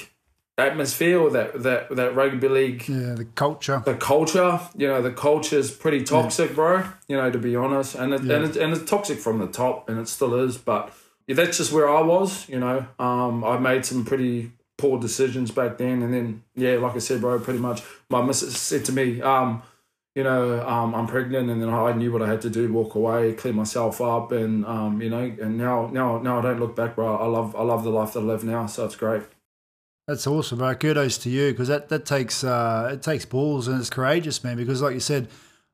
atmosphere 0.58 1.18
or 1.18 1.30
that 1.30 1.62
that 1.62 1.94
that 1.96 2.14
rugby 2.14 2.48
league 2.48 2.88
Yeah, 2.88 3.14
the 3.14 3.24
culture. 3.24 3.82
the 3.84 3.94
culture, 3.94 4.60
you 4.76 4.86
know, 4.86 5.02
the 5.02 5.10
culture 5.10 5.58
is 5.58 5.70
pretty 5.70 6.04
toxic, 6.04 6.54
bro. 6.54 6.84
You 7.08 7.16
know, 7.16 7.30
to 7.30 7.38
be 7.38 7.56
honest, 7.56 7.94
and 7.94 8.14
it, 8.14 8.20
and 8.20 8.44
it, 8.44 8.56
and 8.56 8.72
it's 8.72 8.88
toxic 8.88 9.18
from 9.18 9.38
the 9.38 9.48
top, 9.48 9.88
and 9.88 9.98
it 9.98 10.08
still 10.08 10.34
is. 10.34 10.58
But 10.58 10.92
yeah, 11.26 11.34
that's 11.34 11.58
just 11.58 11.72
where 11.72 11.88
I 11.88 12.02
was. 12.02 12.48
You 12.48 12.60
know, 12.60 12.86
um, 12.98 13.42
I 13.44 13.58
made 13.58 13.84
some 13.84 14.04
pretty 14.04 14.52
poor 14.76 15.00
decisions 15.00 15.50
back 15.50 15.78
then, 15.78 16.02
and 16.02 16.12
then 16.14 16.44
yeah, 16.54 16.74
like 16.76 16.94
I 16.94 16.98
said, 16.98 17.20
bro, 17.20 17.38
pretty 17.40 17.60
much 17.60 17.82
my 18.08 18.22
missus 18.22 18.56
said 18.56 18.84
to 18.86 18.92
me, 18.92 19.20
um, 19.22 19.62
you 20.14 20.22
know, 20.22 20.66
um, 20.66 20.94
I'm 20.94 21.06
pregnant, 21.06 21.48
and 21.48 21.62
then 21.62 21.70
I 21.70 21.92
knew 21.92 22.12
what 22.12 22.22
I 22.22 22.28
had 22.28 22.42
to 22.42 22.50
do, 22.50 22.70
walk 22.72 22.94
away, 22.94 23.32
clean 23.32 23.54
myself 23.54 24.00
up, 24.00 24.30
and 24.32 24.64
um, 24.66 25.00
you 25.00 25.08
know, 25.08 25.34
and 25.40 25.56
now 25.56 25.88
now 25.88 26.18
now 26.18 26.38
I 26.38 26.42
don't 26.42 26.60
look 26.60 26.76
back, 26.76 26.96
bro. 26.96 27.16
I 27.16 27.26
love 27.26 27.56
I 27.56 27.62
love 27.62 27.82
the 27.84 27.90
life 27.90 28.12
that 28.12 28.20
I 28.20 28.24
live 28.24 28.44
now, 28.44 28.66
so 28.66 28.84
it's 28.84 28.96
great. 28.96 29.22
That's 30.06 30.26
awesome, 30.26 30.58
bro. 30.58 30.74
Kudos 30.74 31.16
to 31.18 31.30
you 31.30 31.52
because 31.52 31.68
that 31.68 31.88
that 31.88 32.04
takes 32.04 32.44
uh, 32.44 32.90
it 32.92 33.02
takes 33.02 33.24
balls 33.24 33.68
and 33.68 33.80
it's 33.80 33.88
courageous, 33.88 34.44
man. 34.44 34.56
Because 34.56 34.82
like 34.82 34.94
you 34.94 35.00
said, 35.00 35.28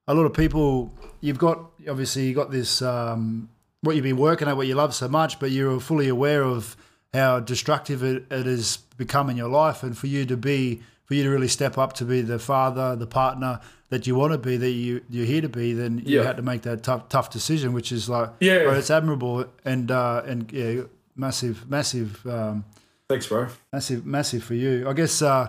a 0.07 0.15
lot 0.15 0.25
of 0.25 0.35
people 0.35 0.93
you've 1.21 1.39
got 1.39 1.71
obviously 1.89 2.29
you 2.29 2.35
got 2.35 2.51
this 2.53 2.81
um, 2.81 3.49
what 3.81 3.97
you've 3.97 4.05
been 4.05 4.19
working 4.19 4.47
at, 4.47 4.57
what 4.57 4.67
you 4.67 4.75
love 4.75 4.95
so 4.95 5.09
much, 5.09 5.41
but 5.41 5.51
you're 5.51 5.81
fully 5.81 6.09
aware 6.09 6.43
of 6.43 6.77
how 7.13 7.41
destructive 7.41 8.05
it, 8.05 8.27
it 8.31 8.47
has 8.47 8.77
become 8.97 9.31
in 9.31 9.37
your 9.37 9.49
life, 9.49 9.83
and 9.83 9.97
for 9.97 10.07
you 10.07 10.27
to 10.27 10.37
be 10.37 10.83
for 11.09 11.15
you 11.15 11.25
to 11.25 11.31
really 11.31 11.49
step 11.49 11.79
up 11.79 11.95
to 11.95 12.05
be 12.05 12.21
the 12.21 12.39
father, 12.39 12.95
the 12.95 13.07
partner 13.07 13.59
that 13.89 14.07
you 14.07 14.15
want 14.15 14.31
to 14.33 14.39
be, 14.39 14.59
that 14.59 14.71
you 14.71 15.01
you're 15.09 15.25
here 15.25 15.41
to 15.41 15.49
be, 15.49 15.73
then 15.73 16.03
you 16.05 16.19
Yeah. 16.19 16.25
had 16.25 16.37
to 16.37 16.43
make 16.43 16.63
that 16.63 16.83
tough 16.83 17.09
tough 17.09 17.31
decision, 17.31 17.73
which 17.73 17.91
is 17.91 18.09
like 18.11 18.29
Yeah. 18.41 18.65
bro, 18.65 18.75
it's 18.75 18.91
admirable 18.91 19.47
and 19.65 19.91
uh, 19.91 20.23
and 20.27 20.53
yeah, 20.53 20.83
massive 21.17 21.69
massive. 21.69 22.25
Um, 22.27 22.65
Thanks, 23.09 23.27
bro. 23.27 23.47
massive, 23.73 24.05
massive 24.05 24.45
for 24.45 24.53
you. 24.53 24.87
I 24.87 24.93
guess, 24.93 25.23
uh, 25.23 25.49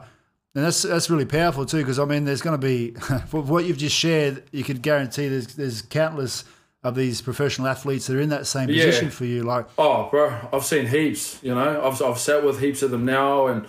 and 0.56 0.64
that's 0.64 0.84
that's 0.84 1.10
really 1.10 1.26
powerful 1.26 1.66
too, 1.66 1.80
because 1.80 2.00
I 2.00 2.06
mean, 2.06 2.24
there's 2.24 2.42
going 2.42 2.58
to 2.60 2.66
be 2.66 2.92
for 3.28 3.42
what 3.42 3.66
you've 3.66 3.78
just 3.78 3.98
shared. 3.98 4.44
You 4.54 4.64
can 4.64 4.78
guarantee 4.78 5.28
there's 5.28 5.56
there's 5.56 5.82
countless 5.82 6.46
of 6.82 6.96
these 6.96 7.22
professional 7.22 7.68
athletes 7.68 8.08
that 8.08 8.16
are 8.16 8.22
in 8.22 8.30
that 8.30 8.48
same 8.48 8.70
Yeah. 8.70 8.86
position 8.86 9.10
for 9.10 9.26
you. 9.26 9.44
Like, 9.44 9.66
Oh, 9.78 10.08
bro, 10.10 10.34
I've 10.54 10.64
seen 10.64 10.88
heaps. 10.88 11.38
You 11.44 11.54
know, 11.54 11.82
I've 11.86 12.02
I've 12.02 12.18
sat 12.18 12.46
with 12.46 12.62
heaps 12.62 12.82
of 12.82 12.92
them 12.92 13.04
now, 13.04 13.48
and 13.48 13.66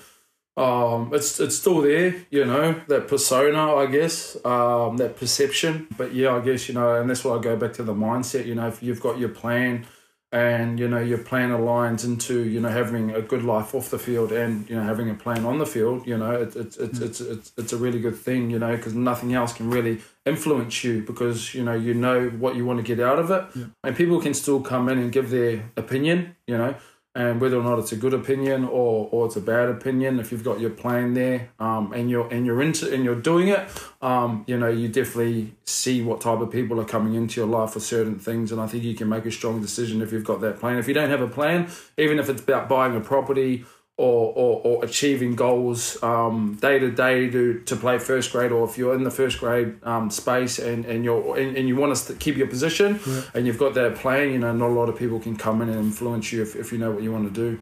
um, 0.61 1.11
it's 1.15 1.41
it's 1.41 1.57
still 1.57 1.81
there. 1.81 2.15
You 2.31 2.45
know, 2.45 2.75
that 2.89 3.09
persona, 3.09 3.75
I 3.77 3.87
guess, 3.87 4.37
um, 4.45 4.99
that 4.99 5.17
perception. 5.17 5.89
But 5.97 6.13
yeah, 6.15 6.37
I 6.37 6.41
guess 6.41 6.69
you 6.69 6.75
know, 6.75 7.01
and 7.01 7.09
that's 7.09 7.25
why 7.25 7.37
I 7.37 7.41
go 7.41 7.57
back 7.57 7.73
to 7.75 7.83
the 7.83 7.95
mindset. 7.95 8.45
You 8.45 8.55
know, 8.55 8.69
if 8.69 8.83
you've 8.83 9.01
got 9.01 9.19
your 9.19 9.31
plan, 9.31 9.87
and 10.33 10.79
you 10.79 10.87
know 10.87 11.01
your 11.01 11.17
plan 11.17 11.49
aligns 11.49 12.05
into 12.05 12.45
you 12.45 12.61
know 12.61 12.69
having 12.69 13.11
a 13.11 13.23
good 13.23 13.43
life 13.43 13.75
off 13.75 13.89
the 13.89 13.99
field, 13.99 14.33
and 14.33 14.69
you 14.69 14.77
know 14.77 14.83
having 14.83 15.09
a 15.09 15.15
plan 15.15 15.47
on 15.47 15.57
the 15.59 15.67
field, 15.67 16.07
you 16.07 16.19
know, 16.19 16.33
it, 16.33 16.55
it, 16.55 16.77
it's 16.79 17.01
it's 17.01 17.21
it's 17.23 17.53
it's 17.57 17.73
a 17.73 17.79
really 17.79 17.99
good 17.99 18.17
thing. 18.17 18.51
You 18.51 18.59
know, 18.59 18.77
because 18.77 18.95
nothing 18.95 19.33
else 19.33 19.55
can 19.55 19.71
really 19.71 20.03
influence 20.27 20.85
you 20.85 21.01
because 21.03 21.55
you 21.55 21.65
know 21.65 21.73
you 21.73 21.95
know 21.95 22.29
what 22.29 22.55
you 22.55 22.67
want 22.67 22.79
to 22.79 22.83
get 22.83 23.01
out 23.01 23.19
of 23.19 23.31
it 23.31 23.67
and 23.83 23.97
people 23.97 24.21
can 24.21 24.35
still 24.35 24.61
come 24.61 24.87
in 24.91 24.99
and 24.99 25.11
give 25.13 25.31
their 25.31 25.71
opinion 25.79 26.37
you 26.47 26.57
know 26.59 26.75
and 27.15 27.41
whether 27.41 27.59
or 27.59 27.63
not 27.65 27.79
it's 27.79 27.91
a 27.91 27.97
good 27.97 28.15
opinion 28.15 28.65
or 28.65 29.09
or 29.11 29.27
it's 29.27 29.35
a 29.35 29.41
bad 29.41 29.69
opinion 29.69 30.21
if 30.21 30.31
you've 30.31 30.45
got 30.45 30.61
your 30.61 30.71
plan 30.71 31.15
there 31.15 31.51
um 31.59 31.93
and 31.93 32.09
you're 32.09 32.29
and 32.29 32.47
you're 32.47 32.63
into 32.63 32.93
and 32.93 33.05
you're 33.05 33.21
doing 33.21 33.49
it 33.49 33.61
um 34.01 34.45
you 34.47 34.57
know 34.57 34.69
you 34.69 34.87
definitely 34.87 35.53
see 35.65 36.03
what 36.03 36.21
type 36.21 36.41
of 36.41 36.51
people 36.51 36.81
are 36.81 36.85
coming 36.85 37.15
into 37.15 37.41
your 37.41 37.49
life 37.49 37.71
for 37.71 37.81
certain 37.81 38.19
things 38.19 38.53
and 38.53 38.61
i 38.61 38.67
think 38.67 38.85
you 38.85 38.95
can 38.95 39.09
make 39.09 39.27
a 39.27 39.31
strong 39.31 39.61
decision 39.61 40.01
if 40.01 40.13
you've 40.13 40.25
got 40.25 40.41
that 40.41 40.59
plan. 40.61 40.79
If 40.79 40.87
you 40.87 40.95
don't 40.95 41.11
have 41.11 41.21
a 41.21 41.29
plan 41.29 41.69
even 41.99 42.19
if 42.21 42.29
it's 42.29 42.43
about 42.43 42.69
buying 42.69 42.95
a 42.95 43.01
property 43.01 43.65
or, 44.09 44.33
or, 44.43 44.53
or 44.69 44.85
achieving 44.85 45.33
goals 45.37 45.81
um, 46.03 46.57
day 46.61 46.79
to 46.79 46.91
day 46.91 47.29
to 47.31 47.43
to 47.71 47.75
play 47.77 47.99
first 47.99 48.33
grade, 48.33 48.53
or 48.53 48.63
if 48.69 48.79
you're 48.79 48.95
in 48.95 49.05
the 49.05 49.11
first 49.21 49.39
grade 49.41 49.71
um, 49.93 50.11
space 50.11 50.59
and 50.59 50.85
and 50.87 51.05
you're 51.05 51.23
and, 51.41 51.57
and 51.59 51.69
you 51.69 51.77
want 51.77 51.95
to 51.97 52.15
keep 52.15 52.37
your 52.37 52.47
position 52.57 52.99
and 53.35 53.47
you've 53.47 53.59
got 53.59 53.75
that 53.75 53.97
plan, 53.97 54.31
you 54.35 54.39
know, 54.39 54.53
not 54.53 54.69
a 54.71 54.77
lot 54.81 54.89
of 54.89 54.97
people 54.97 55.19
can 55.21 55.37
come 55.37 55.61
in 55.63 55.69
and 55.69 55.79
influence 55.79 56.33
you 56.33 56.41
if, 56.43 56.57
if 56.57 56.73
you 56.73 56.79
know 56.79 56.91
what 56.91 57.03
you 57.03 57.13
want 57.13 57.27
to 57.33 57.35
do. 57.45 57.59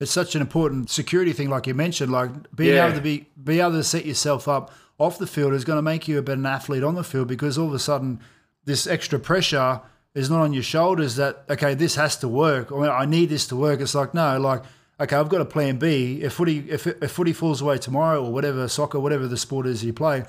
it's 0.00 0.12
such 0.22 0.34
an 0.36 0.40
important 0.40 0.88
security 0.90 1.32
thing, 1.32 1.50
like 1.50 1.66
you 1.66 1.74
mentioned. 1.74 2.10
Like 2.20 2.30
being 2.54 2.74
Yeah. 2.76 2.86
able 2.86 2.96
to 2.96 3.02
be 3.02 3.16
be 3.50 3.60
able 3.60 3.72
to 3.72 3.84
set 3.84 4.06
yourself 4.06 4.48
up 4.48 4.64
off 4.98 5.18
the 5.18 5.26
field 5.26 5.52
is 5.54 5.64
going 5.64 5.76
to 5.78 5.82
make 5.92 6.08
you 6.08 6.18
a 6.18 6.22
better 6.22 6.46
athlete 6.46 6.84
on 6.90 6.94
the 6.94 7.04
field 7.12 7.28
because 7.28 7.58
all 7.60 7.68
of 7.68 7.74
a 7.74 7.78
sudden 7.90 8.18
this 8.64 8.86
extra 8.86 9.18
pressure 9.18 9.80
is 10.14 10.28
not 10.30 10.40
on 10.46 10.52
your 10.52 10.62
shoulders. 10.74 11.16
That 11.16 11.44
okay, 11.50 11.74
this 11.74 11.94
has 11.96 12.16
to 12.18 12.28
work. 12.28 12.72
Or 12.72 12.88
I 13.02 13.04
need 13.06 13.28
this 13.28 13.46
to 13.48 13.56
work. 13.56 13.80
It's 13.80 13.94
like 13.94 14.14
no, 14.14 14.38
like 14.50 14.62
okay, 15.00 15.16
I've 15.16 15.28
got 15.28 15.40
a 15.40 15.44
plan 15.44 15.76
B. 15.78 16.20
If 16.22 16.34
footy 16.34 16.64
if 16.68 16.86
if 16.86 17.10
footy 17.10 17.32
falls 17.32 17.60
away 17.60 17.78
tomorrow 17.78 18.24
or 18.24 18.32
whatever 18.32 18.66
soccer, 18.68 18.98
whatever 19.00 19.26
the 19.26 19.36
sport 19.36 19.66
is 19.66 19.84
you 19.84 19.92
play, 19.92 20.24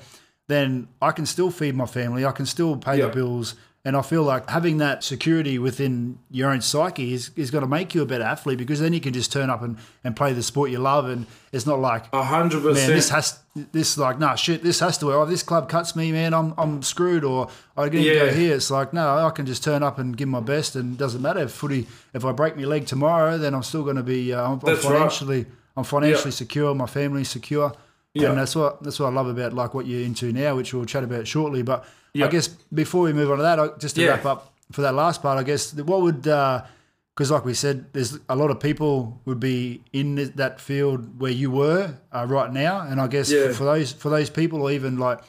then 0.48 0.88
I 1.00 1.12
can 1.12 1.26
still 1.26 1.50
feed 1.50 1.74
my 1.74 1.86
family. 1.86 2.24
I 2.24 2.32
can 2.32 2.46
still 2.46 2.76
pay 2.76 2.98
Yeah. 2.98 3.06
the 3.06 3.12
bills. 3.14 3.54
And 3.82 3.96
I 3.96 4.02
feel 4.02 4.22
like 4.22 4.50
having 4.50 4.76
that 4.78 5.02
security 5.02 5.58
within 5.58 6.18
your 6.30 6.50
own 6.50 6.60
psyche 6.60 7.14
is, 7.14 7.30
is 7.34 7.50
going 7.50 7.62
to 7.62 7.68
make 7.68 7.94
you 7.94 8.02
a 8.02 8.04
better 8.06 8.24
athlete 8.24 8.58
because 8.58 8.78
then 8.78 8.92
you 8.92 9.00
can 9.00 9.14
just 9.14 9.32
turn 9.32 9.48
up 9.48 9.62
and, 9.62 9.78
and 10.04 10.14
play 10.14 10.34
the 10.34 10.42
sport 10.42 10.70
you 10.70 10.78
love. 10.78 11.08
And 11.08 11.26
it's 11.50 11.64
not 11.64 11.78
like, 11.80 12.04
A 12.12 12.22
hundred 12.22 12.62
man, 12.62 12.74
this 12.74 13.08
has, 13.08 13.38
this 13.72 13.96
like, 13.96 14.18
nah, 14.18 14.34
shit, 14.34 14.62
this 14.62 14.80
has 14.80 14.98
to 14.98 15.06
work. 15.06 15.14
Oh, 15.16 15.24
this 15.24 15.42
club 15.42 15.70
cuts 15.70 15.96
me, 15.96 16.12
man, 16.12 16.34
I'm, 16.34 16.52
I'm 16.58 16.82
screwed. 16.82 17.24
Or 17.24 17.48
I 17.74 17.88
didn't 17.88 18.04
go 18.18 18.24
Yeah. 18.26 18.32
here. 18.32 18.54
It's 18.54 18.70
like, 18.70 18.92
no, 18.92 19.26
I 19.26 19.30
can 19.30 19.46
just 19.46 19.64
turn 19.64 19.82
up 19.82 19.98
and 19.98 20.14
give 20.14 20.28
my 20.28 20.40
best. 20.40 20.76
And 20.76 20.92
it 20.94 20.98
doesn't 20.98 21.22
matter 21.22 21.40
if 21.40 21.50
footy, 21.52 21.86
if 22.12 22.22
I 22.22 22.32
break 22.32 22.58
my 22.58 22.64
leg 22.64 22.84
tomorrow, 22.84 23.38
then 23.38 23.54
I'm 23.54 23.62
still 23.62 23.82
going 23.82 23.96
to 23.96 24.02
be, 24.02 24.34
uh, 24.34 24.42
I'm, 24.44 24.52
I'm 24.52 24.58
That's 24.58 24.84
right. 24.84 24.92
financially, 24.92 25.46
I'm 25.74 25.84
financially 25.84 26.32
secure, 26.32 26.74
my 26.74 26.84
family's 26.86 27.30
secure. 27.30 27.72
Yeah. 28.12 28.30
And 28.30 28.38
that's 28.38 28.54
what 28.56 28.82
that's 28.82 28.98
what 28.98 29.06
I 29.06 29.10
love 29.12 29.28
about 29.28 29.52
like 29.52 29.72
what 29.72 29.86
you're 29.86 30.04
into 30.04 30.32
now, 30.32 30.56
which 30.56 30.74
we'll 30.74 30.84
chat 30.84 31.04
about 31.04 31.28
shortly. 31.28 31.62
But 31.62 31.84
Yeah. 32.14 32.26
I 32.26 32.28
guess 32.28 32.48
before 32.48 33.02
we 33.02 33.12
move 33.12 33.30
on 33.30 33.36
to 33.38 33.42
that, 33.42 33.58
I- 33.60 33.68
just 33.78 33.94
to 33.96 34.02
Yeah. 34.02 34.08
wrap 34.10 34.24
up 34.26 34.52
for 34.72 34.82
that 34.82 34.94
last 34.94 35.22
part, 35.22 35.38
I 35.38 35.42
guess 35.42 35.72
what 35.74 36.00
would 36.02 36.22
because 36.22 37.30
like 37.30 37.44
we 37.44 37.54
said, 37.54 37.84
there's 37.92 38.18
a 38.28 38.36
lot 38.36 38.50
of 38.50 38.60
people 38.60 39.20
would 39.26 39.40
be 39.40 39.82
in 39.92 40.32
that 40.36 40.60
field 40.60 41.20
where 41.20 41.32
you 41.32 41.50
were 41.50 41.94
uh, 42.12 42.26
right 42.28 42.52
now, 42.52 42.80
and 42.80 43.00
I 43.00 43.06
guess 43.08 43.30
Yeah. 43.30 43.48
for, 43.48 43.54
for 43.54 43.64
those 43.64 43.92
for 43.92 44.08
those 44.10 44.30
people, 44.30 44.62
or 44.62 44.70
even 44.72 44.98
like. 44.98 45.20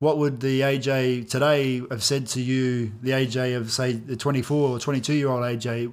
What 0.00 0.18
would 0.18 0.38
the 0.38 0.60
AJ 0.60 1.28
today 1.28 1.82
have 1.90 2.04
said 2.04 2.28
to 2.28 2.40
you, 2.40 2.92
the 3.02 3.10
AJ 3.10 3.56
of 3.56 3.72
say 3.72 3.94
the 3.94 4.14
24 4.14 4.68
or 4.68 4.78
22 4.78 5.12
year 5.12 5.26
old 5.28 5.42
AJ, 5.42 5.92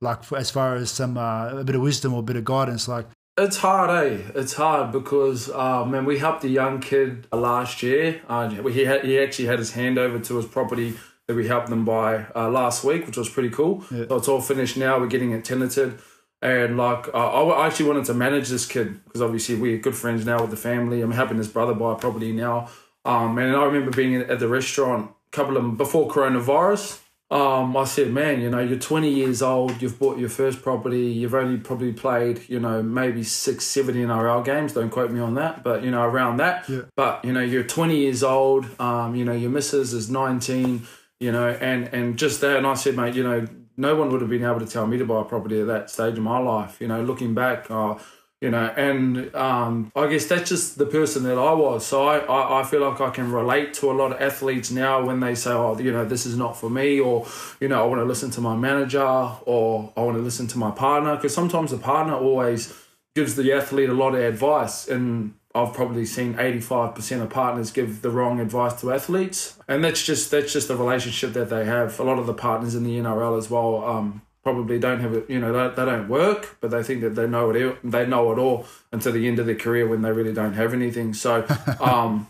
like 0.00 0.22
for, 0.22 0.38
as 0.38 0.52
far 0.52 0.76
as 0.76 0.88
some 0.92 1.18
uh, 1.18 1.48
a 1.58 1.64
bit 1.64 1.74
of 1.74 1.82
wisdom 1.82 2.14
or 2.14 2.20
a 2.20 2.22
bit 2.22 2.36
of 2.36 2.44
guidance? 2.44 2.86
Like, 2.86 3.06
It's 3.38 3.56
hard, 3.56 3.90
eh? 3.90 4.18
It's 4.34 4.54
hard 4.54 4.92
because, 4.92 5.48
uh, 5.50 5.84
man, 5.84 6.04
we 6.04 6.18
helped 6.18 6.44
a 6.44 6.48
young 6.48 6.80
kid 6.80 7.26
uh, 7.32 7.38
last 7.38 7.82
year. 7.82 8.20
Uh, 8.28 8.48
he 8.48 8.84
had, 8.84 9.04
he 9.04 9.18
actually 9.18 9.46
had 9.46 9.58
his 9.58 9.72
hand 9.72 9.98
over 9.98 10.18
to 10.18 10.36
his 10.36 10.44
property 10.44 10.94
that 11.26 11.34
we 11.34 11.46
helped 11.46 11.68
them 11.68 11.84
buy 11.84 12.26
uh, 12.34 12.50
last 12.50 12.84
week, 12.84 13.06
which 13.06 13.16
was 13.16 13.28
pretty 13.28 13.50
cool. 13.50 13.84
Yeah. 13.90 14.06
So 14.08 14.16
it's 14.16 14.28
all 14.28 14.40
finished 14.40 14.76
now. 14.76 14.98
We're 14.98 15.06
getting 15.06 15.30
it 15.30 15.44
tenanted. 15.44 16.00
And 16.42 16.76
like, 16.76 17.08
uh, 17.14 17.46
I 17.46 17.66
actually 17.66 17.86
wanted 17.86 18.06
to 18.06 18.14
manage 18.14 18.48
this 18.48 18.66
kid 18.66 19.04
because 19.04 19.22
obviously 19.22 19.54
we're 19.54 19.78
good 19.78 19.94
friends 19.94 20.26
now 20.26 20.40
with 20.40 20.50
the 20.50 20.56
family. 20.56 21.00
I'm 21.00 21.12
helping 21.12 21.36
his 21.36 21.48
brother 21.48 21.74
buy 21.74 21.92
a 21.92 21.96
property 21.96 22.32
now. 22.32 22.68
Um, 23.04 23.38
and 23.38 23.56
I 23.56 23.64
remember 23.64 23.90
being 23.90 24.16
at 24.16 24.38
the 24.38 24.48
restaurant 24.48 25.10
a 25.10 25.36
couple 25.36 25.56
of 25.56 25.76
before 25.76 26.08
coronavirus. 26.08 27.00
Um, 27.30 27.76
I 27.76 27.84
said, 27.84 28.12
man, 28.12 28.40
you 28.40 28.50
know, 28.50 28.58
you're 28.58 28.78
20 28.78 29.08
years 29.08 29.40
old, 29.40 29.80
you've 29.80 30.00
bought 30.00 30.18
your 30.18 30.28
first 30.28 30.62
property, 30.62 31.06
you've 31.06 31.34
only 31.34 31.58
probably 31.58 31.92
played, 31.92 32.48
you 32.48 32.58
know, 32.58 32.82
maybe 32.82 33.22
six, 33.22 33.64
seven 33.64 33.94
NRL 33.94 34.44
games. 34.44 34.72
Don't 34.72 34.90
quote 34.90 35.12
me 35.12 35.20
on 35.20 35.34
that, 35.34 35.62
but 35.62 35.84
you 35.84 35.92
know, 35.92 36.02
around 36.02 36.38
that. 36.38 36.68
Yeah. 36.68 36.82
But 36.96 37.24
you 37.24 37.32
know, 37.32 37.40
you're 37.40 37.62
20 37.62 37.96
years 37.96 38.24
old. 38.24 38.66
Um, 38.80 39.14
you 39.14 39.24
know, 39.24 39.32
your 39.32 39.50
missus 39.50 39.92
is 39.92 40.10
19. 40.10 40.86
You 41.20 41.32
know, 41.32 41.48
and 41.48 41.86
and 41.88 42.18
just 42.18 42.40
that, 42.40 42.56
and 42.56 42.66
I 42.66 42.72
said, 42.74 42.96
mate, 42.96 43.14
you 43.14 43.22
know, 43.22 43.46
no 43.76 43.94
one 43.94 44.10
would 44.10 44.22
have 44.22 44.30
been 44.30 44.44
able 44.44 44.60
to 44.60 44.66
tell 44.66 44.86
me 44.86 44.98
to 44.98 45.04
buy 45.04 45.20
a 45.20 45.24
property 45.24 45.60
at 45.60 45.66
that 45.66 45.90
stage 45.90 46.16
of 46.16 46.24
my 46.24 46.38
life. 46.38 46.80
You 46.80 46.88
know, 46.88 47.02
looking 47.02 47.34
back, 47.34 47.70
uh, 47.70 47.96
you 48.40 48.50
know, 48.50 48.72
and 48.76 49.34
um, 49.34 49.92
I 49.94 50.06
guess 50.06 50.24
that's 50.24 50.48
just 50.48 50.78
the 50.78 50.86
person 50.86 51.24
that 51.24 51.36
I 51.36 51.52
was. 51.52 51.86
So 51.86 52.08
I, 52.08 52.18
I, 52.18 52.60
I 52.60 52.64
feel 52.64 52.80
like 52.80 53.00
I 53.00 53.10
can 53.10 53.30
relate 53.30 53.74
to 53.74 53.90
a 53.90 53.92
lot 53.92 54.12
of 54.12 54.20
athletes 54.20 54.70
now 54.70 55.04
when 55.04 55.20
they 55.20 55.34
say, 55.34 55.50
oh, 55.50 55.78
you 55.78 55.92
know, 55.92 56.06
this 56.06 56.24
is 56.24 56.38
not 56.38 56.56
for 56.56 56.70
me, 56.70 56.98
or, 56.98 57.26
you 57.60 57.68
know, 57.68 57.82
I 57.82 57.86
want 57.86 58.00
to 58.00 58.06
listen 58.06 58.30
to 58.32 58.40
my 58.40 58.56
manager, 58.56 59.02
or 59.02 59.92
I 59.94 60.00
want 60.00 60.16
to 60.16 60.22
listen 60.22 60.46
to 60.48 60.58
my 60.58 60.70
partner, 60.70 61.16
because 61.16 61.34
sometimes 61.34 61.70
the 61.70 61.78
partner 61.78 62.14
always 62.14 62.74
gives 63.14 63.36
the 63.36 63.52
athlete 63.52 63.90
a 63.90 63.94
lot 63.94 64.14
of 64.14 64.20
advice. 64.20 64.88
And 64.88 65.34
I've 65.54 65.74
probably 65.74 66.06
seen 66.06 66.34
85% 66.34 67.22
of 67.22 67.28
partners 67.28 67.70
give 67.70 68.00
the 68.00 68.10
wrong 68.10 68.40
advice 68.40 68.80
to 68.80 68.92
athletes. 68.92 69.58
And 69.68 69.84
that's 69.84 70.02
just 70.02 70.30
that's 70.30 70.52
just 70.52 70.68
the 70.68 70.76
relationship 70.76 71.34
that 71.34 71.50
they 71.50 71.66
have. 71.66 72.00
A 72.00 72.04
lot 72.04 72.18
of 72.18 72.26
the 72.26 72.34
partners 72.34 72.74
in 72.74 72.84
the 72.84 72.96
NRL 72.98 73.36
as 73.36 73.50
well 73.50 73.84
um, 73.84 74.22
probably 74.42 74.78
don't 74.78 75.00
have 75.00 75.12
it, 75.14 75.28
you 75.28 75.38
know, 75.38 75.52
they, 75.52 75.74
they 75.74 75.84
don't 75.90 76.08
work, 76.08 76.56
but 76.60 76.70
they 76.70 76.82
think 76.82 77.02
that 77.02 77.14
they 77.14 77.26
know 77.26 77.50
it 77.50 77.78
they 77.84 78.06
know 78.06 78.32
it 78.32 78.38
all 78.38 78.66
until 78.92 79.12
the 79.12 79.28
end 79.28 79.38
of 79.38 79.46
their 79.46 79.54
career 79.54 79.86
when 79.86 80.02
they 80.02 80.12
really 80.12 80.32
don't 80.32 80.54
have 80.54 80.72
anything. 80.72 81.14
So 81.14 81.46
um 81.80 82.26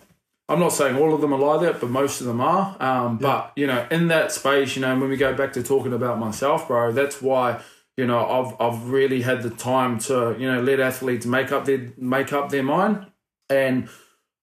I'm 0.50 0.58
not 0.58 0.72
saying 0.72 0.96
all 0.96 1.14
of 1.14 1.20
them 1.20 1.32
are 1.32 1.38
like 1.38 1.60
that, 1.60 1.80
but 1.80 1.90
most 1.90 2.20
of 2.20 2.26
them 2.26 2.40
are. 2.40 2.76
Um, 2.80 3.18
But 3.18 3.52
you 3.54 3.68
know, 3.68 3.86
in 3.88 4.08
that 4.08 4.32
space, 4.32 4.74
you 4.74 4.82
know, 4.82 4.98
when 4.98 5.08
we 5.08 5.16
go 5.16 5.32
back 5.32 5.52
to 5.52 5.62
talking 5.62 5.92
about 5.92 6.18
myself, 6.18 6.66
bro, 6.66 6.90
that's 6.90 7.22
why 7.22 7.60
you 7.96 8.06
know 8.06 8.26
I've 8.26 8.60
I've 8.60 8.88
really 8.90 9.22
had 9.22 9.42
the 9.44 9.50
time 9.50 9.98
to 10.00 10.34
you 10.38 10.50
know 10.50 10.60
let 10.60 10.80
athletes 10.80 11.24
make 11.24 11.52
up 11.52 11.66
their 11.66 11.92
make 11.96 12.32
up 12.32 12.50
their 12.50 12.64
mind, 12.64 13.06
and 13.48 13.88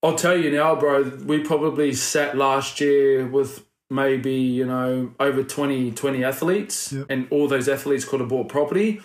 I'll 0.02 0.14
tell 0.14 0.36
you 0.36 0.50
now, 0.50 0.76
bro, 0.76 1.02
we 1.26 1.40
probably 1.40 1.92
sat 1.92 2.36
last 2.38 2.80
year 2.80 3.26
with 3.26 3.67
maybe 3.90 4.32
you 4.34 4.66
know 4.66 5.12
over 5.18 5.42
20, 5.42 5.92
20 5.92 6.24
athletes, 6.24 6.92
Yep. 6.92 7.06
and 7.10 7.26
all 7.30 7.48
those 7.48 7.68
athletes 7.68 8.04
could 8.04 8.20
have 8.20 8.28
bought 8.28 8.48
property. 8.48 9.00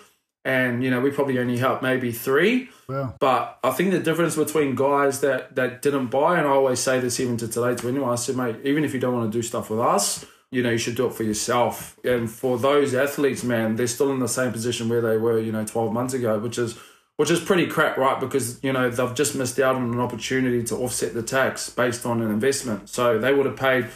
And 0.46 0.84
you 0.84 0.90
know 0.90 1.00
we 1.00 1.10
probably 1.10 1.38
only 1.38 1.56
helped 1.56 1.82
maybe 1.82 2.12
three, 2.12 2.68
well, 2.86 3.16
but 3.18 3.58
I 3.64 3.70
think 3.70 3.92
the 3.92 3.98
difference 3.98 4.36
between 4.36 4.74
guys 4.74 5.20
that 5.20 5.54
that 5.56 5.80
didn't 5.80 6.08
buy, 6.08 6.36
and 6.38 6.46
I 6.46 6.50
always 6.50 6.80
say 6.80 7.00
this 7.00 7.18
even 7.18 7.38
to 7.38 7.48
today 7.48 7.74
to 7.74 7.88
anyone, 7.88 8.10
I 8.12 8.16
said, 8.16 8.36
mate, 8.36 8.56
even 8.62 8.84
if 8.84 8.92
you 8.92 9.00
don't 9.00 9.14
want 9.14 9.32
to 9.32 9.38
do 9.38 9.40
stuff 9.42 9.70
with 9.70 9.80
us, 9.80 10.26
you 10.50 10.62
know, 10.62 10.68
you 10.70 10.76
should 10.76 10.96
do 10.96 11.06
it 11.06 11.14
for 11.14 11.22
yourself. 11.22 11.98
And 12.04 12.30
for 12.30 12.58
those 12.58 12.94
athletes, 12.94 13.42
man, 13.42 13.76
they're 13.76 13.86
still 13.86 14.12
in 14.12 14.18
the 14.18 14.28
same 14.28 14.52
position 14.52 14.90
where 14.90 15.00
they 15.00 15.16
were, 15.16 15.38
you 15.40 15.50
know, 15.50 15.64
12 15.64 15.94
months 15.94 16.12
ago, 16.12 16.38
which 16.38 16.58
is 16.58 16.78
which 17.16 17.30
is 17.30 17.40
pretty 17.40 17.66
crap, 17.66 17.96
right? 17.96 18.20
Because, 18.20 18.62
you 18.62 18.72
know, 18.74 18.90
they've 18.90 19.14
just 19.14 19.34
missed 19.36 19.58
out 19.60 19.76
on 19.76 19.94
an 19.94 20.00
opportunity 20.00 20.62
to 20.64 20.74
offset 20.76 21.14
the 21.14 21.22
tax 21.22 21.70
based 21.70 22.04
on 22.04 22.20
an 22.20 22.30
investment. 22.30 22.90
So 22.90 23.18
they 23.18 23.32
would 23.32 23.46
have 23.46 23.56
paid 23.56 23.86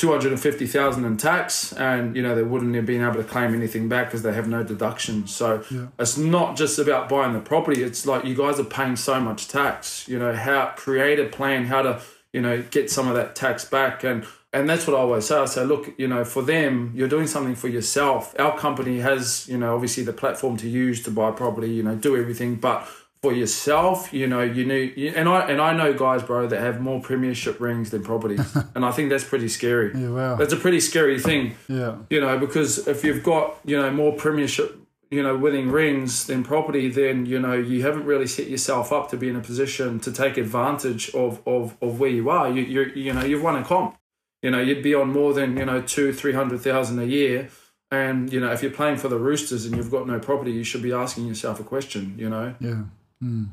250,000 0.00 1.04
in 1.04 1.16
tax 1.16 1.72
and 1.74 2.16
you 2.16 2.22
know 2.22 2.34
they 2.34 2.42
wouldn't 2.42 2.74
have 2.74 2.86
been 2.86 3.02
able 3.02 3.16
to 3.16 3.24
claim 3.24 3.54
anything 3.54 3.88
back 3.88 4.06
because 4.06 4.22
they 4.22 4.32
have 4.32 4.48
no 4.48 4.62
deductions 4.62 5.34
so 5.34 5.62
it's 5.98 6.16
not 6.16 6.56
just 6.56 6.78
about 6.78 7.08
buying 7.08 7.34
the 7.34 7.40
property 7.40 7.82
it's 7.82 8.06
like 8.06 8.24
you 8.24 8.34
guys 8.34 8.58
are 8.58 8.64
paying 8.64 8.96
so 8.96 9.20
much 9.20 9.48
tax 9.48 10.08
you 10.08 10.18
know 10.18 10.34
how 10.34 10.72
create 10.76 11.20
a 11.20 11.26
plan 11.26 11.66
how 11.66 11.82
to 11.82 12.00
you 12.32 12.40
know 12.40 12.62
get 12.62 12.90
some 12.90 13.08
of 13.08 13.14
that 13.14 13.34
tax 13.34 13.64
back. 13.64 14.04
And 14.04 14.26
and 14.52 14.68
that's 14.68 14.86
what 14.86 14.96
I 14.96 15.00
always 15.00 15.26
say 15.26 15.36
I 15.36 15.44
say 15.44 15.64
look 15.64 15.92
you 15.98 16.08
know 16.08 16.24
for 16.24 16.42
them 16.42 16.92
you're 16.94 17.08
doing 17.08 17.26
something 17.26 17.54
for 17.54 17.68
yourself. 17.68 18.34
Our 18.38 18.56
company 18.56 19.00
has 19.00 19.48
you 19.48 19.58
know 19.58 19.74
obviously 19.74 20.04
the 20.04 20.12
platform 20.12 20.56
to 20.58 20.68
use 20.68 21.02
to 21.04 21.10
buy 21.10 21.30
property 21.30 21.70
you 21.70 21.82
know 21.82 21.94
do 21.94 22.16
everything 22.16 22.56
but 22.56 22.88
for 23.22 23.32
yourself, 23.32 24.12
you 24.14 24.26
know, 24.26 24.40
you 24.40 24.64
need, 24.64 25.14
and 25.14 25.28
I 25.28 25.50
and 25.50 25.60
I 25.60 25.74
know 25.74 25.92
guys, 25.92 26.22
bro, 26.22 26.46
that 26.46 26.60
have 26.60 26.80
more 26.80 27.00
premiership 27.00 27.60
rings 27.60 27.90
than 27.90 28.02
properties, 28.02 28.56
and 28.74 28.84
I 28.84 28.92
think 28.92 29.10
that's 29.10 29.24
pretty 29.24 29.48
scary. 29.48 29.92
yeah, 29.94 30.08
wow, 30.08 30.36
That's 30.36 30.52
a 30.54 30.56
pretty 30.56 30.80
scary 30.80 31.20
thing, 31.20 31.54
yeah, 31.68 31.96
you 32.08 32.20
know, 32.20 32.38
because 32.38 32.88
if 32.88 33.04
you've 33.04 33.22
got, 33.22 33.58
you 33.64 33.76
know, 33.76 33.90
more 33.90 34.12
premiership, 34.12 34.78
you 35.10 35.22
know, 35.22 35.36
winning 35.36 35.70
rings 35.70 36.26
than 36.26 36.42
property, 36.44 36.88
then, 36.88 37.26
you 37.26 37.38
know, 37.38 37.52
you 37.52 37.82
haven't 37.82 38.06
really 38.06 38.26
set 38.26 38.46
yourself 38.48 38.90
up 38.92 39.10
to 39.10 39.16
be 39.16 39.28
in 39.28 39.36
a 39.36 39.40
position 39.40 40.00
to 40.00 40.12
take 40.12 40.38
advantage 40.38 41.14
of 41.14 41.46
of, 41.46 41.76
of 41.82 42.00
where 42.00 42.10
you 42.10 42.30
are. 42.30 42.48
You 42.50 42.62
you 42.62 42.82
you 42.94 43.12
know, 43.12 43.24
you've 43.24 43.42
won 43.42 43.56
a 43.56 43.64
comp. 43.64 43.96
You 44.42 44.50
know, 44.50 44.60
you'd 44.60 44.82
be 44.82 44.94
on 44.94 45.12
more 45.12 45.34
than, 45.34 45.58
you 45.58 45.66
know, 45.66 45.82
two, 45.82 46.14
three 46.14 46.32
hundred 46.32 46.62
thousand 46.62 46.98
a 47.00 47.04
year. 47.04 47.50
And, 47.90 48.32
you 48.32 48.38
know, 48.38 48.52
if 48.52 48.62
you're 48.62 48.70
playing 48.70 48.98
for 48.98 49.08
the 49.08 49.18
Roosters 49.18 49.66
and 49.66 49.76
you've 49.76 49.90
got 49.90 50.06
no 50.06 50.20
property, 50.20 50.52
you 50.52 50.62
should 50.62 50.80
be 50.80 50.92
asking 50.92 51.26
yourself 51.26 51.58
a 51.58 51.64
question, 51.64 52.14
you 52.16 52.30
know 52.30 52.54
yeah, 52.60 52.82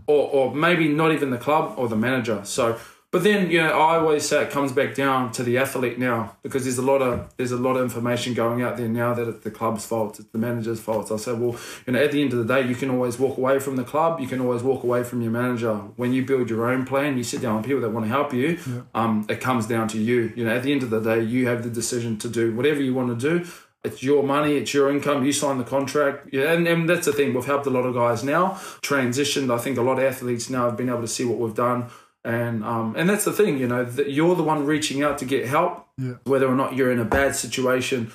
or, 0.08 0.30
or 0.30 0.56
maybe 0.56 0.88
not 0.88 1.12
even 1.12 1.30
the 1.30 1.38
club 1.38 1.74
or 1.78 1.88
the 1.88 1.96
manager. 1.98 2.42
So, 2.46 2.80
but 3.10 3.24
then 3.24 3.50
you 3.50 3.62
know, 3.62 3.70
I 3.70 3.98
always 3.98 4.28
say 4.28 4.44
it 4.44 4.50
comes 4.50 4.72
back 4.74 4.94
down 4.94 5.32
to 5.34 5.44
the 5.44 5.58
athlete 5.58 5.98
now 5.98 6.36
because 6.44 6.66
there's 6.66 6.78
a 6.78 6.82
lot 6.82 7.02
of 7.02 7.34
there's 7.38 7.54
a 7.54 7.58
lot 7.58 7.78
of 7.78 7.84
information 7.84 8.34
going 8.34 8.62
out 8.62 8.76
there 8.76 8.90
now 8.90 9.14
that 9.14 9.28
it's 9.28 9.44
the 9.44 9.52
club's 9.52 9.86
fault, 9.86 10.20
it's 10.20 10.30
the 10.30 10.38
manager's 10.38 10.80
fault. 10.82 11.12
I 11.12 11.16
say, 11.16 11.32
well, 11.32 11.58
you 11.86 11.94
know, 11.94 12.04
at 12.04 12.12
the 12.12 12.22
end 12.22 12.34
of 12.34 12.46
the 12.46 12.54
day, 12.54 12.68
you 12.68 12.76
can 12.76 12.90
always 12.90 13.18
walk 13.18 13.38
away 13.38 13.60
from 13.60 13.78
the 13.78 13.86
club, 13.86 14.20
you 14.20 14.28
can 14.28 14.42
always 14.42 14.62
walk 14.62 14.84
away 14.84 15.04
from 15.04 15.22
your 15.22 15.32
manager. 15.32 15.76
When 15.96 16.12
you 16.12 16.26
build 16.26 16.50
your 16.50 16.70
own 16.70 16.86
plan, 16.86 17.18
you 17.18 17.24
sit 17.24 17.42
down 17.42 17.58
with 17.58 17.66
people 17.66 17.82
that 17.82 17.92
want 17.92 18.06
to 18.06 18.10
help 18.10 18.34
you. 18.34 18.60
Um, 18.94 19.26
it 19.30 19.40
comes 19.40 19.68
down 19.68 19.88
to 19.90 19.98
you. 19.98 20.34
You 20.36 20.44
know, 20.46 20.54
at 20.54 20.64
the 20.64 20.72
end 20.74 20.84
of 20.84 20.90
the 20.90 21.00
day, 21.00 21.24
you 21.24 21.48
have 21.48 21.64
the 21.64 21.70
decision 21.70 22.18
to 22.20 22.30
do 22.30 22.54
whatever 22.56 22.82
you 22.82 22.94
want 22.94 23.18
to 23.18 23.30
do. 23.40 23.46
It's 23.84 24.04
your 24.04 24.24
money, 24.24 24.56
it's 24.58 24.74
your 24.74 24.92
income. 24.92 25.24
You 25.24 25.32
sign 25.32 25.58
the 25.60 25.64
contract, 25.64 26.30
yeah, 26.34 26.52
and, 26.52 26.68
and 26.68 26.90
that's 26.90 27.06
the 27.06 27.14
thing. 27.14 27.34
We've 27.34 27.46
helped 27.46 27.68
a 27.68 27.70
lot 27.70 27.86
of 27.86 27.94
guys 27.94 28.24
now 28.24 28.52
transitioned. 28.82 29.54
I 29.54 29.58
think 29.60 29.78
a 29.78 29.82
lot 29.82 30.00
of 30.00 30.04
athletes 30.06 30.50
now 30.50 30.66
have 30.66 30.78
been 30.78 30.90
able 30.90 31.02
to 31.02 31.08
see 31.08 31.24
what 31.26 31.38
we've 31.38 31.54
done, 31.56 31.86
and 32.26 32.64
um, 32.64 32.96
and 32.98 33.08
that's 33.10 33.24
the 33.26 33.32
thing. 33.34 33.58
You 33.60 33.68
know, 33.68 33.86
that 33.86 34.12
you're 34.12 34.36
the 34.36 34.44
one 34.44 34.66
reaching 34.66 35.04
out 35.04 35.18
to 35.20 35.26
get 35.26 35.48
help, 35.48 35.88
Yeah. 35.98 36.14
whether 36.26 36.48
or 36.48 36.56
not 36.56 36.76
you're 36.76 36.92
in 36.92 37.00
a 37.00 37.06
bad 37.06 37.36
situation 37.36 38.12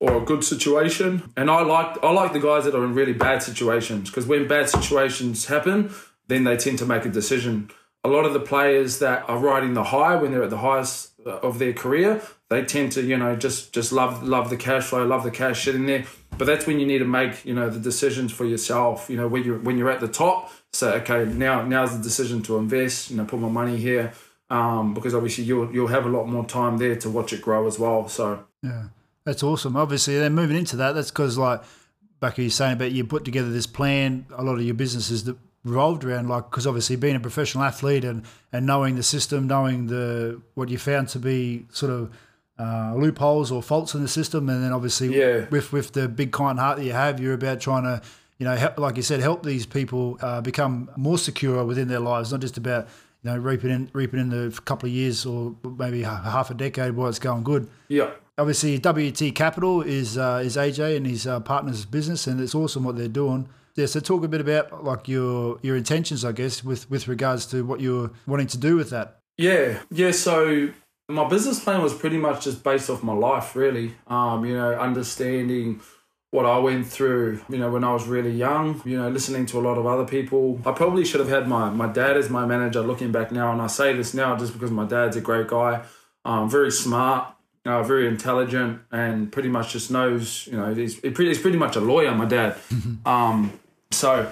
or 0.00 0.16
a 0.16 0.24
good 0.24 0.42
situation. 0.42 1.30
And 1.36 1.50
I 1.50 1.62
like 1.62 2.02
I 2.02 2.10
like 2.10 2.32
the 2.32 2.40
guys 2.40 2.64
that 2.64 2.74
are 2.74 2.84
in 2.84 2.94
really 2.94 3.12
bad 3.12 3.42
situations 3.42 4.10
because 4.10 4.26
when 4.26 4.48
bad 4.48 4.68
situations 4.70 5.46
happen, 5.46 5.90
then 6.26 6.44
they 6.44 6.56
tend 6.56 6.78
to 6.78 6.86
make 6.86 7.04
a 7.04 7.10
decision. 7.10 7.70
A 8.04 8.08
lot 8.08 8.24
of 8.24 8.32
the 8.32 8.40
players 8.40 8.98
that 8.98 9.28
are 9.28 9.38
riding 9.38 9.74
the 9.74 9.84
high 9.84 10.16
when 10.16 10.32
they're 10.32 10.42
at 10.42 10.50
the 10.50 10.58
highest 10.58 11.11
of 11.26 11.58
their 11.58 11.72
career, 11.72 12.22
they 12.48 12.64
tend 12.64 12.92
to 12.92 13.02
you 13.02 13.16
know 13.16 13.36
just 13.36 13.72
just 13.72 13.92
love 13.92 14.22
love 14.22 14.50
the 14.50 14.56
cash 14.56 14.84
flow, 14.84 15.06
love 15.06 15.24
the 15.24 15.30
cash 15.30 15.64
sitting 15.64 15.86
there. 15.86 16.04
But 16.38 16.46
that's 16.46 16.66
when 16.66 16.80
you 16.80 16.86
need 16.86 16.98
to 16.98 17.04
make 17.04 17.44
you 17.44 17.54
know 17.54 17.68
the 17.68 17.80
decisions 17.80 18.32
for 18.32 18.44
yourself. 18.44 19.08
You 19.08 19.16
know 19.16 19.28
when 19.28 19.44
you 19.44 19.58
when 19.58 19.78
you're 19.78 19.90
at 19.90 20.00
the 20.00 20.08
top, 20.08 20.50
say 20.72 20.94
okay 21.00 21.24
now 21.24 21.62
now's 21.62 21.96
the 21.96 22.02
decision 22.02 22.42
to 22.44 22.56
invest. 22.56 23.10
You 23.10 23.16
know 23.16 23.24
put 23.24 23.40
my 23.40 23.48
money 23.48 23.76
here. 23.76 24.12
Um, 24.50 24.92
because 24.92 25.14
obviously 25.14 25.44
you'll 25.44 25.72
you'll 25.72 25.86
have 25.88 26.04
a 26.04 26.10
lot 26.10 26.28
more 26.28 26.44
time 26.44 26.76
there 26.76 26.94
to 26.96 27.08
watch 27.08 27.32
it 27.32 27.40
grow 27.40 27.66
as 27.66 27.78
well. 27.78 28.08
So 28.08 28.44
yeah. 28.62 28.88
That's 29.24 29.42
awesome. 29.42 29.76
Obviously, 29.76 30.18
then 30.18 30.34
moving 30.34 30.56
into 30.56 30.76
that, 30.76 30.92
that's 30.92 31.10
because 31.10 31.38
like 31.38 31.62
back 32.20 32.38
you're 32.38 32.50
saying 32.50 32.74
about 32.74 32.92
you 32.92 33.04
put 33.04 33.24
together 33.24 33.50
this 33.50 33.66
plan. 33.66 34.26
A 34.36 34.42
lot 34.42 34.56
of 34.56 34.62
your 34.62 34.74
businesses 34.74 35.24
that 35.24 35.36
revolved 35.64 36.04
around 36.04 36.28
like 36.28 36.50
because 36.50 36.66
obviously 36.66 36.96
being 36.96 37.16
a 37.16 37.20
professional 37.20 37.64
athlete 37.64 38.04
and 38.04 38.24
and 38.52 38.66
knowing 38.66 38.96
the 38.96 39.02
system, 39.02 39.46
knowing 39.46 39.86
the 39.86 40.40
what 40.54 40.68
you 40.68 40.78
found 40.78 41.08
to 41.10 41.18
be 41.18 41.66
sort 41.70 41.92
of 41.92 42.10
uh, 42.58 42.94
loopholes 42.96 43.50
or 43.50 43.62
faults 43.62 43.94
in 43.94 44.02
the 44.02 44.08
system, 44.08 44.48
and 44.48 44.62
then 44.62 44.72
obviously 44.72 45.18
Yeah. 45.18 45.46
with 45.50 45.72
with 45.72 45.92
the 45.92 46.08
big 46.08 46.32
kind 46.32 46.58
heart 46.58 46.78
that 46.78 46.84
you 46.84 46.92
have, 46.92 47.20
you're 47.20 47.34
about 47.34 47.60
trying 47.60 47.84
to 47.84 48.02
you 48.38 48.48
know, 48.48 48.56
help, 48.56 48.76
like 48.76 48.96
you 48.96 49.02
said, 49.04 49.20
help 49.20 49.44
these 49.44 49.66
people 49.66 50.18
uh, 50.20 50.40
become 50.40 50.90
more 50.96 51.16
secure 51.16 51.64
within 51.64 51.86
their 51.86 52.00
lives, 52.00 52.32
not 52.32 52.40
just 52.40 52.56
about 52.58 52.88
you 53.22 53.30
know 53.30 53.36
reaping 53.36 53.70
in 53.70 53.88
reaping 53.92 54.18
in 54.18 54.30
the 54.30 54.60
couple 54.64 54.88
of 54.88 54.92
years 54.92 55.24
or 55.24 55.54
maybe 55.78 56.02
half 56.02 56.50
a 56.50 56.54
decade 56.54 56.94
while 56.96 57.08
it's 57.08 57.20
going 57.20 57.44
good. 57.44 57.68
Yeah. 57.86 58.10
Obviously, 58.36 58.78
WT 58.78 59.32
Capital 59.36 59.82
is 59.82 60.18
uh, 60.18 60.42
is 60.44 60.56
AJ 60.56 60.96
and 60.96 61.06
his 61.06 61.24
uh, 61.26 61.38
partner's 61.40 61.84
business, 61.84 62.26
and 62.26 62.40
it's 62.40 62.54
awesome 62.54 62.82
what 62.82 62.96
they're 62.96 63.06
doing. 63.06 63.48
Yeah, 63.74 63.86
so 63.86 64.00
talk 64.00 64.24
a 64.24 64.28
bit 64.28 64.40
about 64.40 64.84
like 64.84 65.08
your 65.08 65.58
your 65.62 65.76
intentions, 65.76 66.24
I 66.24 66.32
guess, 66.32 66.62
with 66.62 66.90
with 66.90 67.08
regards 67.08 67.46
to 67.46 67.64
what 67.64 67.80
you're 67.80 68.10
wanting 68.26 68.48
to 68.48 68.58
do 68.58 68.76
with 68.76 68.90
that. 68.90 69.18
Yeah, 69.38 69.78
yeah. 69.90 70.10
So 70.10 70.70
my 71.08 71.28
business 71.28 71.62
plan 71.62 71.82
was 71.82 71.94
pretty 71.94 72.18
much 72.18 72.44
just 72.44 72.62
based 72.62 72.90
off 72.90 73.02
my 73.02 73.14
life, 73.14 73.56
really. 73.56 73.94
Um, 74.06 74.44
you 74.44 74.54
know, 74.54 74.74
understanding 74.74 75.80
what 76.32 76.46
I 76.46 76.58
went 76.58 76.86
through, 76.86 77.42
you 77.50 77.58
know, 77.58 77.70
when 77.70 77.84
I 77.84 77.92
was 77.92 78.06
really 78.06 78.30
young, 78.30 78.80
you 78.86 78.98
know, 78.98 79.10
listening 79.10 79.44
to 79.46 79.58
a 79.58 79.62
lot 79.62 79.76
of 79.76 79.86
other 79.86 80.06
people. 80.06 80.58
I 80.64 80.72
probably 80.72 81.04
should 81.04 81.20
have 81.20 81.28
had 81.28 81.46
my, 81.46 81.68
my 81.68 81.86
dad 81.86 82.16
as 82.16 82.30
my 82.30 82.46
manager 82.46 82.80
looking 82.80 83.12
back 83.12 83.30
now. 83.30 83.52
And 83.52 83.60
I 83.60 83.66
say 83.66 83.92
this 83.92 84.14
now 84.14 84.36
just 84.36 84.54
because 84.54 84.70
my 84.70 84.86
dad's 84.86 85.16
a 85.16 85.20
great 85.20 85.48
guy, 85.48 85.82
um, 86.24 86.48
very 86.48 86.72
smart, 86.72 87.31
uh, 87.64 87.82
very 87.82 88.08
intelligent, 88.08 88.80
and 88.90 89.30
pretty 89.30 89.48
much 89.48 89.72
just 89.72 89.90
knows, 89.90 90.46
you 90.46 90.56
know, 90.56 90.74
he's, 90.74 91.00
he's 91.00 91.38
pretty 91.38 91.58
much 91.58 91.76
a 91.76 91.80
lawyer, 91.80 92.14
my 92.14 92.24
dad. 92.24 92.56
um, 93.06 93.58
so, 93.90 94.30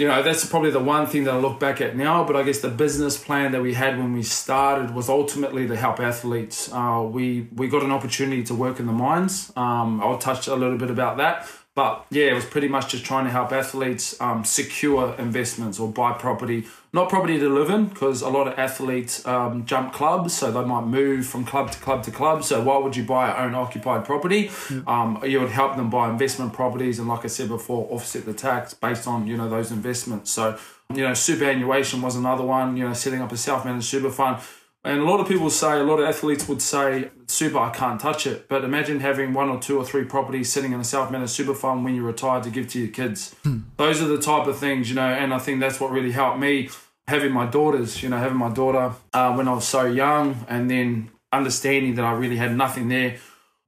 you 0.00 0.08
know, 0.08 0.22
that's 0.22 0.46
probably 0.46 0.70
the 0.70 0.80
one 0.80 1.06
thing 1.06 1.24
that 1.24 1.34
I 1.34 1.38
look 1.38 1.60
back 1.60 1.82
at 1.82 1.94
now. 1.94 2.24
But 2.24 2.36
I 2.36 2.42
guess 2.42 2.60
the 2.60 2.70
business 2.70 3.22
plan 3.22 3.52
that 3.52 3.60
we 3.60 3.74
had 3.74 3.98
when 3.98 4.14
we 4.14 4.22
started 4.22 4.94
was 4.94 5.10
ultimately 5.10 5.68
to 5.68 5.76
help 5.76 6.00
athletes. 6.00 6.72
Uh, 6.72 7.06
we 7.10 7.48
we 7.54 7.68
got 7.68 7.82
an 7.82 7.90
opportunity 7.90 8.42
to 8.44 8.54
work 8.54 8.80
in 8.80 8.86
the 8.86 8.92
mines. 8.92 9.52
Um, 9.56 10.00
I'll 10.00 10.16
touch 10.16 10.46
a 10.48 10.54
little 10.54 10.78
bit 10.78 10.90
about 10.90 11.18
that. 11.18 11.46
But 11.80 12.04
yeah, 12.10 12.26
it 12.26 12.34
was 12.34 12.44
pretty 12.44 12.68
much 12.68 12.90
just 12.90 13.06
trying 13.06 13.24
to 13.24 13.30
help 13.30 13.52
athletes 13.52 14.20
um, 14.20 14.44
secure 14.44 15.14
investments 15.14 15.80
or 15.80 15.90
buy 15.90 16.12
property, 16.12 16.66
not 16.92 17.08
property 17.08 17.38
to 17.38 17.48
live 17.48 17.70
in, 17.70 17.86
because 17.86 18.20
a 18.20 18.28
lot 18.28 18.46
of 18.46 18.58
athletes 18.58 19.26
um, 19.26 19.64
jump 19.64 19.94
clubs, 19.94 20.34
so 20.34 20.52
they 20.52 20.62
might 20.62 20.84
move 20.84 21.24
from 21.24 21.46
club 21.46 21.70
to 21.70 21.78
club 21.78 22.02
to 22.02 22.10
club. 22.10 22.44
So 22.44 22.60
why 22.62 22.76
would 22.76 22.96
you 22.96 23.04
buy 23.04 23.34
own 23.34 23.54
occupied 23.54 24.04
property? 24.04 24.50
Yeah. 24.70 24.82
Um, 24.86 25.24
you 25.24 25.40
would 25.40 25.48
help 25.48 25.76
them 25.76 25.88
buy 25.88 26.10
investment 26.10 26.52
properties, 26.52 26.98
and 26.98 27.08
like 27.08 27.24
I 27.24 27.28
said 27.28 27.48
before, 27.48 27.90
offset 27.90 28.26
the 28.26 28.34
tax 28.34 28.74
based 28.74 29.08
on 29.08 29.26
you 29.26 29.38
know 29.38 29.48
those 29.48 29.72
investments. 29.72 30.30
So 30.30 30.58
you 30.94 31.02
know 31.02 31.14
superannuation 31.14 32.02
was 32.02 32.14
another 32.14 32.44
one. 32.44 32.76
You 32.76 32.88
know 32.88 32.92
setting 32.92 33.22
up 33.22 33.32
a 33.32 33.38
self 33.38 33.64
managed 33.64 33.86
super 33.86 34.10
fund 34.10 34.42
and 34.82 35.00
a 35.00 35.04
lot 35.04 35.20
of 35.20 35.28
people 35.28 35.50
say, 35.50 35.78
a 35.78 35.84
lot 35.84 36.00
of 36.00 36.08
athletes 36.08 36.48
would 36.48 36.62
say, 36.62 37.10
super, 37.26 37.58
I 37.58 37.70
can't 37.70 38.00
touch 38.00 38.26
it. 38.26 38.48
But 38.48 38.64
imagine 38.64 39.00
having 39.00 39.34
one 39.34 39.50
or 39.50 39.60
two 39.60 39.76
or 39.76 39.84
three 39.84 40.04
properties 40.04 40.50
sitting 40.50 40.72
in 40.72 40.80
a 40.80 40.84
self 40.84 41.10
managed 41.10 41.32
super 41.32 41.54
fund 41.54 41.84
when 41.84 41.94
you're 41.94 42.04
retired 42.04 42.44
to 42.44 42.50
give 42.50 42.68
to 42.70 42.80
your 42.80 42.90
kids. 42.90 43.34
Hmm. 43.42 43.58
Those 43.76 44.00
are 44.00 44.06
the 44.06 44.20
type 44.20 44.46
of 44.46 44.58
things, 44.58 44.88
you 44.88 44.96
know, 44.96 45.02
and 45.02 45.34
I 45.34 45.38
think 45.38 45.60
that's 45.60 45.80
what 45.80 45.90
really 45.90 46.12
helped 46.12 46.38
me 46.38 46.70
having 47.08 47.32
my 47.32 47.44
daughters, 47.44 48.02
you 48.02 48.08
know, 48.08 48.18
having 48.18 48.38
my 48.38 48.50
daughter 48.50 48.92
uh, 49.12 49.34
when 49.34 49.48
I 49.48 49.52
was 49.52 49.66
so 49.66 49.84
young 49.84 50.46
and 50.48 50.70
then 50.70 51.10
understanding 51.32 51.96
that 51.96 52.04
I 52.04 52.12
really 52.12 52.36
had 52.36 52.56
nothing 52.56 52.88
there 52.88 53.16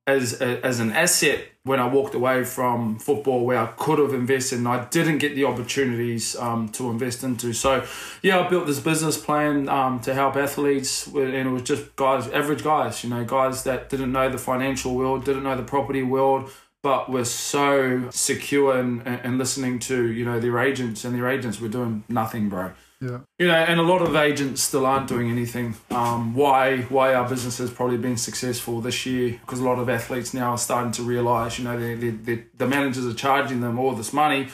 as, 0.07 0.35
as 0.35 0.81
an 0.81 0.93
asset 0.93 1.47
when 1.65 1.79
I 1.79 1.87
walked 1.87 2.15
away 2.15 2.43
from 2.43 2.99
football 2.99 3.45
where 3.45 3.59
I 3.59 3.67
could 3.67 4.01
have 4.01 4.13
invested 4.13 4.59
and 4.59 4.67
I 4.67 4.85
didn't 4.87 5.19
get 5.19 5.37
the 5.37 5.45
opportunities 5.45 6.35
um, 6.37 6.69
to 6.71 6.91
invest 6.91 7.23
into. 7.23 7.53
So, 7.53 7.85
yeah, 8.21 8.41
I 8.41 8.49
built 8.49 8.67
this 8.67 8.81
business 8.81 9.17
plan 9.17 9.69
um, 9.69 10.01
to 10.01 10.13
help 10.13 10.35
athletes, 10.35 11.07
and 11.07 11.35
it 11.35 11.51
was 11.51 11.63
just 11.63 11.95
guys, 11.95 12.27
average 12.29 12.65
guys, 12.65 13.05
you 13.05 13.11
know, 13.11 13.25
guys 13.25 13.63
that 13.63 13.91
didn't 13.91 14.11
know 14.11 14.29
the 14.29 14.39
financial 14.39 14.95
world, 14.95 15.25
didn't 15.25 15.45
know 15.45 15.57
the 15.57 15.63
property 15.63 16.03
world, 16.03 16.51
but 16.83 17.09
were 17.09 17.25
so 17.25 18.11
secure 18.11 18.77
and, 18.77 19.07
and 19.07 19.39
listening 19.39 19.79
to, 19.79 20.11
you 20.11 20.25
know, 20.25 20.41
their 20.41 20.59
agents, 20.59 21.05
and 21.05 21.15
their 21.15 21.29
agents 21.29 21.61
were 21.61 21.69
doing 21.69 22.03
nothing, 22.09 22.49
bro. 22.49 22.73
Yeah. 23.03 23.19
You 23.41 23.49
know, 23.49 23.55
and 23.55 23.81
a 23.81 23.83
lot 23.83 24.01
of 24.01 24.15
agents 24.15 24.63
still 24.63 24.87
aren't 24.87 25.09
doing 25.09 25.29
anything. 25.29 25.75
Um, 25.91 26.35
why 26.35 26.83
why 26.83 27.15
our 27.15 27.29
business 27.29 27.59
has 27.59 27.69
probably 27.69 27.97
been 27.97 28.17
successful 28.17 28.81
this 28.81 29.05
year 29.05 29.41
because 29.41 29.59
a 29.59 29.65
lot 29.65 29.81
of 29.81 29.89
athletes 29.89 30.33
now 30.33 30.53
are 30.53 30.59
starting 30.59 30.93
to 30.93 31.03
realise, 31.03 31.59
you 31.59 31.65
know, 31.65 31.79
they, 31.79 32.11
they, 32.11 32.45
the 32.57 32.67
managers 32.67 33.05
are 33.05 33.15
charging 33.15 33.61
them 33.61 33.77
all 33.81 33.93
this 33.93 34.13
money, 34.13 34.49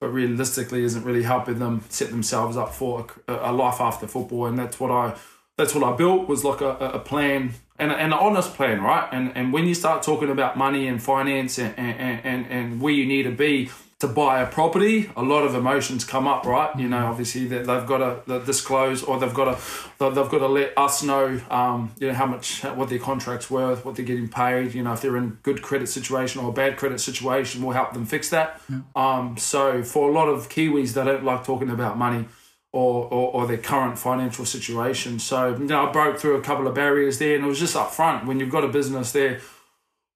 but 0.00 0.08
realistically 0.08 0.82
isn't 0.82 1.04
really 1.04 1.22
helping 1.22 1.60
them 1.60 1.84
set 1.90 2.10
themselves 2.10 2.56
up 2.56 2.74
for 2.74 3.06
a, 3.28 3.34
a 3.34 3.52
life 3.52 3.80
after 3.80 4.08
football. 4.08 4.46
And 4.46 4.58
that's 4.58 4.80
what 4.80 4.90
I 4.90 5.14
that's 5.56 5.72
what 5.72 5.84
I 5.84 5.94
built 5.96 6.28
was 6.28 6.42
like 6.42 6.60
a, 6.60 6.70
a 6.70 6.98
plan 6.98 7.52
and, 7.78 7.92
and 7.92 8.12
an 8.12 8.12
honest 8.12 8.54
plan, 8.54 8.82
right? 8.82 9.08
And 9.12 9.30
and 9.36 9.52
when 9.52 9.68
you 9.68 9.74
start 9.76 10.02
talking 10.02 10.28
about 10.28 10.58
money 10.58 10.88
and 10.88 11.00
finance 11.00 11.56
and, 11.56 11.78
and, 11.78 12.20
and, 12.24 12.46
and 12.46 12.80
where 12.80 12.92
you 12.92 13.06
need 13.06 13.22
to 13.24 13.30
be, 13.30 13.70
to 14.02 14.08
buy 14.08 14.40
a 14.40 14.46
property, 14.46 15.08
a 15.16 15.22
lot 15.22 15.44
of 15.44 15.54
emotions 15.54 16.04
come 16.04 16.26
up, 16.26 16.44
right? 16.44 16.76
You 16.76 16.88
know, 16.88 17.06
obviously 17.06 17.46
that 17.46 17.66
they've 17.66 17.86
got 17.86 18.26
to 18.26 18.40
disclose 18.44 19.04
or 19.04 19.20
they've 19.20 19.32
got 19.32 19.44
to 19.44 20.10
they've 20.10 20.28
got 20.28 20.38
to 20.38 20.48
let 20.48 20.76
us 20.76 21.04
know, 21.04 21.40
um, 21.48 21.92
you 22.00 22.08
know, 22.08 22.14
how 22.14 22.26
much 22.26 22.64
what 22.64 22.88
their 22.88 22.98
contract's 22.98 23.48
worth, 23.48 23.84
what 23.84 23.94
they're 23.94 24.04
getting 24.04 24.28
paid. 24.28 24.74
You 24.74 24.82
know, 24.82 24.92
if 24.92 25.02
they're 25.02 25.16
in 25.16 25.38
good 25.44 25.62
credit 25.62 25.86
situation 25.86 26.40
or 26.40 26.50
a 26.50 26.52
bad 26.52 26.76
credit 26.76 27.00
situation, 27.00 27.62
we'll 27.62 27.74
help 27.74 27.92
them 27.92 28.04
fix 28.04 28.28
that. 28.30 28.60
Yeah. 28.68 28.80
Um, 28.96 29.36
so 29.36 29.84
for 29.84 30.08
a 30.08 30.12
lot 30.12 30.26
of 30.26 30.48
Kiwis, 30.48 30.94
they 30.94 31.04
don't 31.04 31.24
like 31.24 31.44
talking 31.44 31.70
about 31.70 31.96
money. 31.96 32.26
Or, 32.74 33.04
or, 33.04 33.34
or, 33.34 33.46
their 33.46 33.58
current 33.58 33.98
financial 33.98 34.46
situation. 34.46 35.18
So, 35.18 35.54
you 35.54 35.66
know, 35.66 35.86
I 35.86 35.92
broke 35.92 36.18
through 36.18 36.36
a 36.36 36.40
couple 36.40 36.66
of 36.66 36.74
barriers 36.74 37.18
there 37.18 37.34
and 37.36 37.44
it 37.44 37.46
was 37.46 37.58
just 37.58 37.76
up 37.76 37.90
front 37.90 38.24
when 38.24 38.40
you've 38.40 38.48
got 38.48 38.64
a 38.64 38.68
business 38.68 39.12
there 39.12 39.42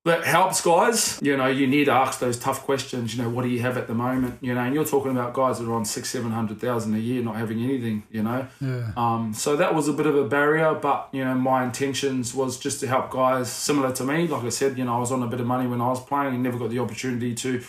that 0.06 0.24
helps 0.24 0.60
guys. 0.60 1.18
You 1.20 1.36
know, 1.36 1.48
you 1.48 1.66
need 1.66 1.86
to 1.86 1.92
ask 1.92 2.20
those 2.20 2.38
tough 2.38 2.62
questions. 2.62 3.14
You 3.14 3.22
know, 3.24 3.28
what 3.28 3.42
do 3.42 3.48
you 3.48 3.60
have 3.60 3.76
at 3.76 3.88
the 3.88 3.94
moment? 3.94 4.38
You 4.40 4.54
know, 4.54 4.60
and 4.60 4.74
you're 4.74 4.84
talking 4.84 5.10
about 5.10 5.34
guys 5.34 5.58
that 5.58 5.68
are 5.68 5.74
on 5.74 5.84
six, 5.84 6.08
seven 6.08 6.30
hundred 6.30 6.60
thousand 6.60 6.94
a 6.94 6.98
year, 6.98 7.22
not 7.22 7.36
having 7.36 7.62
anything. 7.62 8.04
You 8.10 8.22
know, 8.22 8.46
yeah. 8.60 8.92
Um, 8.96 9.34
so 9.34 9.56
that 9.56 9.74
was 9.74 9.88
a 9.88 9.92
bit 9.92 10.06
of 10.06 10.14
a 10.16 10.24
barrier, 10.28 10.74
but 10.74 11.08
you 11.12 11.24
know, 11.24 11.34
my 11.34 11.64
intentions 11.64 12.34
was 12.34 12.58
just 12.58 12.80
to 12.80 12.86
help 12.86 13.10
guys 13.10 13.50
similar 13.50 13.92
to 13.92 14.04
me. 14.04 14.28
Like 14.28 14.44
I 14.44 14.48
said, 14.48 14.78
you 14.78 14.84
know, 14.84 14.96
I 14.96 15.00
was 15.00 15.10
on 15.10 15.22
a 15.22 15.26
bit 15.26 15.40
of 15.40 15.46
money 15.46 15.66
when 15.66 15.80
I 15.80 15.88
was 15.88 16.02
playing 16.02 16.34
and 16.34 16.42
never 16.42 16.58
got 16.58 16.70
the 16.70 16.78
opportunity 16.78 17.34
to 17.34 17.60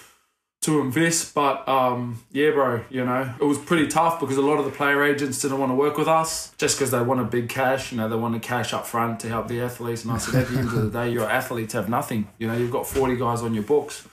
to 0.62 0.82
invest. 0.82 1.34
But 1.34 1.68
um, 1.68 2.24
yeah, 2.32 2.52
bro, 2.52 2.84
you 2.90 3.06
know, 3.06 3.34
it 3.40 3.44
was 3.44 3.58
pretty 3.58 3.88
tough 3.88 4.20
because 4.20 4.38
a 4.38 4.42
lot 4.42 4.58
of 4.58 4.66
the 4.66 4.72
player 4.72 5.04
agents 5.04 5.42
didn't 5.42 5.60
want 5.60 5.72
to 5.72 5.76
work 5.76 5.98
with 5.98 6.08
us 6.08 6.54
just 6.58 6.78
because 6.78 6.92
they 6.92 7.02
wanted 7.02 7.30
big 7.30 7.50
cash. 7.50 7.92
You 7.92 7.98
know, 7.98 8.10
they 8.10 8.16
wanted 8.16 8.42
cash 8.42 8.74
up 8.74 8.86
front 8.86 9.20
to 9.22 9.30
help 9.30 9.48
the 9.48 9.62
athletes. 9.62 10.04
And 10.04 10.12
I 10.12 10.18
said, 10.18 10.36
at 10.44 10.50
the 10.50 10.60
end 10.60 10.68
of 10.70 10.74
the 10.74 10.90
day, 10.90 11.10
your 11.10 11.30
athletes 11.30 11.74
have 11.74 11.90
nothing. 11.90 12.28
You 12.38 12.48
know, 12.48 12.58
you've 12.58 12.72
got 12.72 12.88
40 12.88 13.16
guys 13.18 13.42
on 13.42 13.54
your 13.54 13.64
books. 13.64 14.08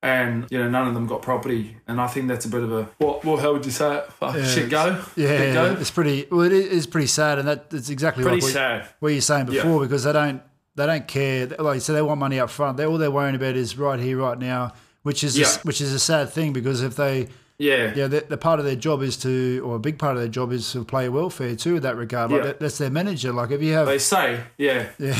And 0.00 0.46
you 0.48 0.58
know 0.58 0.70
none 0.70 0.86
of 0.86 0.94
them 0.94 1.08
got 1.08 1.22
property, 1.22 1.76
and 1.88 2.00
I 2.00 2.06
think 2.06 2.28
that's 2.28 2.44
a 2.44 2.48
bit 2.48 2.62
of 2.62 2.70
a 2.70 2.84
what? 2.98 3.24
What? 3.24 3.40
How 3.40 3.52
would 3.52 3.66
you 3.66 3.72
say 3.72 3.96
it? 3.96 4.10
Oh, 4.22 4.36
yeah, 4.36 4.44
shit 4.44 4.70
go. 4.70 5.04
Yeah, 5.16 5.52
go? 5.52 5.72
it's 5.72 5.90
pretty. 5.90 6.24
Well, 6.30 6.42
it 6.42 6.52
is 6.52 6.86
pretty 6.86 7.08
sad, 7.08 7.40
and 7.40 7.48
that 7.48 7.66
it's 7.72 7.90
exactly 7.90 8.22
pretty 8.22 8.40
like 8.40 8.52
sad. 8.52 8.80
What, 8.82 8.94
what 9.00 9.08
you're 9.08 9.20
saying 9.20 9.46
before, 9.46 9.80
yeah. 9.80 9.88
because 9.88 10.04
they 10.04 10.12
don't 10.12 10.40
they 10.76 10.86
don't 10.86 11.08
care. 11.08 11.48
Like 11.48 11.74
you 11.74 11.80
said, 11.80 11.96
they 11.96 12.02
want 12.02 12.20
money 12.20 12.38
up 12.38 12.48
front. 12.48 12.76
They 12.76 12.86
all 12.86 12.96
they're 12.96 13.10
worrying 13.10 13.34
about 13.34 13.56
is 13.56 13.76
right 13.76 13.98
here, 13.98 14.18
right 14.18 14.38
now 14.38 14.72
which 15.08 15.24
is 15.24 15.38
yeah. 15.38 15.46
a, 15.46 15.58
which 15.60 15.80
is 15.80 15.90
a 15.94 15.98
sad 15.98 16.28
thing 16.28 16.52
because 16.52 16.82
if 16.82 16.94
they 16.96 17.26
yeah. 17.56 17.94
yeah 17.96 18.08
the, 18.08 18.26
the, 18.28 18.36
part 18.36 18.58
of 18.58 18.66
their 18.66 18.76
job 18.76 19.00
is 19.00 19.16
to 19.16 19.62
or 19.64 19.76
a 19.76 19.78
big 19.78 19.98
part 19.98 20.16
of 20.16 20.20
their 20.20 20.28
job 20.28 20.52
is 20.52 20.70
to 20.72 20.84
play 20.84 21.08
welfare 21.08 21.56
too 21.56 21.76
in 21.76 21.82
that 21.82 21.96
regard. 21.96 22.30
Like 22.30 22.40
yeah. 22.40 22.46
that, 22.48 22.60
that's 22.60 22.76
their 22.76 22.90
manager. 22.90 23.32
Like 23.32 23.50
if 23.50 23.62
you 23.62 23.72
have 23.72 23.86
they 23.86 23.98
say 23.98 24.38
yeah. 24.58 24.90
Yeah. 24.98 25.14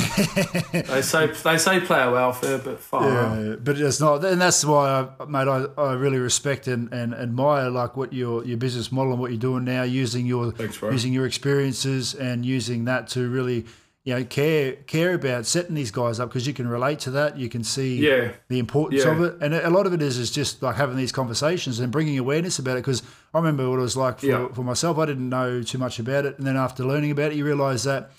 They 0.82 1.00
say 1.00 1.28
they 1.28 1.56
say 1.56 1.80
player 1.80 2.10
welfare 2.10 2.58
but 2.58 2.80
far 2.80 3.08
yeah, 3.08 3.56
but 3.56 3.80
it's 3.80 3.98
not 3.98 4.22
and 4.26 4.42
that's 4.42 4.62
why 4.62 5.08
I, 5.18 5.24
mate 5.24 5.48
I, 5.48 5.64
I 5.80 5.94
really 5.94 6.18
respect 6.18 6.68
and, 6.68 6.92
and 6.92 7.14
admire 7.14 7.70
like 7.70 7.96
what 7.96 8.12
your 8.12 8.44
your 8.44 8.58
business 8.58 8.92
model 8.92 9.12
and 9.12 9.20
what 9.22 9.30
you're 9.30 9.40
doing 9.40 9.64
now 9.64 9.84
using 9.84 10.26
your 10.26 10.52
Thanks, 10.52 10.82
using 10.82 11.14
your 11.14 11.24
experiences 11.24 12.14
and 12.14 12.44
using 12.44 12.84
that 12.84 13.08
to 13.08 13.26
really 13.26 13.64
you 14.08 14.14
know 14.14 14.24
care 14.24 14.72
care 14.86 15.12
about 15.12 15.44
setting 15.44 15.74
these 15.74 15.90
guys 15.90 16.18
up 16.18 16.30
because 16.30 16.46
you 16.46 16.54
can 16.54 16.66
relate 16.66 16.98
to 16.98 17.10
that 17.10 17.36
you 17.36 17.46
can 17.50 17.62
see 17.62 17.96
yeah. 17.96 18.32
the 18.48 18.58
importance 18.58 19.04
yeah. 19.04 19.10
of 19.10 19.20
it 19.20 19.36
and 19.42 19.52
a 19.52 19.68
lot 19.68 19.86
of 19.86 19.92
it 19.92 20.00
is 20.00 20.16
is 20.16 20.30
just 20.30 20.62
like 20.62 20.76
having 20.76 20.96
these 20.96 21.12
conversations 21.12 21.78
and 21.78 21.92
bringing 21.92 22.18
awareness 22.18 22.58
about 22.58 22.78
it 22.78 22.80
because 22.80 23.02
I 23.34 23.38
remember 23.38 23.68
what 23.68 23.78
it 23.78 23.82
was 23.82 23.98
like 23.98 24.20
for, 24.20 24.26
yeah. 24.26 24.48
for 24.48 24.62
myself 24.62 24.96
I 24.96 25.04
didn't 25.04 25.28
know 25.28 25.62
too 25.62 25.76
much 25.76 25.98
about 25.98 26.24
it 26.24 26.38
and 26.38 26.46
then 26.46 26.56
after 26.56 26.84
learning 26.84 27.10
about 27.10 27.32
it 27.32 27.36
you 27.36 27.44
realize 27.44 27.84
that 27.84 28.10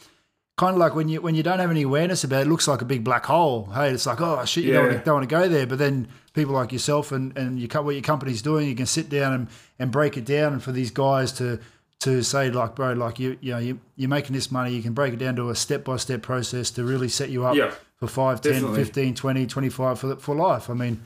kind 0.58 0.76
of 0.76 0.80
like 0.80 0.94
when 0.94 1.10
you 1.10 1.22
when 1.22 1.34
you 1.34 1.42
don't 1.42 1.58
have 1.58 1.72
any 1.72 1.82
awareness 1.82 2.24
about 2.24 2.42
it, 2.42 2.46
it 2.46 2.50
looks 2.52 2.68
like 2.68 2.84
a 2.84 2.86
big 2.86 3.04
black 3.04 3.26
hole 3.26 3.66
hey 3.74 3.90
it's 3.90 4.06
like 4.06 4.22
oh 4.22 4.46
shit 4.46 4.66
you 4.66 4.74
yeah. 4.74 4.76
don't, 4.78 4.86
want 4.90 5.00
to, 5.00 5.06
don't 5.06 5.16
want 5.16 5.28
to 5.28 5.36
go 5.36 5.48
there 5.48 5.66
but 5.66 5.80
then 5.80 6.08
people 6.34 6.54
like 6.54 6.72
yourself 6.72 7.12
and 7.12 7.36
and 7.36 7.60
you 7.60 7.68
what 7.82 7.96
your 7.96 8.04
company's 8.04 8.44
doing 8.44 8.70
you 8.70 8.76
can 8.76 8.86
sit 8.86 9.10
down 9.10 9.34
and, 9.34 9.48
and 9.80 9.90
break 9.90 10.18
it 10.18 10.26
down 10.26 10.54
and 10.54 10.62
for 10.62 10.72
these 10.72 10.92
guys 10.92 11.32
to 11.32 11.60
to 12.00 12.24
say 12.24 12.50
like 12.50 12.76
bro 12.76 12.94
like 12.94 13.20
you 13.20 13.38
you 13.42 13.52
know 13.52 13.60
you, 13.60 13.80
you're 13.96 14.10
making 14.10 14.34
this 14.34 14.52
money 14.52 14.72
you 14.74 14.82
can 14.82 14.94
break 14.94 15.14
it 15.14 15.20
down 15.20 15.36
to 15.36 15.50
a 15.50 15.56
step-by-step 15.56 16.22
process 16.22 16.72
to 16.72 16.84
really 16.84 17.10
set 17.10 17.30
you 17.30 17.46
up 17.46 17.56
yeah, 17.56 17.74
for 17.98 18.08
5 18.08 18.42
10 18.42 18.54
definitely. 18.54 18.84
15 18.84 19.16
20 19.16 19.46
25 19.48 20.00
for, 20.00 20.16
for 20.16 20.36
life 20.36 20.70
i 20.70 20.74
mean 20.74 21.02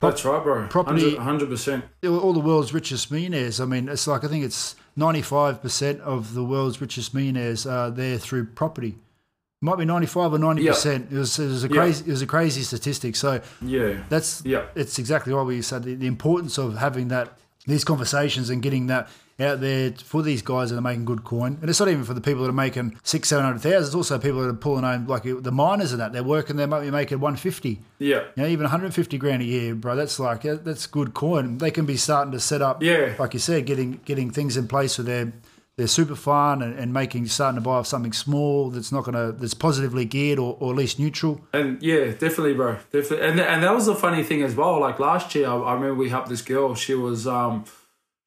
that's 0.00 0.24
right 0.24 0.42
bro 0.42 0.66
property 0.68 1.14
100 1.14 1.48
percent 1.48 1.84
all 2.04 2.32
the 2.32 2.40
world's 2.40 2.72
richest 2.72 3.10
millionaires 3.10 3.60
i 3.60 3.64
mean 3.64 3.88
it's 3.88 4.06
like 4.06 4.24
i 4.24 4.28
think 4.28 4.44
it's 4.44 4.74
95% 4.98 6.00
of 6.00 6.34
the 6.34 6.44
world's 6.44 6.80
richest 6.80 7.14
millionaires 7.14 7.66
are 7.66 7.90
there 7.90 8.18
through 8.18 8.44
property 8.44 8.96
might 9.62 9.78
be 9.78 9.84
ninety 9.84 10.08
five 10.08 10.32
or 10.32 10.38
ninety 10.38 10.66
percent. 10.66 11.08
It 11.10 11.16
was 11.16 11.38
it 11.38 11.46
was 11.46 11.62
a 11.64 11.68
crazy 11.68 12.04
it 12.04 12.10
was 12.10 12.20
a 12.20 12.26
crazy 12.26 12.62
statistic. 12.62 13.14
So 13.14 13.40
Yeah. 13.64 14.02
that's 14.08 14.42
Yeah. 14.44 14.64
it's 14.74 14.98
exactly 14.98 15.32
what 15.32 15.46
we 15.46 15.62
said. 15.62 15.84
The, 15.84 15.94
the 15.94 16.08
importance 16.08 16.58
of 16.58 16.78
having 16.78 17.08
that 17.08 17.38
these 17.66 17.84
conversations 17.84 18.50
and 18.50 18.60
getting 18.60 18.88
that 18.88 19.08
out 19.42 19.60
there 19.60 19.92
for 19.92 20.22
these 20.22 20.40
guys 20.42 20.70
that 20.70 20.78
are 20.78 20.82
making 20.82 21.04
good 21.04 21.24
coin. 21.24 21.58
And 21.60 21.68
it's 21.68 21.78
not 21.80 21.88
even 21.88 22.04
for 22.04 22.14
the 22.14 22.20
people 22.20 22.42
that 22.42 22.48
are 22.48 22.52
making 22.52 22.98
six, 23.02 23.28
seven 23.28 23.44
hundred 23.44 23.60
thousand. 23.60 23.86
It's 23.86 23.94
also 23.94 24.18
people 24.18 24.40
that 24.42 24.48
are 24.48 24.54
pulling 24.54 24.84
home 24.84 25.06
like 25.06 25.24
the 25.24 25.52
miners 25.52 25.92
and 25.92 26.00
that. 26.00 26.12
They're 26.12 26.22
working. 26.22 26.56
They 26.56 26.66
might 26.66 26.80
be 26.82 26.90
making 26.90 27.20
one 27.20 27.36
fifty. 27.36 27.80
Yeah. 27.98 28.24
You 28.36 28.42
know, 28.42 28.46
even 28.48 28.64
150 28.64 29.18
grand 29.18 29.42
a 29.42 29.44
year, 29.44 29.74
bro. 29.74 29.94
That's 29.96 30.18
like 30.18 30.42
that's 30.42 30.86
good 30.86 31.14
coin. 31.14 31.58
They 31.58 31.70
can 31.70 31.86
be 31.86 31.96
starting 31.96 32.32
to 32.32 32.40
set 32.40 32.62
up, 32.62 32.82
Yeah. 32.82 33.14
like 33.18 33.34
you 33.34 33.40
said, 33.40 33.66
getting 33.66 34.00
getting 34.04 34.30
things 34.30 34.56
in 34.56 34.68
place 34.68 34.96
for 34.96 35.02
their 35.02 35.32
their 35.78 35.86
super 35.86 36.14
fund 36.14 36.62
and, 36.62 36.78
and 36.78 36.92
making 36.92 37.26
starting 37.26 37.54
to 37.56 37.60
buy 37.62 37.76
off 37.76 37.86
something 37.86 38.12
small 38.12 38.68
that's 38.68 38.92
not 38.92 39.04
gonna 39.04 39.32
that's 39.32 39.54
positively 39.54 40.04
geared 40.04 40.38
or, 40.38 40.54
or 40.60 40.72
at 40.72 40.76
least 40.76 40.98
neutral. 40.98 41.40
And 41.54 41.82
yeah, 41.82 42.06
definitely, 42.12 42.52
bro, 42.52 42.76
definitely. 42.92 43.26
And 43.26 43.40
and 43.40 43.62
that 43.62 43.74
was 43.74 43.86
the 43.86 43.94
funny 43.94 44.22
thing 44.22 44.42
as 44.42 44.54
well. 44.54 44.78
Like 44.80 44.98
last 44.98 45.34
year, 45.34 45.48
I, 45.48 45.56
I 45.56 45.72
remember 45.74 45.94
we 45.94 46.10
helped 46.10 46.28
this 46.28 46.42
girl. 46.42 46.74
She 46.74 46.94
was 46.94 47.26
um, 47.26 47.64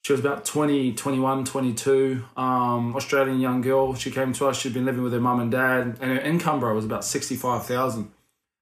she 0.06 0.14
was 0.14 0.20
about 0.20 0.46
20, 0.46 0.94
21, 0.94 1.46
22, 1.46 2.24
um, 2.38 2.96
Australian 2.96 3.40
young 3.40 3.62
girl. 3.62 3.96
She 3.96 4.12
came 4.12 4.34
to 4.34 4.46
us. 4.46 4.60
She'd 4.60 4.72
been 4.72 4.86
living 4.86 5.02
with 5.02 5.14
her 5.14 5.20
mum 5.20 5.40
and 5.40 5.50
dad, 5.52 5.98
and 6.00 6.12
her 6.12 6.20
income, 6.20 6.60
bro, 6.60 6.76
was 6.76 6.86
about 6.86 7.04
sixty 7.04 7.36
five 7.36 7.66
thousand. 7.66 8.12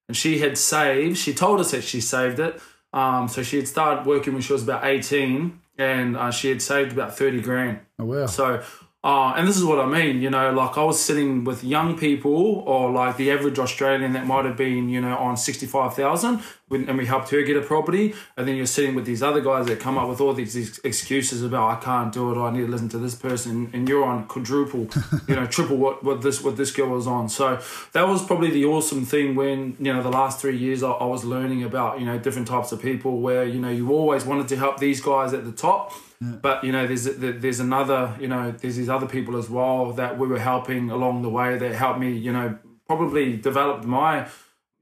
And 0.08 0.16
she 0.16 0.40
had 0.40 0.58
saved. 0.58 1.18
She 1.18 1.34
told 1.34 1.60
us 1.60 1.72
that 1.72 1.84
she 1.84 2.00
saved 2.00 2.40
it. 2.40 2.62
Um, 2.94 3.28
so 3.28 3.44
she 3.44 3.58
had 3.58 3.68
started 3.68 4.06
working 4.06 4.32
when 4.32 4.42
she 4.42 4.54
was 4.54 4.64
about 4.64 4.86
eighteen, 4.86 5.60
and 5.78 6.16
uh, 6.16 6.32
she 6.32 6.48
had 6.48 6.62
saved 6.62 6.94
about 6.94 7.18
thirty 7.18 7.42
grand. 7.42 7.82
Oh 8.00 8.06
wow, 8.06 8.26
So, 8.26 8.64
uh, 9.04 9.34
and 9.36 9.46
this 9.46 9.58
is 9.58 9.66
what 9.66 9.82
I 9.82 9.86
mean, 9.86 10.22
you 10.22 10.30
know, 10.30 10.50
like 10.54 10.78
I 10.78 10.84
was 10.86 10.98
sitting 11.04 11.44
with 11.44 11.62
young 11.62 11.98
people 11.98 12.64
or 12.66 12.90
like 12.90 13.18
the 13.18 13.32
average 13.32 13.60
Australian 13.60 14.14
that 14.14 14.26
might 14.26 14.46
have 14.46 14.56
been, 14.56 14.88
you 14.88 15.02
know, 15.02 15.18
on 15.18 15.36
65,000 15.36 16.36
when- 16.36 16.42
and 16.76 16.98
we 16.98 17.06
helped 17.06 17.30
her 17.30 17.42
get 17.42 17.58
a 17.58 17.62
property. 17.62 18.14
And 18.38 18.48
then 18.48 18.56
you're 18.56 18.66
sitting 18.66 18.96
with 18.96 19.06
these 19.06 19.24
other 19.24 19.42
guys 19.42 19.68
that 19.68 19.80
come 19.80 19.98
up 19.98 20.10
with 20.10 20.22
all 20.22 20.34
these, 20.34 20.54
these 20.54 20.80
excuses 20.80 21.44
about, 21.44 21.78
I 21.78 21.84
can't 21.84 22.14
do 22.14 22.32
it, 22.32 22.44
I 22.44 22.52
need 22.52 22.66
to 22.66 22.68
listen 22.68 22.90
to 22.90 22.98
this 22.98 23.16
person. 23.16 23.70
And 23.74 23.88
you're 23.88 24.04
on 24.04 24.28
quadruple, 24.28 24.88
you 25.28 25.36
know, 25.36 25.46
triple 25.46 25.78
what, 25.78 26.04
what 26.04 26.22
this, 26.22 26.42
what 26.44 26.58
this 26.58 26.72
girl 26.72 26.90
was 26.90 27.08
on. 27.08 27.30
So 27.30 27.62
that 27.94 28.08
was 28.08 28.26
probably 28.26 28.52
the 28.52 28.66
awesome 28.66 29.06
thing 29.06 29.36
when, 29.36 29.76
you 29.80 29.94
know, 29.94 30.02
the 30.02 30.12
last 30.12 30.40
three 30.40 30.58
years 30.58 30.84
I, 30.84 30.92
I 30.92 31.06
was 31.06 31.24
learning 31.24 31.64
about, 31.64 32.00
you 32.00 32.06
know, 32.06 32.18
different 32.18 32.48
types 32.48 32.72
of 32.72 32.82
people 32.82 33.20
where, 33.20 33.46
you 33.46 33.60
know, 33.60 33.70
you 33.70 33.92
always 33.92 34.26
wanted 34.26 34.48
to 34.50 34.58
help 34.58 34.80
these 34.80 35.02
guys 35.02 35.34
at 35.34 35.46
the 35.46 35.52
top. 35.52 35.94
But 36.42 36.64
you 36.64 36.72
know, 36.72 36.88
there's 36.88 37.04
there's 37.04 37.60
another 37.60 38.16
you 38.20 38.28
know 38.28 38.52
there's 38.52 38.78
these 38.78 38.88
other 38.88 39.08
people 39.08 39.36
as 39.36 39.50
well 39.50 39.92
that 39.94 40.18
we 40.18 40.26
were 40.26 40.40
helping 40.40 40.90
along 40.90 41.22
the 41.22 41.30
way 41.30 41.58
that 41.58 41.76
helped 41.76 42.00
me 42.00 42.14
you 42.14 42.32
know 42.32 42.58
probably 42.88 43.38
develop 43.38 43.84
my 43.84 44.28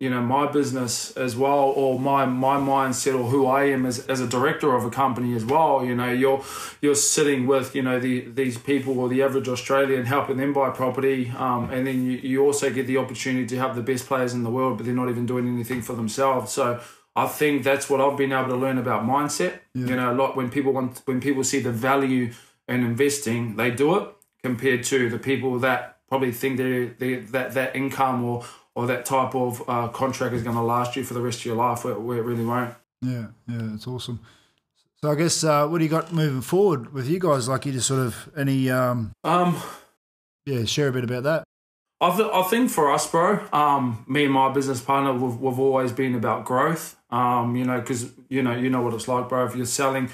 you 0.02 0.10
know 0.10 0.20
my 0.20 0.52
business 0.52 1.12
as 1.12 1.36
well 1.36 1.66
or 1.82 2.00
my 2.00 2.26
my 2.26 2.58
mindset 2.58 3.14
or 3.14 3.26
who 3.26 3.46
I 3.46 3.66
am 3.66 3.86
as, 3.86 4.00
as 4.08 4.20
a 4.20 4.28
director 4.28 4.76
of 4.76 4.84
a 4.84 4.90
company 4.90 5.36
as 5.36 5.46
well. 5.46 5.86
You 5.86 5.94
know, 5.94 6.12
you're 6.12 6.44
you're 6.82 6.96
sitting 6.96 7.46
with 7.46 7.76
you 7.76 7.84
know 7.84 8.00
the 8.00 8.22
these 8.22 8.58
people 8.58 9.00
or 9.00 9.08
the 9.08 9.22
average 9.22 9.48
Australian 9.48 10.06
helping 10.06 10.38
them 10.38 10.54
buy 10.54 10.72
property, 10.72 11.32
um, 11.38 11.70
and 11.70 11.86
then 11.86 12.04
you, 12.04 12.18
you 12.18 12.44
also 12.44 12.72
get 12.72 12.88
the 12.88 12.98
opportunity 12.98 13.46
to 13.46 13.58
have 13.60 13.76
the 13.76 13.84
best 13.84 14.08
players 14.08 14.34
in 14.34 14.42
the 14.42 14.50
world, 14.50 14.78
but 14.78 14.88
they're 14.88 14.96
not 14.96 15.10
even 15.10 15.28
doing 15.28 15.48
anything 15.48 15.82
for 15.82 15.94
themselves. 15.94 16.52
So. 16.52 16.82
I 17.14 17.28
think 17.28 17.66
that's 17.66 17.90
what 17.90 18.00
I've 18.00 18.16
been 18.16 18.32
able 18.32 18.48
to 18.52 18.56
learn 18.56 18.78
about 18.78 19.04
mindset. 19.04 19.60
You 19.74 19.98
know, 19.98 20.14
a 20.14 20.16
lot 20.16 20.38
when 20.38 20.50
people 20.50 20.72
want 20.72 21.02
when 21.04 21.20
people 21.20 21.44
see 21.44 21.60
the 21.60 21.70
value 21.70 22.32
in 22.70 22.86
investing, 22.86 23.58
they 23.58 23.70
do 23.70 23.98
it 23.98 24.08
compared 24.42 24.86
to 24.86 25.10
the 25.10 25.20
people 25.20 25.60
that 25.60 25.98
probably 26.08 26.32
think 26.32 26.56
they 26.58 26.86
they 26.86 27.16
that 27.16 27.54
that 27.54 27.76
income 27.76 28.24
or 28.24 28.46
or 28.76 28.88
that 28.88 29.06
type 29.06 29.36
of 29.36 29.64
uh, 29.68 29.88
contract 29.90 30.34
is 30.34 30.44
going 30.44 30.56
to 30.56 30.62
last 30.62 30.96
you 30.96 31.04
for 31.04 31.14
the 31.14 31.22
rest 31.22 31.40
of 31.40 31.46
your 31.46 31.56
life, 31.56 31.84
where, 31.84 32.00
where 32.00 32.18
it 32.20 32.24
really 32.24 32.46
won't. 32.46 32.74
yeah, 33.02 33.28
yeah, 33.48 33.74
it's 33.74 33.88
awesome. 33.88 34.20
So 35.02 35.12
I 35.12 35.16
guess 35.16 35.44
uh, 35.44 35.68
what 35.68 35.80
do 35.80 35.84
you 35.84 35.90
got 35.90 36.14
moving 36.14 36.42
forward 36.42 36.94
with 36.94 37.10
you 37.10 37.20
guys? 37.20 37.50
Like 37.50 37.66
you 37.66 37.72
just 37.72 37.88
sort 37.88 38.02
of 38.02 38.30
any 38.38 38.70
um, 38.70 39.12
Um, 39.24 39.58
yeah, 40.46 40.64
share 40.66 40.90
a 40.90 40.92
bit 40.92 41.04
about 41.04 41.24
that. 41.24 41.44
I, 42.00 42.16
th- 42.16 42.30
I 42.34 42.44
think 42.44 42.70
for 42.72 42.92
us, 42.92 43.10
bro, 43.10 43.40
um, 43.54 44.06
me 44.08 44.26
and 44.26 44.34
my 44.34 44.52
business 44.52 44.82
partner, 44.82 45.14
we've, 45.14 45.40
we've 45.40 45.60
always 45.60 45.92
been 45.92 46.16
about 46.16 46.46
growth. 46.46 46.98
Um, 47.12 47.56
you 47.56 47.66
know, 47.66 47.80
because 47.80 48.12
you 48.30 48.42
know, 48.42 48.56
you 48.56 48.70
know 48.70 48.82
what 48.82 48.94
it's 48.94 49.08
like, 49.08 49.28
bro. 49.28 49.46
If 49.46 49.56
you're 49.56 49.66
selling, 49.66 50.10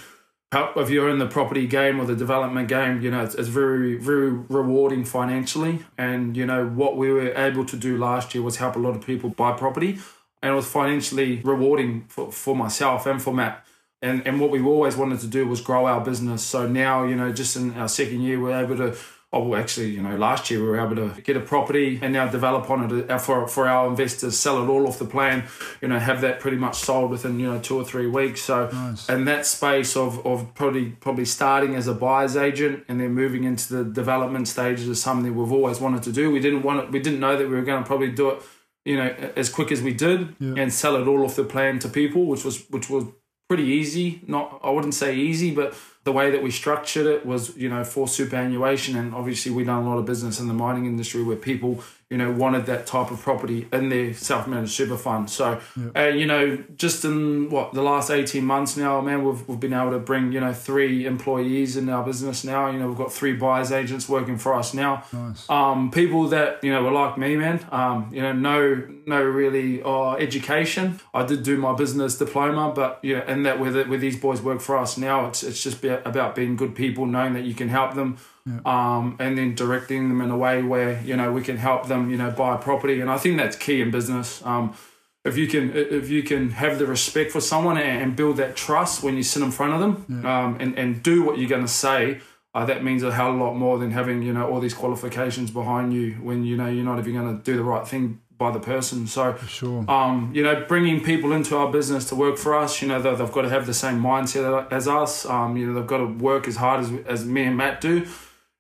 if 0.76 0.90
you're 0.90 1.10
in 1.10 1.20
the 1.20 1.28
property 1.28 1.68
game 1.68 2.00
or 2.00 2.06
the 2.06 2.16
development 2.16 2.68
game, 2.68 3.02
you 3.02 3.12
know, 3.12 3.24
it's, 3.24 3.36
it's 3.36 3.48
very, 3.48 3.98
very 3.98 4.30
rewarding 4.30 5.04
financially. 5.06 5.80
And 5.98 6.38
you 6.38 6.46
know, 6.46 6.68
what 6.68 6.98
we 6.98 7.12
were 7.12 7.34
able 7.36 7.66
to 7.66 7.76
do 7.76 7.98
last 7.98 8.34
year 8.34 8.44
was 8.44 8.58
help 8.58 8.76
a 8.76 8.80
lot 8.80 8.96
of 8.96 9.06
people 9.06 9.30
buy 9.30 9.52
property, 9.54 10.00
and 10.42 10.54
it 10.54 10.56
was 10.56 10.68
financially 10.68 11.42
rewarding 11.44 12.06
for, 12.08 12.32
for 12.32 12.56
myself 12.56 13.06
and 13.06 13.22
for 13.22 13.34
Matt. 13.34 13.66
And 14.02 14.26
and 14.28 14.40
what 14.40 14.52
we 14.52 14.62
always 14.62 14.96
wanted 14.96 15.20
to 15.22 15.28
do 15.28 15.48
was 15.48 15.62
grow 15.62 15.88
our 15.88 16.02
business. 16.02 16.44
So 16.44 16.68
now, 16.68 17.04
you 17.04 17.16
know, 17.16 17.32
just 17.32 17.56
in 17.56 17.74
our 17.74 17.88
second 17.88 18.22
year, 18.22 18.40
we're 18.40 18.64
able 18.64 18.78
to 18.78 18.96
oh, 19.34 19.44
well, 19.50 19.60
actually, 19.60 19.90
you 19.90 20.02
know, 20.02 20.16
last 20.16 20.50
year 20.50 20.62
we 20.62 20.68
were 20.68 20.80
able 20.80 20.96
to 20.96 21.22
get 21.22 21.36
a 21.36 21.40
property 21.42 22.00
and 22.02 22.14
now 22.14 22.28
develop 22.28 22.70
on 22.72 22.90
it 23.00 23.12
uh, 23.12 23.18
for, 23.18 23.46
for 23.48 23.68
our 23.68 23.88
investors, 23.90 24.40
sell 24.40 24.64
it 24.64 24.68
all 24.68 24.88
off 24.88 25.00
the 25.00 25.06
plan, 25.06 25.44
you 25.82 25.88
know, 25.90 26.00
have 26.00 26.22
that 26.22 26.40
pretty 26.40 26.56
much 26.58 26.76
sold 26.76 27.12
within, 27.12 27.38
you 27.40 27.52
know, 27.52 27.60
two 27.60 27.76
or 27.78 27.84
three 27.84 28.08
weeks. 28.08 28.42
So, 28.42 28.70
Nice. 28.72 29.10
and 29.10 29.28
that 29.28 29.46
space 29.46 29.98
of, 29.98 30.26
of 30.26 30.54
probably, 30.56 30.92
probably 30.92 31.26
starting 31.26 31.76
as 31.76 31.88
a 31.88 31.94
buyer's 31.94 32.38
agent 32.38 32.86
and 32.88 33.02
then 33.02 33.12
moving 33.14 33.44
into 33.44 33.74
the 33.76 33.84
development 33.84 34.48
stages 34.48 34.88
is 34.88 35.02
something 35.02 35.36
we've 35.36 35.52
always 35.52 35.82
wanted 35.82 36.04
to 36.04 36.14
do. 36.14 36.32
We 36.32 36.40
didn't 36.40 36.64
want 36.64 36.86
it, 36.86 36.92
we 36.92 37.00
didn't 37.00 37.20
know 37.20 37.36
that 37.38 37.48
we 37.50 37.54
were 37.56 37.64
going 37.64 37.84
to 37.84 37.88
probably 37.88 38.12
do 38.12 38.30
it, 38.30 38.42
you 38.86 38.96
know, 38.96 39.14
as 39.36 39.50
quick 39.50 39.74
as 39.74 39.82
we 39.82 39.94
did 39.94 40.36
Yeah. 40.40 40.54
and 40.56 40.72
sell 40.72 40.96
it 40.96 41.06
all 41.06 41.26
off 41.26 41.36
the 41.36 41.44
plan 41.44 41.80
to 41.80 41.90
people, 41.90 42.26
which 42.28 42.46
was, 42.46 42.66
which 42.70 42.90
was 42.90 43.04
pretty 43.48 43.64
easy. 43.64 44.22
Not, 44.28 44.60
I 44.64 44.70
wouldn't 44.70 44.94
say 44.94 45.16
easy, 45.16 45.52
but 45.52 45.74
the 46.04 46.12
way 46.12 46.32
that 46.32 46.42
we 46.42 46.52
structured 46.52 47.06
it 47.06 47.26
was, 47.26 47.56
you 47.58 47.70
know, 47.70 47.84
for 47.84 48.08
superannuation. 48.08 48.96
And 48.98 49.14
obviously, 49.14 49.52
we 49.52 49.64
done 49.64 49.84
a 49.84 49.90
lot 49.90 49.98
of 49.98 50.06
business 50.06 50.40
in 50.40 50.48
the 50.48 50.54
mining 50.54 50.86
industry 50.86 51.22
where 51.24 51.36
people, 51.36 51.84
you 52.10 52.18
know, 52.18 52.32
wanted 52.32 52.66
that 52.68 52.88
type 52.88 53.12
of 53.12 53.20
property 53.22 53.68
in 53.74 53.90
their 53.90 54.14
self-managed 54.14 54.72
super 54.72 54.98
fund. 54.98 55.30
So, 55.30 55.60
uh, 55.96 56.04
you 56.04 56.26
know, 56.26 56.64
just 56.78 57.04
in 57.04 57.50
what 57.50 57.74
the 57.74 57.82
last 57.82 58.10
eighteen 58.10 58.46
months 58.46 58.78
now, 58.78 59.02
man, 59.02 59.26
we've 59.26 59.46
we've 59.50 59.60
been 59.60 59.74
able 59.74 59.92
to 59.92 60.00
bring, 60.00 60.32
you 60.32 60.40
know, 60.40 60.54
three 60.54 61.06
employees 61.06 61.76
in 61.76 61.90
our 61.90 62.06
business 62.06 62.46
now. 62.46 62.70
You 62.70 62.80
know, 62.80 62.88
we've 62.88 62.98
got 62.98 63.12
three 63.12 63.34
buyers 63.34 63.74
agents 63.74 64.08
working 64.08 64.38
for 64.38 64.54
us 64.54 64.74
now 64.74 65.04
Nice. 65.12 65.50
um, 65.50 65.92
people 65.92 66.30
that 66.30 66.64
you 66.64 66.72
know 66.72 66.84
were 66.84 66.92
like 66.92 67.18
me, 67.18 67.36
man. 67.36 67.66
Um, 67.70 68.10
you 68.14 68.22
know, 68.22 68.32
no, 68.32 68.88
no 69.08 69.24
really 69.24 69.82
uh, 69.82 70.14
education. 70.16 71.00
I 71.14 71.26
did 71.26 71.44
do 71.44 71.58
my 71.58 71.74
business 71.74 72.18
diploma, 72.18 72.74
but 72.76 73.00
yeah, 73.02 73.24
and 73.26 73.46
that 73.46 73.60
where, 73.60 73.72
the, 73.72 73.86
where 73.86 73.98
these 73.98 74.18
boys 74.18 74.42
work 74.42 74.60
for 74.60 74.78
us 74.78 74.98
now, 74.98 75.28
it's 75.28 75.44
it's 75.44 75.64
just 75.64 75.82
be 75.82 75.88
about 75.88 76.36
being 76.36 76.56
good 76.56 76.76
people, 76.76 77.06
knowing 77.06 77.34
that 77.34 77.46
you 77.46 77.56
can 77.56 77.70
help 77.70 77.96
them, 77.96 78.18
um, 78.66 79.16
and 79.20 79.38
then 79.38 79.56
directing 79.56 80.10
them 80.10 80.22
in 80.22 80.30
a 80.30 80.38
way 80.38 80.62
where 80.62 81.02
you 81.02 81.16
know 81.16 81.32
we 81.32 81.42
can 81.42 81.58
help 81.58 81.88
them, 81.88 82.12
you 82.12 82.18
know, 82.18 82.30
buy 82.32 82.56
a 82.56 82.58
property. 82.58 83.00
And 83.00 83.10
I 83.10 83.18
think 83.18 83.38
that's 83.38 83.56
key 83.56 83.82
in 83.82 83.92
business. 83.92 84.46
Um, 84.46 84.76
if 85.24 85.38
you 85.38 85.48
can 85.48 85.76
if 85.76 86.10
you 86.10 86.24
can 86.24 86.52
have 86.52 86.78
the 86.78 86.86
respect 86.86 87.32
for 87.32 87.42
someone 87.42 87.78
and 87.78 88.16
build 88.16 88.38
that 88.38 88.56
trust 88.56 89.04
when 89.04 89.16
you 89.16 89.24
sit 89.24 89.42
in 89.42 89.52
front 89.52 89.74
of 89.74 89.80
them 89.80 90.26
um, 90.26 90.58
and, 90.60 90.78
and 90.78 91.04
do 91.04 91.24
what 91.24 91.38
you're 91.38 91.50
going 91.50 91.66
to 91.66 91.68
say 91.68 92.20
uh, 92.54 92.66
that 92.66 92.84
means 92.84 93.04
a 93.04 93.12
hell 93.12 93.30
of 93.30 93.40
a 93.40 93.44
lot 93.44 93.54
more 93.54 93.78
than 93.78 93.92
having 93.92 94.24
you 94.24 94.34
know 94.34 94.50
all 94.50 94.60
these 94.60 94.74
qualifications 94.74 95.52
behind 95.52 95.94
you 95.94 96.14
when 96.14 96.44
you 96.44 96.56
know 96.56 96.68
you're 96.68 96.86
not 96.86 96.98
even 96.98 97.14
going 97.14 97.38
to 97.38 97.44
do 97.44 97.58
the 97.58 97.64
right 97.64 97.88
thing 97.88 98.22
by 98.38 98.52
the 98.52 98.60
person 98.60 99.08
so 99.08 99.36
Sure. 99.48 99.84
um, 99.90 100.32
you 100.34 100.44
know, 100.44 100.64
bringing 100.68 101.04
people 101.04 101.32
into 101.32 101.56
our 101.58 101.72
business 101.72 102.08
to 102.10 102.16
work 102.16 102.38
for 102.38 102.56
us, 102.56 102.82
you 102.82 102.88
know, 102.88 103.02
they, 103.02 103.14
they've 103.16 103.32
got 103.32 103.42
to 103.44 103.50
have 103.50 103.66
the 103.66 103.74
same 103.74 104.02
mindset 104.02 104.72
as 104.72 104.88
us. 104.88 105.26
Um, 105.26 105.58
you 105.58 105.66
know, 105.68 105.74
they've 105.74 105.88
got 105.88 105.98
to 105.98 106.06
work 106.06 106.48
as 106.48 106.58
hard 106.58 106.82
as, 106.82 106.92
as 107.06 107.26
me 107.26 107.44
and 107.44 107.58
Matt 107.58 107.82
do. 107.82 108.06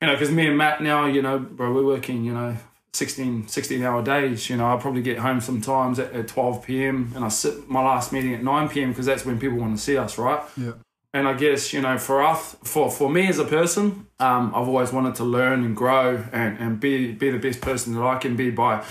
You 0.01 0.07
know, 0.07 0.13
because 0.13 0.31
me 0.31 0.47
and 0.47 0.57
Matt 0.57 0.81
now, 0.81 1.05
you 1.05 1.21
know, 1.21 1.39
bro, 1.39 1.73
we're 1.73 1.85
working, 1.85 2.23
you 2.23 2.33
know, 2.33 2.55
16, 2.93 3.47
16 3.47 3.83
hour 3.83 4.03
days. 4.03 4.49
You 4.49 4.57
know, 4.57 4.73
I 4.73 4.77
probably 4.77 5.01
get 5.01 5.19
home 5.19 5.41
sometimes 5.41 5.99
at, 5.99 6.13
at 6.13 6.27
12 6.27 6.63
p.m. 6.65 7.11
and 7.15 7.23
I 7.23 7.29
sit 7.29 7.69
my 7.69 7.81
last 7.83 8.11
meeting 8.11 8.33
at 8.33 8.43
9 8.43 8.69
p.m. 8.69 8.89
because 8.89 9.05
that's 9.05 9.25
when 9.25 9.39
people 9.39 9.57
want 9.57 9.75
to 9.77 9.81
see 9.81 9.97
us, 9.97 10.17
right? 10.17 10.41
Yeah. 10.55 10.73
And 11.13 11.27
I 11.27 11.33
guess, 11.33 11.73
you 11.73 11.81
know, 11.81 11.97
for 11.97 12.21
us, 12.21 12.57
for, 12.63 12.91
for 12.91 13.09
me 13.09 13.27
as 13.27 13.39
a 13.39 13.45
person, 13.45 14.07
um, 14.19 14.51
I've 14.53 14.67
always 14.67 14.91
wanted 14.91 15.15
to 15.15 15.23
learn 15.23 15.63
and 15.63 15.75
grow 15.75 16.23
and, 16.31 16.59
and 16.59 16.79
be, 16.79 17.11
be 17.13 17.31
the 17.31 17.39
best 17.39 17.61
person 17.61 17.95
that 17.95 18.03
I 18.03 18.17
can 18.17 18.35
be 18.35 18.51
by 18.51 18.83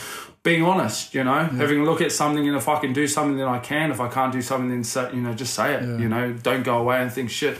being 0.47 0.63
honest, 0.63 1.15
you 1.15 1.25
know, 1.25 1.41
having 1.63 1.81
a 1.81 1.85
look 1.85 2.01
at 2.01 2.13
something 2.13 2.47
and 2.49 2.57
if 2.57 2.69
I 2.69 2.79
can 2.81 2.93
do 2.93 3.07
something, 3.07 3.37
then 3.37 3.49
I 3.49 3.59
can. 3.59 3.91
If 3.91 4.01
I 4.01 4.09
can't 4.09 4.33
do 4.33 4.41
something, 4.41 4.71
then 4.71 4.85
say, 4.85 5.11
you 5.13 5.21
know, 5.21 5.35
just 5.35 5.53
say 5.55 5.75
it, 5.75 5.83
Yeah. 5.83 5.99
you 5.99 6.09
know, 6.09 6.33
don't 6.49 6.63
go 6.63 6.79
away 6.79 7.03
and 7.03 7.13
think, 7.13 7.31
shit, 7.31 7.59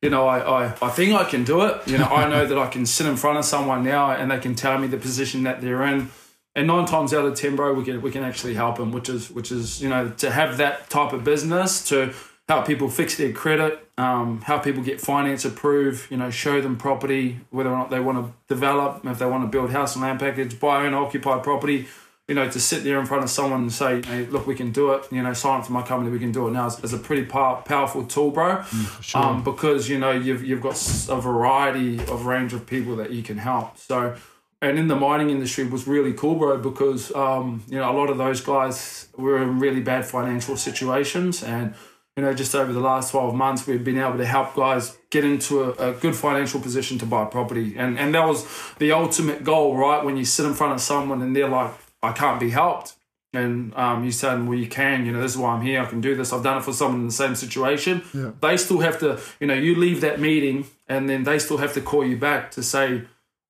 you 0.00 0.10
know, 0.10 0.26
I, 0.26 0.38
I, 0.38 0.74
I 0.82 0.90
think 0.96 1.14
I 1.14 1.24
can 1.32 1.44
do 1.44 1.62
it. 1.68 1.74
You 1.86 1.98
know, 1.98 2.06
I 2.20 2.28
know 2.28 2.44
that 2.50 2.58
I 2.58 2.68
can 2.68 2.84
sit 2.86 3.06
in 3.06 3.16
front 3.16 3.38
of 3.38 3.44
someone 3.44 3.84
now 3.84 4.10
and 4.10 4.30
they 4.30 4.38
can 4.38 4.54
tell 4.54 4.78
me 4.78 4.86
the 4.88 4.96
position 4.96 5.42
that 5.44 5.60
they're 5.60 5.82
in. 5.84 6.10
And 6.56 6.66
nine 6.66 6.86
times 6.86 7.14
out 7.14 7.24
of 7.24 7.34
ten, 7.34 7.54
bro, 7.56 7.72
we 7.74 7.84
can 7.84 8.02
we 8.02 8.10
can 8.10 8.22
actually 8.24 8.54
help 8.54 8.76
them, 8.76 8.92
which 8.92 9.08
is 9.08 9.30
which 9.30 9.50
is 9.52 9.80
you 9.82 9.88
know 9.88 10.10
to 10.18 10.30
have 10.30 10.58
that 10.58 10.90
type 10.90 11.12
of 11.14 11.24
business 11.24 11.82
to 11.88 12.12
help 12.48 12.66
people 12.66 12.88
fix 12.90 13.16
their 13.16 13.32
credit, 13.32 13.72
um, 13.96 14.40
help 14.42 14.62
people 14.64 14.82
get 14.82 15.00
finance 15.00 15.44
approved, 15.46 16.10
you 16.10 16.16
know, 16.18 16.28
show 16.30 16.60
them 16.60 16.76
property, 16.76 17.40
whether 17.50 17.70
or 17.70 17.78
not 17.78 17.88
they 17.88 18.00
want 18.00 18.18
to 18.18 18.54
develop, 18.54 19.02
if 19.06 19.18
they 19.18 19.24
want 19.24 19.42
to 19.44 19.48
build 19.48 19.70
house 19.70 19.94
and 19.94 20.02
land 20.04 20.18
package, 20.20 20.58
buy 20.60 20.84
and 20.84 20.94
occupy 20.94 21.38
property, 21.38 21.86
you 22.32 22.36
know, 22.36 22.48
to 22.48 22.58
sit 22.58 22.82
there 22.82 22.98
in 22.98 23.04
front 23.04 23.22
of 23.22 23.28
someone 23.28 23.60
and 23.60 23.70
say, 23.70 24.00
hey, 24.00 24.24
look, 24.24 24.46
we 24.46 24.54
can 24.54 24.72
do 24.72 24.92
it, 24.92 25.06
you 25.12 25.22
know, 25.22 25.34
sign 25.34 25.60
up 25.60 25.66
for 25.66 25.72
my 25.74 25.82
company, 25.82 26.10
we 26.10 26.18
can 26.18 26.32
do 26.32 26.48
it 26.48 26.52
now 26.52 26.66
is, 26.66 26.82
is 26.82 26.94
a 26.94 26.96
pretty 26.96 27.26
pow- 27.26 27.56
powerful 27.56 28.06
tool, 28.06 28.30
bro. 28.30 28.56
Mm, 28.56 29.02
sure. 29.02 29.22
Um, 29.22 29.44
because, 29.44 29.86
you 29.86 29.98
know, 29.98 30.12
you've, 30.12 30.42
you've 30.42 30.62
got 30.62 30.72
a 31.10 31.20
variety 31.20 31.98
of 31.98 32.24
range 32.24 32.54
of 32.54 32.66
people 32.66 32.96
that 32.96 33.10
you 33.10 33.22
can 33.22 33.36
help. 33.36 33.76
So, 33.76 34.16
and 34.62 34.78
in 34.78 34.88
the 34.88 34.96
mining 34.96 35.28
industry 35.28 35.64
was 35.64 35.86
really 35.86 36.14
cool, 36.14 36.36
bro, 36.36 36.56
because, 36.56 37.14
um, 37.14 37.64
you 37.68 37.76
know, 37.76 37.92
a 37.92 37.92
lot 37.92 38.08
of 38.08 38.16
those 38.16 38.40
guys 38.40 39.08
were 39.14 39.42
in 39.42 39.58
really 39.58 39.82
bad 39.82 40.06
financial 40.06 40.56
situations. 40.56 41.42
And, 41.42 41.74
you 42.16 42.22
know, 42.22 42.32
just 42.32 42.54
over 42.54 42.72
the 42.72 42.80
last 42.80 43.10
12 43.10 43.34
months, 43.34 43.66
we've 43.66 43.84
been 43.84 43.98
able 43.98 44.16
to 44.16 44.24
help 44.24 44.54
guys 44.54 44.96
get 45.10 45.22
into 45.22 45.64
a, 45.64 45.90
a 45.90 45.92
good 45.92 46.16
financial 46.16 46.60
position 46.60 46.98
to 47.00 47.04
buy 47.04 47.26
property. 47.26 47.74
And, 47.76 47.98
and 47.98 48.14
that 48.14 48.26
was 48.26 48.46
the 48.78 48.92
ultimate 48.92 49.44
goal, 49.44 49.76
right? 49.76 50.02
When 50.02 50.16
you 50.16 50.24
sit 50.24 50.46
in 50.46 50.54
front 50.54 50.72
of 50.72 50.80
someone 50.80 51.20
and 51.20 51.36
they're 51.36 51.46
like, 51.46 51.72
I 52.02 52.12
can't 52.12 52.40
be 52.40 52.50
helped. 52.50 52.94
And 53.34 53.74
um, 53.76 54.04
you 54.04 54.12
say, 54.12 54.38
well, 54.38 54.58
you 54.58 54.66
can, 54.66 55.06
you 55.06 55.12
know, 55.12 55.22
this 55.22 55.32
is 55.32 55.38
why 55.38 55.54
I'm 55.54 55.62
here. 55.62 55.80
I 55.80 55.86
can 55.86 56.02
do 56.02 56.14
this. 56.14 56.32
I've 56.34 56.42
done 56.42 56.58
it 56.58 56.64
for 56.64 56.72
someone 56.74 57.00
in 57.00 57.06
the 57.06 57.12
same 57.12 57.34
situation. 57.34 58.02
Yeah. 58.12 58.32
They 58.42 58.58
still 58.58 58.80
have 58.80 59.00
to, 59.00 59.18
you 59.40 59.46
know, 59.46 59.54
you 59.54 59.74
leave 59.74 60.02
that 60.02 60.20
meeting 60.20 60.66
and 60.86 61.08
then 61.08 61.24
they 61.24 61.38
still 61.38 61.56
have 61.56 61.72
to 61.74 61.80
call 61.80 62.04
you 62.04 62.18
back 62.18 62.50
to 62.52 62.62
say, 62.62 63.04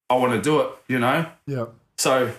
I 0.08 0.14
want 0.14 0.34
to 0.34 0.40
do 0.40 0.60
it, 0.60 0.70
you 0.86 1.00
know? 1.00 1.26
Yeah. 1.46 1.66
So 1.96 2.32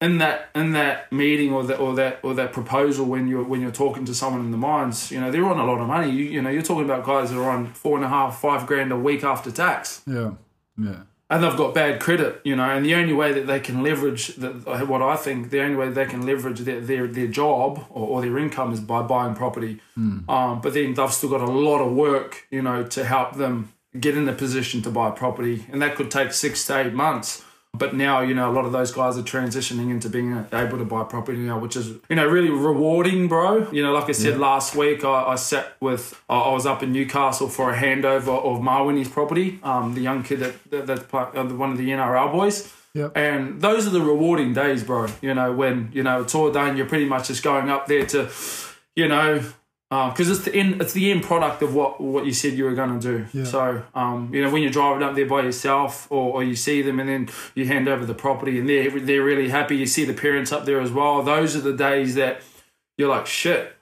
in 0.00 0.18
that 0.18 0.48
in 0.54 0.72
that 0.72 1.12
meeting 1.12 1.52
or 1.52 1.64
that 1.64 1.78
or 1.78 1.94
that 1.96 2.20
or 2.22 2.34
that 2.34 2.52
proposal 2.52 3.04
when 3.06 3.26
you're 3.26 3.42
when 3.42 3.60
you're 3.60 3.70
talking 3.70 4.04
to 4.04 4.14
someone 4.14 4.42
in 4.42 4.50
the 4.50 4.56
mines, 4.56 5.10
you 5.10 5.20
know, 5.20 5.30
they're 5.30 5.44
on 5.46 5.58
a 5.58 5.64
lot 5.64 5.80
of 5.80 5.86
money. 5.86 6.10
You, 6.10 6.24
you 6.24 6.42
know, 6.42 6.50
you're 6.50 6.62
talking 6.62 6.84
about 6.84 7.04
guys 7.04 7.30
that 7.30 7.38
are 7.38 7.50
on 7.50 7.72
four 7.74 7.96
and 7.96 8.04
a 8.04 8.08
half, 8.08 8.40
five 8.40 8.66
grand 8.66 8.90
a 8.92 8.96
week 8.96 9.22
after 9.24 9.50
tax. 9.50 10.02
Yeah. 10.06 10.32
Yeah. 10.76 11.00
And 11.30 11.44
they've 11.44 11.56
got 11.56 11.74
bad 11.74 12.00
credit, 12.00 12.40
you 12.42 12.56
know, 12.56 12.64
and 12.64 12.86
the 12.86 12.94
only 12.94 13.12
way 13.12 13.32
that 13.34 13.46
they 13.46 13.60
can 13.60 13.82
leverage 13.82 14.28
the, 14.36 14.48
what 14.86 15.02
I 15.02 15.14
think 15.16 15.50
the 15.50 15.60
only 15.60 15.76
way 15.76 15.90
they 15.90 16.06
can 16.06 16.24
leverage 16.24 16.60
their 16.60 16.80
their, 16.80 17.06
their 17.06 17.26
job 17.26 17.84
or, 17.90 18.08
or 18.08 18.22
their 18.22 18.38
income 18.38 18.72
is 18.72 18.80
by 18.80 19.02
buying 19.02 19.34
property. 19.34 19.80
Um, 20.30 20.60
but 20.62 20.72
then 20.72 20.94
they've 20.94 21.12
still 21.12 21.28
got 21.28 21.42
a 21.42 21.52
lot 21.68 21.80
of 21.80 21.92
work, 21.92 22.46
you 22.50 22.62
know, 22.62 22.82
to 22.84 23.04
help 23.04 23.36
them 23.36 23.72
get 24.00 24.16
in 24.16 24.26
a 24.28 24.32
position 24.32 24.80
to 24.82 24.90
buy 24.90 25.10
property, 25.10 25.66
and 25.70 25.82
that 25.82 25.96
could 25.96 26.10
take 26.10 26.32
six 26.32 26.66
to 26.66 26.78
eight 26.78 26.94
months. 26.94 27.44
But 27.78 27.94
now, 27.94 28.20
you 28.20 28.34
know, 28.34 28.50
a 28.50 28.52
lot 28.52 28.64
of 28.64 28.72
those 28.72 28.90
guys 28.90 29.16
are 29.16 29.22
transitioning 29.22 29.90
into 29.90 30.08
being 30.08 30.46
able 30.52 30.78
to 30.78 30.84
buy 30.84 31.04
property 31.04 31.38
now, 31.38 31.58
which 31.58 31.76
is, 31.76 31.88
you 32.08 32.16
know, 32.16 32.26
really 32.26 32.50
rewarding, 32.50 33.28
bro. 33.28 33.70
You 33.70 33.82
know, 33.82 33.92
like 33.92 34.08
I 34.08 34.12
said 34.12 34.38
last 34.38 34.74
week, 34.74 35.04
I, 35.04 35.28
I 35.28 35.34
sat 35.36 35.76
with, 35.80 36.20
I 36.28 36.38
I 36.48 36.52
was 36.52 36.66
up 36.66 36.82
in 36.82 36.92
Newcastle 36.92 37.48
for 37.48 37.72
a 37.72 37.76
handover 37.76 38.42
of 38.42 38.60
Marwini's 38.60 39.08
property, 39.08 39.60
um, 39.62 39.94
the 39.94 40.00
young 40.00 40.22
kid 40.22 40.40
that, 40.40 40.70
that 40.70 40.86
that's 40.86 41.02
pla- 41.04 41.30
uh, 41.34 41.44
one 41.44 41.70
of 41.70 41.78
the 41.78 41.88
NRL 41.90 42.32
boys. 42.32 42.72
Yep. 42.94 43.16
And 43.16 43.60
those 43.60 43.86
are 43.86 43.90
the 43.90 44.00
rewarding 44.00 44.54
days, 44.54 44.82
bro. 44.82 45.06
You 45.20 45.34
know, 45.34 45.52
when, 45.52 45.90
you 45.92 46.02
know, 46.02 46.22
it's 46.22 46.34
all 46.34 46.50
done, 46.50 46.76
you're 46.76 46.86
pretty 46.86 47.04
much 47.04 47.28
just 47.28 47.42
going 47.42 47.68
up 47.70 47.86
there 47.86 48.06
to, 48.06 48.30
you 48.96 49.08
know, 49.08 49.42
because 49.90 50.28
it's 50.28 50.44
the 50.44 50.54
end, 50.54 50.82
it's 50.82 50.92
the 50.92 51.10
end 51.10 51.22
product 51.22 51.62
of 51.62 51.74
what 51.74 51.98
what 51.98 52.26
you 52.26 52.32
said 52.32 52.52
you 52.52 52.64
were 52.64 52.74
going 52.74 53.00
to 53.00 53.18
do. 53.18 53.26
Yeah. 53.38 53.44
So, 53.44 53.82
um, 53.94 54.32
you 54.34 54.42
know, 54.42 54.50
when 54.50 54.62
you're 54.62 54.70
driving 54.70 55.02
up 55.02 55.14
there 55.14 55.26
by 55.26 55.40
yourself, 55.40 56.06
or, 56.10 56.34
or 56.34 56.44
you 56.44 56.56
see 56.56 56.82
them, 56.82 57.00
and 57.00 57.08
then 57.08 57.28
you 57.54 57.66
hand 57.66 57.88
over 57.88 58.04
the 58.04 58.14
property, 58.14 58.58
and 58.58 58.68
they're 58.68 58.90
they're 59.00 59.24
really 59.24 59.48
happy. 59.48 59.76
You 59.76 59.86
see 59.86 60.04
the 60.04 60.12
parents 60.12 60.52
up 60.52 60.66
there 60.66 60.80
as 60.80 60.90
well. 60.90 61.22
Those 61.22 61.56
are 61.56 61.62
the 61.62 61.72
days 61.72 62.16
that 62.16 62.42
you're 62.98 63.08
like, 63.08 63.26
shit. 63.26 63.77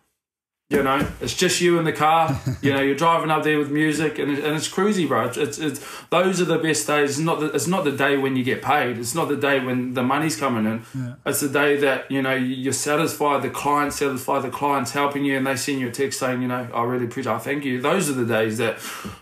You 0.68 0.82
know, 0.82 1.06
it's 1.20 1.34
just 1.34 1.60
you 1.60 1.78
in 1.78 1.84
the 1.84 1.92
car. 1.92 2.40
You 2.62 2.72
know, 2.72 2.80
you're 2.80 2.96
driving 2.96 3.30
up 3.30 3.44
there 3.44 3.58
with 3.58 3.70
music, 3.70 4.18
and, 4.18 4.32
it, 4.32 4.42
and 4.42 4.56
it's 4.56 4.66
cruisy, 4.68 5.06
bro. 5.06 5.26
It's, 5.26 5.36
it's, 5.36 5.58
it's 5.58 6.04
those 6.10 6.40
are 6.40 6.46
the 6.46 6.58
best 6.58 6.86
days. 6.86 7.10
It's 7.10 7.18
not 7.18 7.38
the, 7.38 7.46
it's 7.52 7.68
not 7.68 7.84
the 7.84 7.92
day 7.92 8.16
when 8.16 8.34
you 8.34 8.42
get 8.42 8.62
paid. 8.62 8.98
It's 8.98 9.14
not 9.14 9.28
the 9.28 9.36
day 9.36 9.60
when 9.60 9.94
the 9.94 10.02
money's 10.02 10.36
coming 10.36 10.64
in. 10.64 10.82
Yeah. 10.94 11.14
It's 11.26 11.40
the 11.40 11.48
day 11.48 11.76
that 11.76 12.10
you 12.10 12.22
know 12.22 12.34
you're 12.34 12.72
satisfied. 12.72 13.42
The 13.42 13.50
client's 13.50 13.96
satisfied. 13.96 14.42
The 14.42 14.50
client's 14.50 14.92
helping 14.92 15.24
you, 15.24 15.36
and 15.36 15.46
they 15.46 15.54
send 15.54 15.80
you 15.80 15.88
a 15.88 15.92
text 15.92 16.18
saying, 16.18 16.42
you 16.42 16.48
know, 16.48 16.68
I 16.74 16.82
really 16.84 17.04
appreciate. 17.04 17.32
I 17.32 17.38
thank 17.38 17.64
you. 17.64 17.80
Those 17.80 18.08
are 18.08 18.14
the 18.14 18.24
days 18.24 18.58
that 18.58 18.78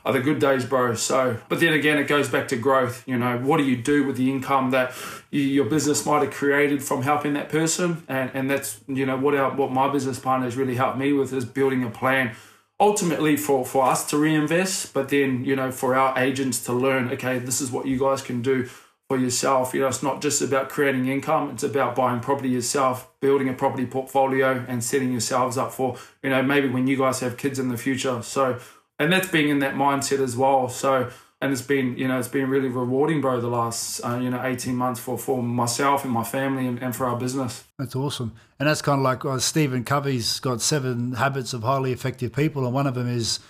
are 0.06 0.12
the 0.12 0.20
good 0.20 0.38
days, 0.38 0.64
bro. 0.64 0.94
So, 0.94 1.36
but 1.48 1.60
then 1.60 1.74
again, 1.74 1.98
it 1.98 2.04
goes 2.04 2.28
back 2.28 2.48
to 2.48 2.56
growth. 2.56 3.06
You 3.06 3.18
know, 3.18 3.36
what 3.38 3.58
do 3.58 3.64
you 3.64 3.76
do 3.76 4.06
with 4.06 4.16
the 4.16 4.30
income 4.30 4.70
that 4.70 4.92
your 5.38 5.64
business 5.64 6.06
might 6.06 6.22
have 6.22 6.32
created 6.32 6.82
from 6.82 7.02
helping 7.02 7.34
that 7.34 7.48
person? 7.48 8.04
And 8.08 8.30
and 8.34 8.50
that's 8.50 8.80
you 8.86 9.06
know 9.06 9.16
what 9.16 9.34
our 9.34 9.54
what 9.54 9.72
my 9.72 9.90
business 9.90 10.18
partners 10.18 10.56
really 10.56 10.76
helped 10.76 10.98
me 10.98 11.12
with 11.12 11.32
is 11.32 11.44
building 11.44 11.82
a 11.82 11.90
plan 11.90 12.34
ultimately 12.80 13.36
for, 13.36 13.64
for 13.64 13.84
us 13.84 14.04
to 14.10 14.18
reinvest, 14.18 14.92
but 14.92 15.08
then, 15.08 15.44
you 15.44 15.54
know, 15.54 15.70
for 15.70 15.94
our 15.94 16.18
agents 16.18 16.62
to 16.64 16.72
learn, 16.72 17.08
okay, 17.10 17.38
this 17.38 17.60
is 17.60 17.70
what 17.70 17.86
you 17.86 17.98
guys 17.98 18.20
can 18.20 18.42
do 18.42 18.64
for 19.08 19.16
yourself. 19.16 19.74
You 19.74 19.80
know, 19.80 19.88
it's 19.88 20.02
not 20.02 20.20
just 20.20 20.42
about 20.42 20.68
creating 20.68 21.06
income, 21.06 21.50
it's 21.50 21.62
about 21.62 21.94
buying 21.94 22.20
property 22.20 22.48
yourself, 22.48 23.08
building 23.20 23.48
a 23.48 23.52
property 23.52 23.86
portfolio 23.86 24.64
and 24.66 24.82
setting 24.82 25.12
yourselves 25.12 25.56
up 25.56 25.72
for, 25.72 25.96
you 26.22 26.30
know, 26.30 26.42
maybe 26.42 26.68
when 26.68 26.86
you 26.86 26.96
guys 26.96 27.20
have 27.20 27.36
kids 27.36 27.58
in 27.58 27.68
the 27.68 27.76
future. 27.76 28.22
So, 28.22 28.58
and 28.98 29.12
that's 29.12 29.28
being 29.28 29.48
in 29.48 29.60
that 29.60 29.74
mindset 29.74 30.20
as 30.20 30.36
well. 30.36 30.68
So, 30.68 31.10
and 31.44 31.52
it's 31.52 31.60
been, 31.60 31.94
you 31.98 32.08
know, 32.08 32.18
it's 32.18 32.26
been 32.26 32.48
really 32.48 32.70
rewarding, 32.70 33.20
bro, 33.20 33.38
the 33.38 33.48
last, 33.48 34.00
uh, 34.00 34.16
you 34.16 34.30
know, 34.30 34.42
18 34.42 34.74
months 34.74 34.98
for, 34.98 35.18
for 35.18 35.42
myself 35.42 36.02
and 36.02 36.10
my 36.10 36.24
family 36.24 36.66
and, 36.66 36.82
and 36.82 36.96
for 36.96 37.04
our 37.04 37.18
business. 37.18 37.64
That's 37.78 37.94
awesome. 37.94 38.32
And 38.58 38.66
that's 38.66 38.80
kind 38.80 38.98
of 38.98 39.04
like 39.04 39.26
uh, 39.26 39.38
Stephen 39.38 39.84
Covey's 39.84 40.40
got 40.40 40.62
seven 40.62 41.12
habits 41.12 41.52
of 41.52 41.62
highly 41.62 41.92
effective 41.92 42.32
people. 42.32 42.64
And 42.64 42.72
one 42.72 42.86
of 42.86 42.94
them 42.94 43.06
is 43.06 43.40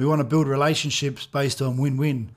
we 0.00 0.04
want 0.04 0.18
to 0.18 0.24
build 0.24 0.48
relationships 0.48 1.26
based 1.26 1.62
on 1.62 1.76
win 1.76 1.96
win. 1.96 2.30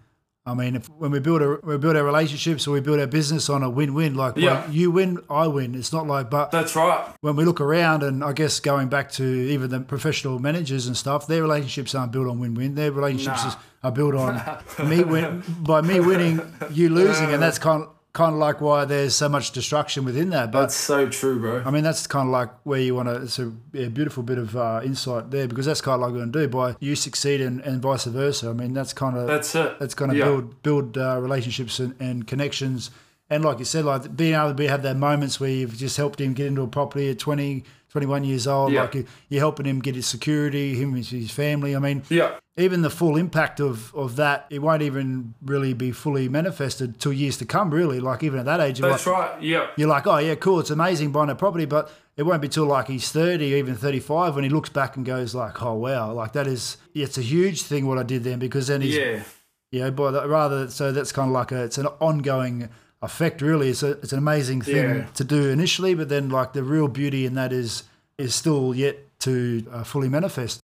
I 0.48 0.54
mean, 0.54 0.76
if, 0.78 0.88
when 0.90 1.12
we 1.12 1.20
build 1.20 1.42
a, 1.42 1.60
we 1.62 1.78
build 1.78 1.98
our 1.98 2.04
relationships 2.06 2.66
or 2.68 2.72
we 2.72 2.80
build 2.80 3.00
our 3.02 3.06
business 3.08 3.50
on 3.50 3.64
a 3.64 3.70
win-win, 3.70 4.16
like 4.16 4.38
Yeah. 4.38 4.62
like, 4.62 4.72
you 4.74 4.90
win, 4.92 5.20
I 5.30 5.46
win. 5.48 5.76
It's 5.76 5.92
not 5.92 6.08
like, 6.08 6.30
but 6.30 6.52
That's 6.52 6.74
right. 6.76 7.06
when 7.20 7.36
we 7.36 7.44
look 7.44 7.60
around, 7.60 8.02
and 8.02 8.24
I 8.24 8.32
guess 8.32 8.60
going 8.62 8.88
back 8.88 9.12
to 9.14 9.24
even 9.26 9.70
the 9.70 9.82
professional 9.82 10.40
managers 10.40 10.88
and 10.88 10.96
stuff, 10.96 11.28
their 11.28 11.42
relationships 11.42 11.94
aren't 11.94 12.14
built 12.14 12.28
on 12.28 12.40
win-win. 12.40 12.76
Their 12.76 12.92
relationships 12.94 13.44
Nah. 13.44 13.50
is- 13.50 13.56
are 13.84 13.92
built 13.92 14.16
on 14.16 14.42
me 14.90 15.04
win 15.04 15.44
by 15.60 15.82
me 15.82 16.00
winning, 16.00 16.42
you 16.72 16.90
losing, 16.90 17.32
and 17.34 17.42
that's 17.44 17.60
kind 17.60 17.84
of, 17.84 17.90
kind 18.18 18.34
of 18.34 18.40
like 18.40 18.60
why 18.62 18.84
there's 18.86 19.14
so 19.16 19.30
much 19.30 19.52
destruction 19.52 20.04
within 20.04 20.30
that. 20.32 20.52
But 20.52 20.62
That's 20.62 20.76
so 20.76 21.08
true, 21.08 21.40
bro. 21.40 21.62
I 21.66 21.70
mean, 21.72 21.84
that's 21.84 22.08
kind 22.08 22.28
of 22.28 22.32
like 22.34 22.50
where 22.64 22.80
you 22.82 22.96
want 22.96 23.08
to. 23.10 23.16
It's 23.22 23.38
a, 23.40 23.54
yeah, 23.74 23.90
beautiful 23.90 24.24
bit 24.24 24.40
of 24.40 24.58
uh, 24.58 24.82
insight 24.84 25.30
there 25.32 25.48
because 25.48 25.66
that's 25.68 25.82
kind 25.82 25.96
of 25.96 26.02
like 26.02 26.14
going 26.18 26.32
to 26.32 26.40
do 26.42 26.48
by 26.48 26.76
you 26.80 26.96
succeed 26.96 27.40
and, 27.42 27.62
and 27.62 27.82
vice 27.82 28.06
versa. 28.06 28.50
I 28.50 28.54
mean, 28.54 28.74
that's 28.74 28.92
kind 28.92 29.16
of 29.18 29.28
That's 29.28 29.54
it. 29.56 29.80
that's 29.80 29.94
going 29.94 30.12
to 30.12 30.18
Yeah. 30.18 30.26
build 30.26 30.64
build 30.64 30.98
uh, 30.98 31.20
relationships 31.22 31.80
and, 31.80 31.94
and 32.02 32.26
connections. 32.28 32.90
And 33.30 33.44
like 33.46 33.60
you 33.60 33.66
said, 33.66 33.84
like 33.86 34.16
being 34.16 34.34
able 34.36 34.48
to 34.50 34.54
be, 34.54 34.68
have 34.68 34.84
that 34.84 34.96
moments 34.98 35.40
where 35.40 35.50
you've 35.50 35.78
just 35.78 35.98
helped 35.98 36.20
him 36.20 36.34
get 36.34 36.48
into 36.48 36.62
a 36.64 36.68
property 36.68 37.10
at 37.10 37.20
20, 37.20 37.64
21 37.98 38.24
years 38.24 38.46
old. 38.48 38.72
Yeah. 38.72 38.82
Like 38.84 38.94
you, 38.96 39.06
you're 39.30 39.40
helping 39.42 39.66
him 39.66 39.80
get 39.80 39.96
his 39.96 40.06
security, 40.06 40.76
him 40.76 40.94
and 40.94 41.04
his 41.06 41.32
family. 41.32 41.76
I 41.76 41.80
mean, 41.80 42.04
Yeah. 42.10 42.36
even 42.58 42.84
the 42.84 42.90
full 42.92 43.18
impact 43.18 43.60
of, 43.60 43.94
of 43.96 44.16
that, 44.18 44.46
it 44.52 44.62
won't 44.62 44.84
even 44.84 45.34
really 45.44 45.74
be 45.74 45.92
fully 45.92 46.30
manifested 46.30 47.00
till 47.00 47.12
years 47.14 47.38
to 47.38 47.46
come. 47.46 47.72
Really, 47.72 48.00
like 48.00 48.22
even 48.22 48.38
at 48.40 48.46
that 48.46 48.60
age, 48.60 48.80
you're 48.80 48.90
That's 48.90 49.08
like, 49.08 49.18
right. 49.32 49.42
Yeah. 49.42 49.68
you're 49.78 49.90
like, 49.90 50.06
oh 50.06 50.18
yeah, 50.18 50.36
cool, 50.36 50.60
it's 50.60 50.70
amazing 50.70 51.12
buying 51.12 51.32
a 51.32 51.36
property, 51.36 51.66
but 51.66 51.92
it 52.18 52.24
won't 52.24 52.42
be 52.42 52.48
till 52.50 52.66
like 52.66 52.88
he's 52.88 53.12
thirty, 53.12 53.46
even 53.56 53.76
thirty 53.76 54.00
five, 54.00 54.36
when 54.36 54.44
he 54.44 54.50
looks 54.52 54.70
back 54.70 54.96
and 54.96 55.04
goes 55.06 55.34
like, 55.34 55.62
oh 55.64 55.74
wow, 55.74 56.14
like 56.14 56.34
that 56.34 56.46
is, 56.46 56.78
it's 56.94 57.18
a 57.18 57.22
huge 57.24 57.64
thing 57.64 57.88
what 57.88 57.98
I 57.98 58.04
did 58.04 58.24
then 58.24 58.38
because 58.38 58.68
then 58.68 58.82
he's, 58.82 58.96
Yeah. 58.96 59.24
you 59.72 59.80
know, 59.82 59.92
by 59.92 60.12
the, 60.12 60.28
rather 60.28 60.70
so 60.70 60.92
that's 60.92 61.12
kind 61.12 61.30
of 61.30 61.34
like 61.34 61.52
a, 61.52 61.64
it's 61.64 61.78
an 61.80 61.88
ongoing 62.00 62.70
effect. 63.02 63.42
Really, 63.42 63.70
it's 63.70 63.84
a, 63.84 63.92
it's 64.02 64.12
an 64.14 64.20
amazing 64.20 64.62
thing 64.62 64.76
Yeah. 64.76 65.06
to 65.16 65.24
do 65.24 65.50
initially, 65.50 65.94
but 65.96 66.10
then 66.10 66.30
like 66.30 66.54
the 66.54 66.64
real 66.64 66.88
beauty 66.88 67.26
in 67.26 67.36
that 67.36 67.52
is 67.54 67.84
is 68.18 68.34
still 68.34 68.74
yet 68.76 68.98
to 69.20 69.64
uh, 69.72 69.84
fully 69.84 70.10
manifest. 70.10 70.60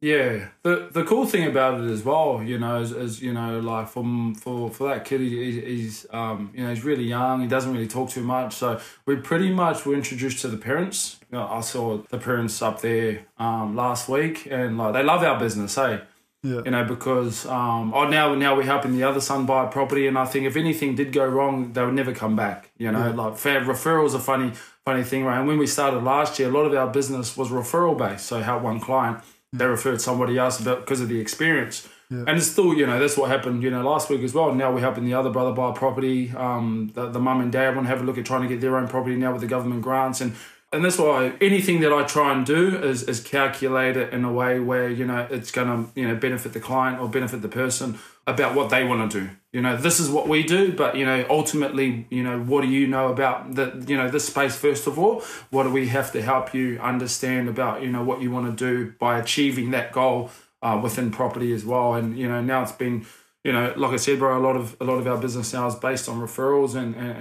Yeah, 0.00 0.48
the 0.62 0.88
the 0.92 1.02
cool 1.04 1.24
thing 1.24 1.46
about 1.48 1.80
it 1.80 1.90
as 1.90 2.04
well, 2.04 2.42
you 2.42 2.58
know, 2.58 2.80
is, 2.82 2.92
is 2.92 3.22
you 3.22 3.32
know, 3.32 3.58
like 3.60 3.88
for 3.88 4.04
for 4.38 4.68
for 4.70 4.88
that 4.90 5.06
kid, 5.06 5.20
he, 5.22 5.52
he- 5.52 5.60
he's 5.76 6.04
um, 6.12 6.50
you 6.54 6.62
know, 6.62 6.70
he's 6.74 6.84
really 6.84 7.04
young. 7.04 7.40
He 7.40 7.46
doesn't 7.46 7.72
really 7.72 7.86
talk 7.88 8.10
too 8.10 8.22
much, 8.22 8.54
so 8.54 8.80
we 9.06 9.16
pretty 9.16 9.50
much 9.50 9.86
were 9.86 9.94
introduced 9.94 10.40
to 10.42 10.48
the 10.48 10.58
parents. 10.58 11.18
You 11.32 11.38
know, 11.38 11.48
I 11.48 11.60
saw 11.62 12.02
the 12.10 12.18
parents 12.18 12.60
up 12.60 12.82
there 12.82 13.20
um, 13.38 13.74
last 13.76 14.06
week, 14.08 14.46
and 14.50 14.76
like 14.76 14.92
they 14.92 15.02
love 15.02 15.22
our 15.22 15.38
business, 15.38 15.74
hey. 15.76 16.02
Yeah. 16.44 16.60
You 16.64 16.70
know, 16.72 16.84
because 16.84 17.46
um, 17.46 17.94
oh 17.94 18.06
now 18.06 18.34
now 18.34 18.54
we're 18.54 18.64
helping 18.64 18.94
the 18.94 19.02
other 19.02 19.20
son 19.20 19.46
buy 19.46 19.64
a 19.64 19.68
property, 19.68 20.06
and 20.06 20.18
I 20.18 20.26
think 20.26 20.46
if 20.46 20.56
anything 20.56 20.94
did 20.94 21.10
go 21.10 21.26
wrong, 21.26 21.72
they 21.72 21.82
would 21.82 21.94
never 21.94 22.12
come 22.12 22.36
back. 22.36 22.70
You 22.76 22.92
know, 22.92 23.10
like 23.10 23.38
fair 23.38 23.62
referrals 23.62 24.14
a 24.14 24.18
funny 24.18 24.52
funny 24.84 25.02
thing, 25.02 25.24
right? 25.24 25.38
And 25.38 25.48
when 25.48 25.56
we 25.58 25.66
started 25.66 26.04
last 26.04 26.38
year, 26.38 26.50
a 26.50 26.52
lot 26.52 26.66
of 26.66 26.74
our 26.74 26.86
business 26.86 27.34
was 27.36 27.48
referral 27.48 27.96
based. 27.96 28.26
So 28.26 28.40
help 28.40 28.62
one 28.62 28.78
client, 28.78 29.24
they 29.54 29.64
referred 29.64 30.02
somebody 30.02 30.36
else 30.36 30.60
about 30.60 30.80
because 30.80 31.00
of 31.00 31.08
the 31.08 31.18
experience. 31.18 31.88
And 32.10 32.36
it's 32.36 32.46
still, 32.46 32.74
you 32.74 32.86
know, 32.86 33.00
that's 33.00 33.16
what 33.16 33.28
happened, 33.28 33.62
you 33.62 33.70
know, 33.70 33.82
last 33.82 34.08
week 34.08 34.22
as 34.22 34.34
well. 34.34 34.54
Now 34.54 34.72
we're 34.72 34.80
helping 34.80 35.04
the 35.04 35.14
other 35.14 35.30
brother 35.30 35.52
buy 35.52 35.70
a 35.70 35.72
property. 35.72 36.30
Um, 36.36 36.92
the, 36.94 37.08
the 37.08 37.18
mum 37.18 37.40
and 37.40 37.50
dad 37.50 37.74
want 37.74 37.86
to 37.86 37.88
have 37.88 38.02
a 38.02 38.04
look 38.04 38.18
at 38.18 38.24
trying 38.24 38.42
to 38.42 38.48
get 38.48 38.60
their 38.60 38.76
own 38.76 38.86
property 38.86 39.16
now 39.16 39.32
with 39.32 39.40
the 39.40 39.48
government 39.48 39.82
grants. 39.82 40.20
And 40.20 40.36
and 40.74 40.84
that's 40.84 40.98
why 40.98 41.32
anything 41.40 41.80
that 41.80 41.92
I 41.92 42.02
try 42.02 42.34
and 42.34 42.44
do 42.44 42.76
is, 42.82 43.04
is 43.04 43.20
calculate 43.20 43.96
it 43.96 44.12
in 44.12 44.24
a 44.24 44.32
way 44.32 44.58
where 44.58 44.88
you 44.88 45.06
know 45.06 45.26
it's 45.30 45.50
going 45.50 45.68
to 45.68 46.00
you 46.00 46.08
know 46.08 46.16
benefit 46.16 46.52
the 46.52 46.60
client 46.60 47.00
or 47.00 47.08
benefit 47.08 47.42
the 47.42 47.48
person 47.48 47.98
about 48.26 48.54
what 48.54 48.70
they 48.70 48.84
want 48.84 49.10
to 49.10 49.20
do. 49.20 49.30
You 49.52 49.60
know, 49.60 49.76
this 49.76 50.00
is 50.00 50.10
what 50.10 50.28
we 50.28 50.42
do, 50.42 50.72
but 50.72 50.96
you 50.96 51.04
know, 51.04 51.24
ultimately, 51.30 52.06
you 52.10 52.22
know, 52.22 52.40
what 52.40 52.62
do 52.62 52.68
you 52.68 52.86
know 52.86 53.08
about 53.08 53.54
the 53.54 53.84
you 53.86 53.96
know 53.96 54.10
this 54.10 54.26
space 54.26 54.56
first 54.56 54.86
of 54.86 54.98
all? 54.98 55.22
What 55.50 55.62
do 55.62 55.70
we 55.70 55.88
have 55.88 56.12
to 56.12 56.22
help 56.22 56.52
you 56.52 56.78
understand 56.80 57.48
about 57.48 57.82
you 57.82 57.90
know 57.90 58.02
what 58.02 58.20
you 58.20 58.30
want 58.30 58.46
to 58.46 58.64
do 58.64 58.94
by 58.98 59.18
achieving 59.18 59.70
that 59.70 59.92
goal 59.92 60.30
uh, 60.60 60.80
within 60.82 61.10
property 61.10 61.52
as 61.52 61.64
well? 61.64 61.94
And 61.94 62.18
you 62.18 62.28
know, 62.28 62.42
now 62.42 62.62
it's 62.62 62.72
been 62.72 63.06
you 63.44 63.52
know, 63.52 63.74
like 63.76 63.92
I 63.92 63.96
said, 63.96 64.18
bro, 64.18 64.38
a 64.38 64.40
lot 64.40 64.56
of 64.56 64.74
a 64.80 64.84
lot 64.84 64.94
of 64.94 65.06
our 65.06 65.18
business 65.18 65.52
now 65.52 65.66
is 65.66 65.74
based 65.74 66.08
on 66.08 66.18
referrals 66.18 66.74
and 66.74 66.94
and, 66.96 67.16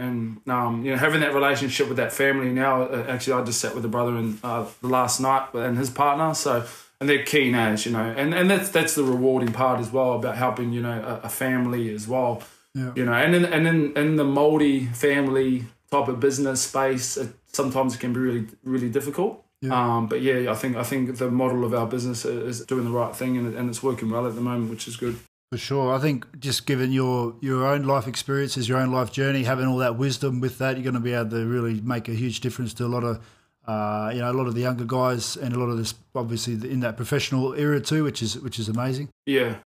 and 0.45 0.49
um, 0.49 0.85
you 0.85 0.91
know 0.91 0.97
having 0.97 1.19
that 1.19 1.33
relationship 1.33 1.89
with 1.89 1.97
that 1.97 2.13
family 2.13 2.51
now. 2.51 2.83
Uh, 2.83 3.05
actually, 3.09 3.33
I 3.33 3.43
just 3.43 3.59
sat 3.59 3.75
with 3.75 3.83
a 3.83 3.89
brother 3.89 4.15
and 4.15 4.39
uh, 4.41 4.65
last 4.81 5.19
night 5.19 5.49
and 5.53 5.77
his 5.77 5.89
partner, 5.89 6.33
so 6.33 6.65
and 7.01 7.09
they're 7.09 7.25
keen 7.25 7.55
as 7.55 7.85
you 7.85 7.91
know, 7.91 8.13
and 8.17 8.33
and 8.33 8.49
that's 8.49 8.69
that's 8.69 8.95
the 8.95 9.03
rewarding 9.03 9.51
part 9.51 9.81
as 9.81 9.91
well 9.91 10.13
about 10.13 10.37
helping 10.37 10.71
you 10.71 10.81
know 10.81 11.19
a, 11.23 11.27
a 11.27 11.29
family 11.29 11.93
as 11.93 12.07
well. 12.07 12.41
Yeah. 12.73 12.93
You 12.95 13.05
know, 13.05 13.13
and 13.13 13.35
in 13.35 13.43
and 13.43 13.67
in 13.67 13.97
in 13.97 14.15
the 14.15 14.23
multi 14.23 14.85
family 14.85 15.65
type 15.91 16.07
of 16.07 16.21
business 16.21 16.61
space, 16.61 17.17
it, 17.17 17.35
sometimes 17.51 17.95
it 17.95 17.99
can 17.99 18.13
be 18.13 18.21
really 18.21 18.47
really 18.63 18.89
difficult. 18.89 19.43
Yeah. 19.61 19.97
Um, 19.97 20.07
but 20.07 20.21
yeah, 20.21 20.49
I 20.49 20.55
think 20.55 20.77
I 20.77 20.83
think 20.83 21.17
the 21.17 21.29
model 21.29 21.65
of 21.65 21.73
our 21.73 21.85
business 21.85 22.23
is 22.23 22.65
doing 22.65 22.85
the 22.85 22.91
right 22.91 23.13
thing 23.13 23.35
and, 23.35 23.53
and 23.53 23.69
it's 23.69 23.83
working 23.83 24.09
well 24.09 24.25
at 24.25 24.35
the 24.35 24.41
moment, 24.41 24.69
which 24.69 24.87
is 24.87 24.95
good. 24.95 25.19
For 25.53 25.59
sure. 25.59 25.93
I 25.93 25.99
think 25.99 26.39
just 26.39 26.65
given 26.65 26.91
your 26.91 27.35
your 27.39 27.67
own 27.67 27.83
life 27.83 28.07
experiences, 28.07 28.67
your 28.67 28.79
own 28.79 28.91
life 28.91 29.11
journey, 29.11 29.43
having 29.43 29.67
all 29.67 29.77
that 29.77 29.99
wisdom 29.99 30.39
with 30.39 30.57
that, 30.57 30.77
you're 30.77 30.83
going 30.83 30.95
to 30.95 30.99
be 30.99 31.13
able 31.13 31.29
to 31.29 31.45
really 31.45 31.79
make 31.79 32.09
a 32.09 32.13
huge 32.13 32.39
difference 32.39 32.73
to 32.73 32.85
a 32.85 32.87
lot 32.87 33.03
of 33.03 33.23
uh, 33.67 34.09
you 34.11 34.19
know 34.19 34.31
a 34.31 34.33
lot 34.33 34.47
of 34.47 34.55
the 34.55 34.61
younger 34.61 34.83
guys 34.83 35.37
and 35.37 35.53
a 35.53 35.59
lot 35.59 35.67
of 35.67 35.77
this 35.77 35.93
obviously 36.15 36.53
in 36.67 36.79
that 36.79 36.97
professional 36.97 37.53
era 37.53 37.79
too, 37.79 38.03
which 38.03 38.23
is 38.23 38.39
which 38.39 38.57
is 38.57 38.67
amazing. 38.67 39.09
Yeah. 39.27 39.57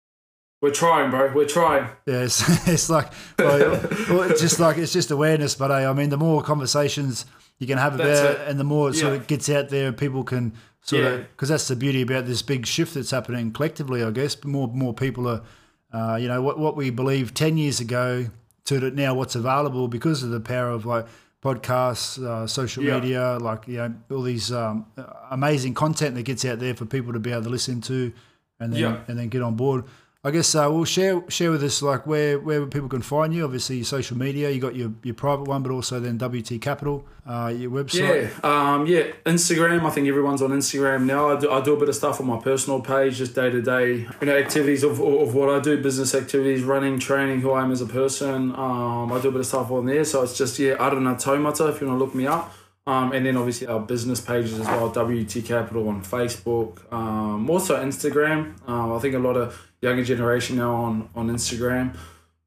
We're 0.61 0.71
trying, 0.71 1.09
bro. 1.09 1.31
We're 1.33 1.45
trying. 1.45 1.89
Yeah, 2.05 2.23
it's, 2.23 2.67
it's 2.67 2.89
like 2.89 3.13
well, 3.39 3.59
well, 4.09 4.23
it's 4.23 4.41
just 4.41 4.59
like 4.59 4.77
it's 4.77 4.91
just 4.91 5.09
awareness, 5.09 5.55
but 5.55 5.69
hey, 5.69 5.85
I 5.85 5.93
mean, 5.93 6.09
the 6.09 6.17
more 6.17 6.43
conversations 6.43 7.25
you 7.59 7.67
can 7.67 7.77
have 7.77 7.95
about 7.95 8.07
it, 8.07 8.41
and 8.45 8.59
the 8.59 8.65
more 8.65 8.89
it 8.89 8.95
sort 8.95 9.13
of 9.13 9.25
gets 9.27 9.47
out 9.47 9.69
there, 9.69 9.93
people 9.93 10.25
can 10.25 10.51
sort 10.81 11.05
of 11.05 11.29
because 11.29 11.47
that's 11.47 11.69
the 11.69 11.77
beauty 11.77 12.01
about 12.01 12.25
this 12.25 12.41
big 12.41 12.65
shift 12.65 12.93
that's 12.93 13.11
happening 13.11 13.53
collectively. 13.53 14.03
I 14.03 14.11
guess 14.11 14.43
more 14.43 14.67
more 14.67 14.93
people 14.93 15.29
are, 15.29 15.43
uh, 15.93 16.17
you 16.19 16.27
know, 16.27 16.41
what 16.41 16.59
what 16.59 16.75
we 16.75 16.89
believe 16.89 17.33
ten 17.33 17.57
years 17.57 17.79
ago 17.79 18.27
to 18.65 18.91
now 18.91 19.13
what's 19.13 19.35
available 19.35 19.88
because 19.88 20.23
of 20.23 20.29
the 20.29 20.39
power 20.39 20.69
of 20.69 20.85
like 20.85 21.05
podcasts, 21.43 22.21
uh, 22.21 22.45
social 22.47 22.83
Yeah. 22.83 22.99
media, 22.99 23.38
like 23.39 23.67
you 23.67 23.77
know 23.77 23.93
all 24.11 24.21
these 24.23 24.51
um, 24.51 24.85
amazing 25.31 25.73
content 25.73 26.15
that 26.15 26.23
gets 26.23 26.43
out 26.45 26.59
there 26.59 26.73
for 26.75 26.85
people 26.85 27.13
to 27.13 27.19
be 27.19 27.31
able 27.31 27.43
to 27.43 27.49
listen 27.49 27.79
to, 27.81 28.11
and 28.59 28.73
then 28.73 28.79
Yeah. 28.81 28.97
and 29.07 29.17
then 29.17 29.29
get 29.29 29.41
on 29.41 29.55
board. 29.55 29.85
I 30.28 30.32
guess 30.32 30.53
uh, 30.55 30.67
we'll 30.69 30.84
share 30.84 31.23
share 31.30 31.51
with 31.51 31.63
us 31.63 31.82
like 31.82 32.05
where 32.05 32.38
where 32.38 32.65
people 32.65 32.89
can 32.89 33.01
find 33.01 33.34
you. 33.34 33.45
Obviously, 33.45 33.78
your 33.78 33.86
social 33.86 34.17
media. 34.17 34.49
You 34.49 34.59
got 34.59 34.75
your, 34.75 34.91
your 35.01 35.15
private 35.15 35.47
one, 35.47 35.63
but 35.63 35.71
also 35.71 36.01
then 36.01 36.17
WT 36.17 36.59
Capital, 36.59 37.05
uh, 37.25 37.53
your 37.55 37.71
website. 37.71 38.30
Yeah, 38.43 38.73
um, 38.73 38.86
yeah. 38.86 39.03
Instagram. 39.25 39.86
I 39.86 39.89
think 39.89 40.05
everyone's 40.09 40.41
on 40.41 40.49
Instagram 40.49 41.05
now. 41.05 41.30
I 41.30 41.39
do, 41.39 41.49
I 41.49 41.61
do 41.61 41.75
a 41.75 41.80
bit 41.80 41.88
of 41.88 41.95
stuff 41.95 42.19
on 42.19 42.28
my 42.28 42.39
personal 42.39 42.82
page, 42.82 43.19
just 43.19 43.36
day 43.36 43.49
to 43.49 43.61
day, 43.61 44.05
you 44.19 44.28
know, 44.28 44.38
activities 44.38 44.84
of, 44.84 44.99
of 44.99 45.34
what 45.34 45.47
I 45.47 45.61
do, 45.61 45.82
business 45.82 46.13
activities, 46.13 46.61
running, 46.61 46.99
training, 46.99 47.39
who 47.39 47.51
I 47.51 47.63
am 47.63 47.71
as 47.71 47.80
a 47.80 47.86
person. 47.86 48.53
Um, 48.53 49.13
I 49.13 49.21
do 49.21 49.30
a 49.30 49.32
bit 49.32 49.39
of 49.39 49.47
stuff 49.47 49.71
on 49.71 49.86
there. 49.86 50.03
So 50.03 50.23
it's 50.23 50.38
just 50.38 50.59
yeah, 50.59 50.75
Aruna 50.75 51.15
Tomata 51.15 51.69
if 51.69 51.80
you 51.80 51.88
want 51.88 51.99
to 51.99 52.03
look 52.03 52.13
me 52.13 52.28
up. 52.28 52.53
Um, 52.88 53.11
and 53.11 53.25
then 53.25 53.35
obviously 53.35 53.67
our 53.67 53.81
business 53.81 54.21
pages 54.21 54.57
as 54.57 54.65
well, 54.65 54.88
WT 54.89 55.43
Capital 55.45 55.89
on 55.89 56.01
Facebook, 56.01 56.91
um, 56.91 57.49
also 57.49 57.75
Instagram. 57.83 58.55
Uh, 58.65 58.95
I 58.95 58.99
think 58.99 59.13
a 59.13 59.19
lot 59.19 59.35
of 59.35 59.69
younger 59.81 60.05
generation 60.05 60.55
now 60.55 60.73
on 60.73 61.09
on 61.13 61.27
Instagram. 61.27 61.95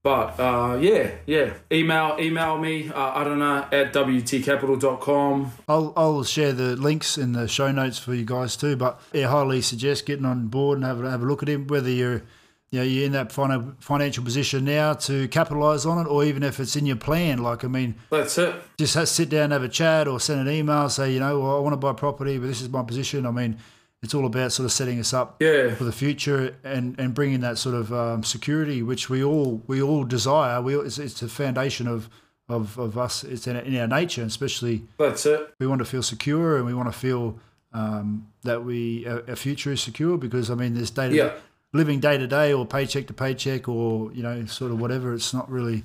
But 0.03 0.41
uh, 0.41 0.79
yeah, 0.81 1.11
yeah. 1.27 1.53
Email 1.71 2.17
email 2.19 2.57
me. 2.57 2.89
Uh, 2.89 3.13
I 3.17 3.23
don't 3.23 3.39
know 3.39 3.67
at 3.71 3.93
wtcapital.com. 3.93 5.53
I'll 5.69 5.93
I'll 5.95 6.25
share 6.25 6.55
the 6.55 6.75
links 6.75 7.19
in 7.19 7.33
the 7.33 7.47
show 7.47 7.71
notes 7.71 7.99
for 7.99 8.15
you 8.15 8.25
guys 8.25 8.57
too. 8.57 8.77
But 8.77 8.99
yeah, 9.13 9.29
highly 9.29 9.61
suggest 9.61 10.07
getting 10.07 10.25
on 10.25 10.47
board 10.49 10.79
and 10.79 10.87
have 10.87 11.05
a, 11.05 11.11
have 11.11 11.23
a 11.23 11.27
look 11.27 11.43
at 11.43 11.51
him. 11.51 11.67
Whether 11.67 11.91
you're 11.91 12.23
you 12.71 12.79
know, 12.79 12.85
you're 12.85 13.07
in 13.07 13.13
that 13.13 13.33
fin- 13.33 13.75
financial 13.81 14.23
position 14.23 14.65
now 14.65 14.93
to 14.95 15.27
capitalize 15.29 15.85
on 15.85 15.99
it, 16.05 16.09
or 16.09 16.23
even 16.25 16.43
if 16.45 16.61
it's 16.61 16.77
in 16.77 16.87
your 16.87 16.97
plan. 16.97 17.39
Like 17.43 17.65
I 17.65 17.69
mean, 17.69 17.97
That's 18.11 18.39
it. 18.39 18.55
just 18.79 19.15
sit 19.15 19.29
down, 19.29 19.51
have 19.51 19.65
a 19.65 19.69
chat, 19.69 20.07
or 20.07 20.21
send 20.21 20.41
an 20.47 20.53
email, 20.55 20.89
say, 20.89 21.13
you 21.13 21.19
know, 21.21 21.41
well, 21.41 21.57
I 21.57 21.61
want 21.61 21.73
to 21.73 21.77
buy 21.79 21.93
property, 21.93 22.39
but 22.39 22.47
this 22.47 22.61
is 22.63 22.69
my 22.69 22.83
position. 22.85 23.27
I 23.27 23.33
mean, 23.33 23.57
it's 24.03 24.15
all 24.15 24.25
about 24.25 24.53
sort 24.53 24.65
of 24.67 24.73
setting 24.73 25.01
us 25.01 25.13
up 25.13 25.37
Yeah. 25.43 25.75
for 25.75 25.85
the 25.85 25.93
future 25.93 26.57
and, 26.65 26.99
and 26.99 27.13
bringing 27.13 27.41
that 27.41 27.59
sort 27.59 27.75
of 27.75 27.93
um, 27.93 28.23
security, 28.23 28.83
which 28.83 29.11
we 29.11 29.23
all 29.25 29.63
we 29.67 29.83
all 29.83 30.05
desire. 30.05 30.63
We 30.63 30.77
it's, 30.77 30.99
it's 30.99 31.21
a 31.23 31.29
foundation 31.29 31.89
of, 31.89 32.09
of, 32.49 32.79
of 32.79 32.97
us. 32.97 33.25
It's 33.25 33.49
in, 33.49 33.57
in 33.57 33.77
our 33.79 33.89
nature, 33.89 34.23
and 34.23 34.31
especially 34.31 34.85
That's 34.97 35.27
it. 35.27 35.53
we 35.59 35.67
want 35.67 35.81
to 35.81 35.85
feel 35.85 36.05
secure 36.05 36.57
and 36.57 36.67
we 36.67 36.73
want 36.75 36.91
to 36.91 36.97
feel 36.99 37.37
um, 37.73 38.29
that 38.43 38.65
we 38.65 39.07
our, 39.09 39.23
our 39.29 39.37
future 39.37 39.73
is 39.73 39.81
secure 39.81 40.17
because 40.17 40.51
I 40.51 40.55
mean, 40.55 40.75
there's 40.75 40.91
day 40.91 41.09
to 41.09 41.15
Yeah. 41.17 41.33
Living 41.73 42.01
day 42.01 42.19
to 42.19 42.27
day 42.27 42.53
or 42.53 42.67
paycheck 42.67 43.07
to 43.07 43.13
paycheck 43.13 43.69
or 43.69 44.13
you 44.13 44.23
know 44.23 44.45
sort 44.47 44.71
of 44.73 44.81
whatever. 44.81 45.15
It's 45.15 45.33
not 45.35 45.51
really 45.51 45.85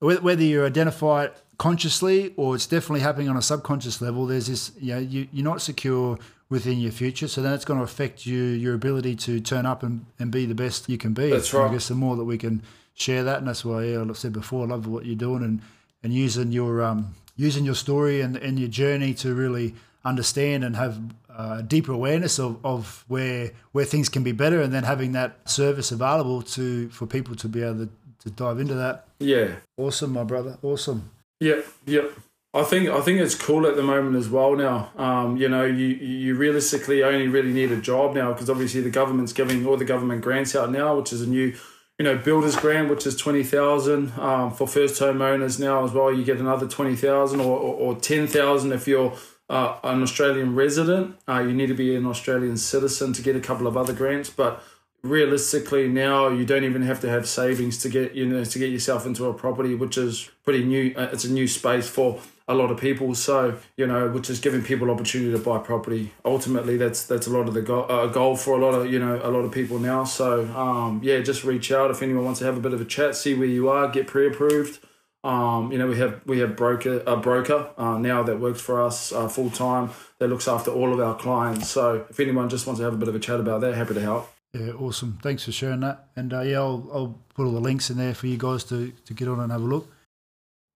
whether 0.00 0.42
you 0.42 0.64
identify 0.64 1.24
it 1.24 1.36
consciously 1.56 2.34
or 2.36 2.54
it's 2.54 2.66
definitely 2.66 3.00
happening 3.00 3.28
on 3.28 3.36
a 3.36 3.42
subconscious 3.42 4.00
level. 4.00 4.26
There's 4.26 4.46
this 4.48 4.72
you 4.80 4.94
know 4.94 5.00
you, 5.00 5.28
you're 5.32 5.44
not 5.44 5.62
secure 5.62 6.18
within 6.50 6.78
your 6.78 6.92
future, 6.92 7.26
so 7.26 7.40
then 7.42 7.52
it's 7.52 7.64
going 7.64 7.78
to 7.78 7.84
affect 7.84 8.26
you 8.26 8.42
your 8.42 8.74
ability 8.74 9.16
to 9.16 9.40
turn 9.40 9.64
up 9.66 9.82
and, 9.82 10.04
and 10.18 10.30
be 10.30 10.44
the 10.46 10.54
best 10.54 10.88
you 10.88 10.98
can 10.98 11.14
be. 11.14 11.30
That's 11.30 11.52
And 11.52 11.62
right. 11.62 11.70
I 11.70 11.72
guess 11.72 11.88
the 11.88 11.94
more 11.94 12.16
that 12.16 12.24
we 12.24 12.36
can 12.38 12.62
share 12.94 13.24
that, 13.24 13.38
and 13.38 13.48
that's 13.48 13.64
why 13.64 13.84
yeah, 13.84 13.98
like 13.98 14.10
I 14.10 14.12
said 14.14 14.32
before, 14.32 14.64
I 14.66 14.68
love 14.68 14.86
what 14.86 15.04
you're 15.06 15.16
doing 15.16 15.42
and 15.42 15.62
and 16.02 16.12
using 16.12 16.52
your 16.52 16.82
um 16.82 17.14
using 17.36 17.64
your 17.64 17.74
story 17.74 18.20
and, 18.20 18.36
and 18.36 18.58
your 18.58 18.68
journey 18.68 19.14
to 19.14 19.34
really 19.34 19.74
understand 20.04 20.62
and 20.62 20.76
have 20.76 21.00
uh, 21.36 21.62
deeper 21.62 21.92
awareness 21.92 22.38
of, 22.38 22.64
of 22.64 23.04
where 23.08 23.52
where 23.72 23.84
things 23.84 24.08
can 24.08 24.22
be 24.22 24.32
better, 24.32 24.60
and 24.60 24.72
then 24.72 24.84
having 24.84 25.12
that 25.12 25.48
service 25.48 25.90
available 25.92 26.42
to 26.42 26.88
for 26.90 27.06
people 27.06 27.34
to 27.36 27.48
be 27.48 27.62
able 27.62 27.86
to, 27.86 27.88
to 28.20 28.30
dive 28.30 28.60
into 28.60 28.74
that. 28.74 29.06
Yeah. 29.18 29.56
Awesome, 29.76 30.12
my 30.12 30.24
brother. 30.24 30.58
Awesome. 30.62 31.10
Yep, 31.40 31.66
yep. 31.86 32.12
I 32.54 32.62
think 32.62 32.88
I 32.88 33.00
think 33.00 33.20
it's 33.20 33.34
cool 33.34 33.66
at 33.66 33.74
the 33.74 33.82
moment 33.82 34.14
as 34.14 34.28
well 34.28 34.54
now. 34.54 34.92
Um, 34.96 35.36
you 35.36 35.48
know, 35.48 35.64
you 35.64 35.86
you 35.86 36.36
realistically 36.36 37.02
only 37.02 37.26
really 37.26 37.52
need 37.52 37.72
a 37.72 37.80
job 37.80 38.14
now 38.14 38.32
because 38.32 38.48
obviously 38.48 38.80
the 38.80 38.90
government's 38.90 39.32
giving 39.32 39.66
all 39.66 39.76
the 39.76 39.84
government 39.84 40.22
grants 40.22 40.54
out 40.54 40.70
now, 40.70 40.96
which 40.96 41.12
is 41.12 41.22
a 41.22 41.26
new, 41.26 41.52
you 41.98 42.04
know, 42.04 42.16
builders 42.16 42.54
grant, 42.54 42.88
which 42.88 43.08
is 43.08 43.16
twenty 43.16 43.42
thousand 43.42 44.12
um, 44.20 44.52
for 44.52 44.68
first 44.68 45.00
home 45.00 45.20
owners 45.20 45.58
now 45.58 45.84
as 45.84 45.90
well. 45.90 46.12
You 46.12 46.24
get 46.24 46.38
another 46.38 46.68
twenty 46.68 46.94
thousand 46.94 47.40
or, 47.40 47.58
or, 47.58 47.74
or 47.74 47.96
ten 47.96 48.28
thousand 48.28 48.70
if 48.70 48.86
you're 48.86 49.14
uh, 49.54 49.78
an 49.84 50.02
Australian 50.02 50.56
resident. 50.56 51.16
Uh, 51.28 51.38
you 51.38 51.52
need 51.52 51.68
to 51.68 51.74
be 51.74 51.94
an 51.94 52.04
Australian 52.06 52.56
citizen 52.56 53.12
to 53.12 53.22
get 53.22 53.36
a 53.36 53.40
couple 53.40 53.68
of 53.68 53.76
other 53.76 53.92
grants, 53.92 54.28
but 54.28 54.62
realistically 55.02 55.86
now 55.86 56.28
you 56.28 56.44
don't 56.44 56.64
even 56.64 56.82
have 56.82 56.98
to 56.98 57.08
have 57.08 57.28
savings 57.28 57.76
to 57.76 57.90
get 57.90 58.14
you 58.14 58.26
know 58.26 58.42
to 58.42 58.58
get 58.58 58.70
yourself 58.70 59.04
into 59.04 59.26
a 59.26 59.34
property 59.34 59.74
which 59.74 59.98
is 59.98 60.30
pretty 60.44 60.64
new 60.64 60.94
uh, 60.96 61.10
it's 61.12 61.24
a 61.24 61.30
new 61.30 61.46
space 61.46 61.86
for 61.86 62.18
a 62.48 62.54
lot 62.54 62.70
of 62.70 62.78
people. 62.78 63.14
So 63.14 63.56
you 63.76 63.86
know 63.86 64.08
which 64.08 64.28
is 64.28 64.40
giving 64.40 64.62
people 64.62 64.90
opportunity 64.90 65.30
to 65.30 65.38
buy 65.38 65.58
property. 65.58 66.12
Ultimately 66.24 66.76
that's 66.76 67.06
that's 67.06 67.28
a 67.28 67.30
lot 67.30 67.46
of 67.46 67.54
the 67.54 67.62
goal, 67.62 67.86
uh, 67.88 68.06
goal 68.06 68.34
for 68.36 68.58
a 68.58 68.64
lot 68.64 68.74
of 68.74 68.92
you 68.92 68.98
know 68.98 69.20
a 69.22 69.30
lot 69.30 69.44
of 69.44 69.52
people 69.52 69.78
now. 69.78 70.02
So 70.02 70.46
um 70.56 71.00
yeah 71.04 71.20
just 71.20 71.44
reach 71.44 71.70
out 71.70 71.92
if 71.92 72.02
anyone 72.02 72.24
wants 72.24 72.40
to 72.40 72.46
have 72.46 72.56
a 72.56 72.60
bit 72.60 72.72
of 72.72 72.80
a 72.80 72.84
chat 72.84 73.14
see 73.14 73.34
where 73.34 73.46
you 73.46 73.68
are 73.68 73.88
get 73.88 74.08
pre-approved 74.08 74.84
um, 75.24 75.72
you 75.72 75.78
know, 75.78 75.86
we 75.88 75.96
have 75.98 76.20
we 76.26 76.38
have 76.40 76.54
broker 76.54 77.02
a 77.06 77.16
broker 77.16 77.70
uh, 77.78 77.98
now 77.98 78.22
that 78.22 78.38
works 78.38 78.60
for 78.60 78.82
us 78.82 79.10
uh, 79.12 79.26
full 79.28 79.50
time 79.50 79.90
that 80.18 80.28
looks 80.28 80.46
after 80.46 80.70
all 80.70 80.92
of 80.92 81.00
our 81.00 81.16
clients. 81.16 81.68
So 81.70 82.06
if 82.10 82.20
anyone 82.20 82.48
just 82.48 82.66
wants 82.66 82.78
to 82.80 82.84
have 82.84 82.94
a 82.94 82.96
bit 82.98 83.08
of 83.08 83.14
a 83.14 83.18
chat 83.18 83.40
about 83.40 83.60
that, 83.62 83.74
happy 83.74 83.94
to 83.94 84.00
help. 84.00 84.30
Yeah, 84.52 84.72
awesome. 84.72 85.18
Thanks 85.22 85.42
for 85.44 85.50
sharing 85.52 85.80
that. 85.80 86.08
And 86.14 86.32
uh, 86.32 86.42
yeah, 86.42 86.58
I'll, 86.58 86.88
I'll 86.92 87.18
put 87.34 87.46
all 87.46 87.52
the 87.52 87.60
links 87.60 87.90
in 87.90 87.96
there 87.96 88.14
for 88.14 88.28
you 88.28 88.36
guys 88.36 88.62
to, 88.64 88.92
to 89.06 89.12
get 89.14 89.26
on 89.26 89.40
and 89.40 89.50
have 89.50 89.62
a 89.62 89.64
look. 89.64 89.90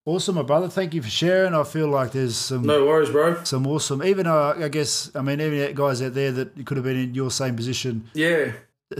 Awesome, 0.05 0.37
my 0.37 0.43
brother. 0.43 0.69
Thank 0.69 0.95
you 0.95 1.03
for 1.03 1.11
sharing. 1.11 1.55
I 1.55 1.63
feel 1.65 1.87
like 1.89 2.13
there's 2.13 2.35
some 2.35 2.63
No 2.63 2.87
worries, 2.87 3.11
bro. 3.11 3.45
some 3.45 3.67
awesome. 3.67 4.03
Even 4.03 4.27
uh, 4.27 4.55
I 4.57 4.69
guess 4.69 5.15
I 5.15 5.21
mean 5.21 5.41
even 5.41 5.75
guys 5.75 6.01
out 6.01 6.15
there 6.15 6.33
that 6.33 6.65
could 6.65 6.79
have 6.79 6.85
been 6.85 6.97
in 6.97 7.15
your 7.15 7.31
same 7.31 7.55
position 7.55 8.09
Yeah, 8.15 8.53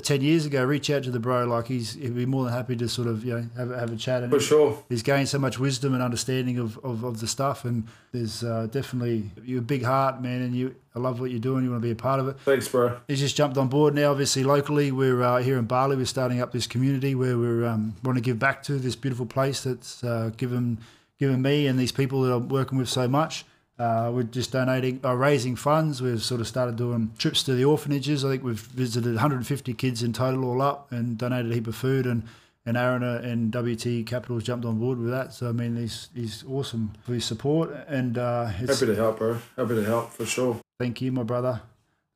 ten 0.03 0.21
years 0.21 0.45
ago. 0.45 0.65
Reach 0.65 0.91
out 0.91 1.03
to 1.05 1.11
the 1.11 1.19
bro. 1.19 1.45
Like 1.47 1.67
he's 1.67 1.95
he'd 1.95 2.15
be 2.15 2.27
more 2.27 2.45
than 2.45 2.53
happy 2.53 2.77
to 2.77 2.89
sort 2.89 3.09
of 3.09 3.25
you 3.25 3.35
know 3.35 3.47
have, 3.57 3.71
have 3.71 3.93
a 3.93 3.97
chat. 3.97 4.23
And 4.23 4.33
for 4.33 4.41
sure. 4.41 4.83
he's 4.89 5.03
gained 5.03 5.29
so 5.29 5.39
much 5.39 5.59
wisdom 5.59 5.95
and 5.95 6.03
understanding 6.03 6.59
of, 6.59 6.79
of, 6.85 7.05
of 7.05 7.21
the 7.21 7.27
stuff. 7.27 7.65
And 7.65 7.87
there's 8.13 8.45
uh, 8.45 8.69
definitely 8.71 9.31
you're 9.43 9.61
a 9.61 9.63
big 9.63 9.85
heart, 9.85 10.21
man. 10.21 10.43
And 10.43 10.55
you 10.55 10.75
I 10.95 10.99
love 10.99 11.21
what 11.21 11.31
you're 11.31 11.41
doing. 11.41 11.65
You 11.65 11.71
want 11.71 11.83
to 11.83 11.87
be 11.87 11.93
a 11.93 11.97
part 11.97 12.21
of 12.21 12.29
it. 12.29 12.39
Thanks, 12.41 12.69
bro. 12.69 12.99
He's 13.09 13.21
just 13.21 13.37
jumped 13.37 13.57
on 13.57 13.69
board 13.69 13.95
now. 13.95 14.11
Obviously, 14.11 14.45
locally, 14.45 14.93
we're 14.93 15.23
uh, 15.23 15.39
here 15.39 15.59
in 15.59 15.65
Bali. 15.65 15.97
We're 15.97 16.07
starting 16.07 16.41
up 16.41 16.53
this 16.53 16.67
community 16.67 17.15
where 17.15 17.39
we're 17.39 17.65
um, 17.65 17.97
want 18.03 18.17
to 18.17 18.23
give 18.23 18.39
back 18.39 18.63
to 18.65 18.79
this 18.79 18.97
beautiful 18.97 19.27
place 19.27 19.63
that's 19.63 20.05
uh, 20.05 20.31
given 20.37 20.79
given 21.19 21.43
me 21.43 21.67
and 21.67 21.79
these 21.79 21.93
people 21.93 22.23
that 22.23 22.33
I'm 22.33 22.49
working 22.49 22.79
with 22.79 22.89
so 22.89 23.09
much. 23.09 23.45
Uh, 23.79 24.11
we're 24.13 24.25
just 24.25 24.53
donating, 24.53 25.01
uh, 25.05 25.15
raising 25.15 25.55
funds. 25.55 26.03
We've 26.03 26.23
sort 26.23 26.41
of 26.41 26.49
started 26.49 26.77
doing 26.77 27.13
trips 27.19 27.43
to 27.45 27.55
the 27.55 27.65
orphanages. 27.65 28.25
I 28.25 28.31
think 28.31 28.43
we've 28.43 28.59
visited 28.59 29.15
150 29.15 29.73
kids 29.75 30.03
in 30.03 30.13
total, 30.13 30.45
all 30.45 30.61
up, 30.61 30.91
and 30.91 31.17
donated 31.17 31.53
a 31.53 31.55
heap 31.55 31.67
of 31.67 31.77
food. 31.77 32.07
And 32.07 32.25
and 32.67 32.77
Aaron 32.77 33.03
and 33.03 33.51
WT 33.51 34.05
Capitals 34.07 34.43
jumped 34.43 34.67
on 34.67 34.79
board 34.79 34.99
with 34.99 35.11
that. 35.11 35.33
So 35.33 35.49
I 35.49 35.53
mean, 35.53 35.77
he's 35.77 36.11
he's 36.15 36.45
awesome 36.47 36.93
for 37.03 37.15
his 37.15 37.25
support. 37.25 37.71
And 37.89 38.19
uh, 38.19 38.47
happy 38.47 38.87
to 38.87 38.95
help, 38.95 39.19
bro. 39.19 39.39
Happy 39.57 39.75
to 39.75 39.85
help 39.85 40.13
for 40.13 40.27
sure. 40.27 40.61
Thank 40.79 41.01
you, 41.01 41.11
my 41.11 41.23
brother. 41.23 41.63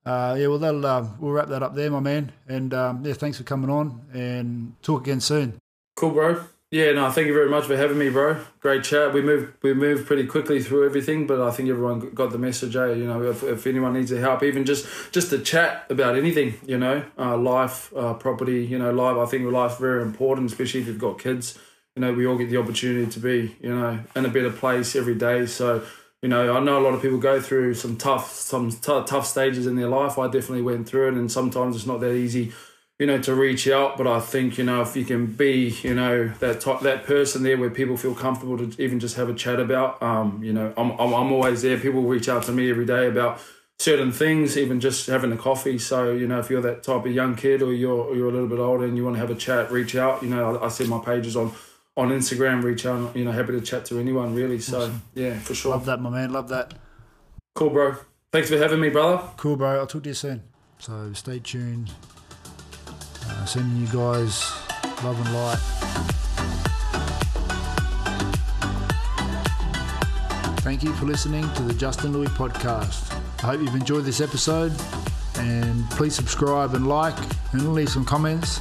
Uh, 0.04 0.36
yeah, 0.38 0.48
well, 0.48 0.58
that'll, 0.58 0.84
uh, 0.84 1.06
we'll 1.20 1.32
wrap 1.32 1.48
that 1.48 1.62
up 1.62 1.74
there, 1.74 1.90
my 1.90 2.00
man. 2.00 2.32
And 2.48 2.74
um, 2.74 3.04
yeah, 3.06 3.14
thanks 3.14 3.38
for 3.38 3.44
coming 3.44 3.70
on 3.70 4.02
and 4.12 4.74
talk 4.82 5.02
again 5.02 5.20
soon. 5.20 5.58
Cool, 5.96 6.10
bro. 6.10 6.44
Yeah, 6.72 6.92
no, 6.92 7.10
thank 7.10 7.26
you 7.26 7.34
very 7.34 7.50
much 7.50 7.66
for 7.66 7.76
having 7.76 7.98
me, 7.98 8.08
bro. 8.08 8.38
Great 8.60 8.82
chat. 8.82 9.12
We 9.12 9.20
moved 9.20 9.52
we 9.60 9.74
moved 9.74 10.06
pretty 10.06 10.26
quickly 10.26 10.62
through 10.62 10.86
everything, 10.86 11.26
but 11.26 11.38
I 11.38 11.50
think 11.50 11.68
everyone 11.68 12.00
got 12.14 12.32
the 12.32 12.38
message. 12.38 12.74
Eh? 12.74 12.94
You 12.94 13.04
know, 13.04 13.22
if, 13.24 13.42
if 13.42 13.66
anyone 13.66 13.92
needs 13.92 14.10
help, 14.10 14.42
even 14.42 14.64
just 14.64 14.86
just 15.12 15.28
to 15.30 15.38
chat 15.40 15.84
about 15.90 16.16
anything, 16.16 16.54
you 16.64 16.78
know, 16.78 17.04
uh, 17.18 17.36
life, 17.36 17.92
uh, 17.94 18.14
property, 18.14 18.64
you 18.64 18.78
know, 18.78 18.90
life. 18.90 19.18
I 19.18 19.26
think 19.30 19.52
life's 19.52 19.76
very 19.76 20.00
important, 20.00 20.50
especially 20.50 20.80
if 20.80 20.86
you've 20.86 20.98
got 20.98 21.18
kids. 21.18 21.58
You 21.94 22.00
know, 22.00 22.14
we 22.14 22.26
all 22.26 22.38
get 22.38 22.48
the 22.48 22.56
opportunity 22.56 23.10
to 23.10 23.20
be, 23.20 23.54
you 23.60 23.76
know, 23.76 24.02
in 24.16 24.24
a 24.24 24.30
better 24.30 24.50
place 24.50 24.96
every 24.96 25.14
day. 25.14 25.44
So, 25.44 25.82
you 26.22 26.30
know, 26.30 26.56
I 26.56 26.60
know 26.60 26.78
a 26.78 26.84
lot 26.84 26.94
of 26.94 27.02
people 27.02 27.18
go 27.18 27.38
through 27.38 27.74
some 27.74 27.98
tough 27.98 28.32
some 28.32 28.70
t- 28.70 29.02
tough 29.04 29.26
stages 29.26 29.66
in 29.66 29.76
their 29.76 29.88
life. 29.88 30.18
I 30.18 30.24
definitely 30.24 30.62
went 30.62 30.88
through 30.88 31.08
it, 31.08 31.14
and 31.18 31.30
sometimes 31.30 31.76
it's 31.76 31.86
not 31.86 32.00
that 32.00 32.14
easy 32.14 32.54
you 33.02 33.06
know, 33.06 33.18
to 33.18 33.34
reach 33.34 33.66
out. 33.66 33.98
But 33.98 34.06
I 34.06 34.20
think, 34.20 34.58
you 34.58 34.62
know, 34.62 34.80
if 34.80 34.94
you 34.96 35.04
can 35.04 35.26
be, 35.26 35.76
you 35.82 35.92
know, 35.92 36.28
that 36.38 36.60
type, 36.60 36.82
that 36.82 37.02
person 37.02 37.42
there 37.42 37.58
where 37.58 37.68
people 37.68 37.96
feel 37.96 38.14
comfortable 38.14 38.56
to 38.56 38.80
even 38.80 39.00
just 39.00 39.16
have 39.16 39.28
a 39.28 39.34
chat 39.34 39.58
about, 39.58 40.00
um, 40.00 40.40
you 40.40 40.52
know, 40.52 40.72
I'm, 40.76 40.92
I'm, 40.92 41.12
I'm 41.12 41.32
always 41.32 41.62
there. 41.62 41.76
People 41.80 42.02
reach 42.02 42.28
out 42.28 42.44
to 42.44 42.52
me 42.52 42.70
every 42.70 42.86
day 42.86 43.08
about 43.08 43.40
certain 43.80 44.12
things, 44.12 44.56
even 44.56 44.78
just 44.78 45.08
having 45.08 45.32
a 45.32 45.36
coffee. 45.36 45.78
So, 45.78 46.12
you 46.12 46.28
know, 46.28 46.38
if 46.38 46.48
you're 46.48 46.62
that 46.62 46.84
type 46.84 47.04
of 47.04 47.10
young 47.10 47.34
kid 47.34 47.60
or 47.60 47.72
you're, 47.72 47.90
or 47.90 48.14
you're 48.14 48.28
a 48.28 48.32
little 48.32 48.46
bit 48.46 48.60
older 48.60 48.84
and 48.84 48.96
you 48.96 49.02
want 49.02 49.16
to 49.16 49.20
have 49.20 49.30
a 49.30 49.34
chat, 49.34 49.72
reach 49.72 49.96
out. 49.96 50.22
You 50.22 50.28
know, 50.28 50.58
I, 50.58 50.66
I 50.66 50.68
see 50.68 50.86
my 50.86 51.00
pages 51.00 51.34
on, 51.34 51.50
on 51.96 52.10
Instagram, 52.10 52.62
reach 52.62 52.86
out, 52.86 53.16
you 53.16 53.24
know, 53.24 53.32
happy 53.32 53.50
to 53.50 53.60
chat 53.60 53.84
to 53.86 53.98
anyone 53.98 54.32
really. 54.32 54.60
So, 54.60 54.78
awesome. 54.78 55.02
yeah, 55.14 55.40
for 55.40 55.56
sure. 55.56 55.72
Love 55.72 55.86
that, 55.86 56.00
my 56.00 56.10
man. 56.10 56.32
Love 56.32 56.50
that. 56.50 56.74
Cool, 57.56 57.70
bro. 57.70 57.96
Thanks 58.30 58.48
for 58.48 58.58
having 58.58 58.78
me, 58.78 58.90
brother. 58.90 59.24
Cool, 59.38 59.56
bro. 59.56 59.80
I'll 59.80 59.88
talk 59.88 60.04
to 60.04 60.10
you 60.10 60.14
soon. 60.14 60.44
So 60.78 61.12
stay 61.14 61.40
tuned. 61.40 61.90
Uh, 63.32 63.44
sending 63.46 63.80
you 63.80 63.86
guys 63.86 64.52
love 65.02 65.18
and 65.18 65.34
light. 65.34 65.58
Thank 70.60 70.82
you 70.82 70.92
for 70.92 71.06
listening 71.06 71.50
to 71.54 71.62
the 71.62 71.74
Justin 71.74 72.12
Louis 72.12 72.28
podcast. 72.28 73.12
I 73.42 73.46
hope 73.46 73.60
you've 73.60 73.74
enjoyed 73.74 74.04
this 74.04 74.20
episode 74.20 74.72
and 75.38 75.88
please 75.90 76.14
subscribe 76.14 76.74
and 76.74 76.86
like 76.86 77.16
and 77.52 77.74
leave 77.74 77.88
some 77.88 78.04
comments. 78.04 78.60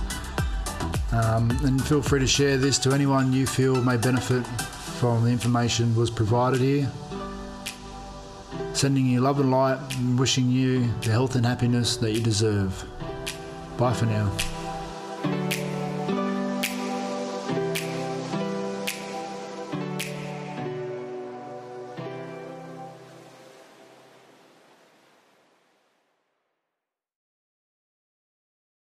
Um, 1.11 1.51
and 1.63 1.83
feel 1.85 2.01
free 2.01 2.19
to 2.21 2.27
share 2.27 2.57
this 2.57 2.79
to 2.79 2.93
anyone 2.93 3.33
you 3.33 3.45
feel 3.45 3.83
may 3.83 3.97
benefit 3.97 4.45
from 4.47 5.23
the 5.23 5.29
information 5.29 5.93
was 5.95 6.09
provided 6.09 6.61
here. 6.61 6.89
Sending 8.73 9.05
you 9.05 9.19
love 9.19 9.39
and 9.39 9.51
light 9.51 9.79
and 9.97 10.17
wishing 10.17 10.49
you 10.49 10.91
the 11.01 11.11
health 11.11 11.35
and 11.35 11.45
happiness 11.45 11.97
that 11.97 12.13
you 12.13 12.21
deserve. 12.21 12.85
Bye 13.77 13.93
for 13.93 14.05
now. 14.05 14.31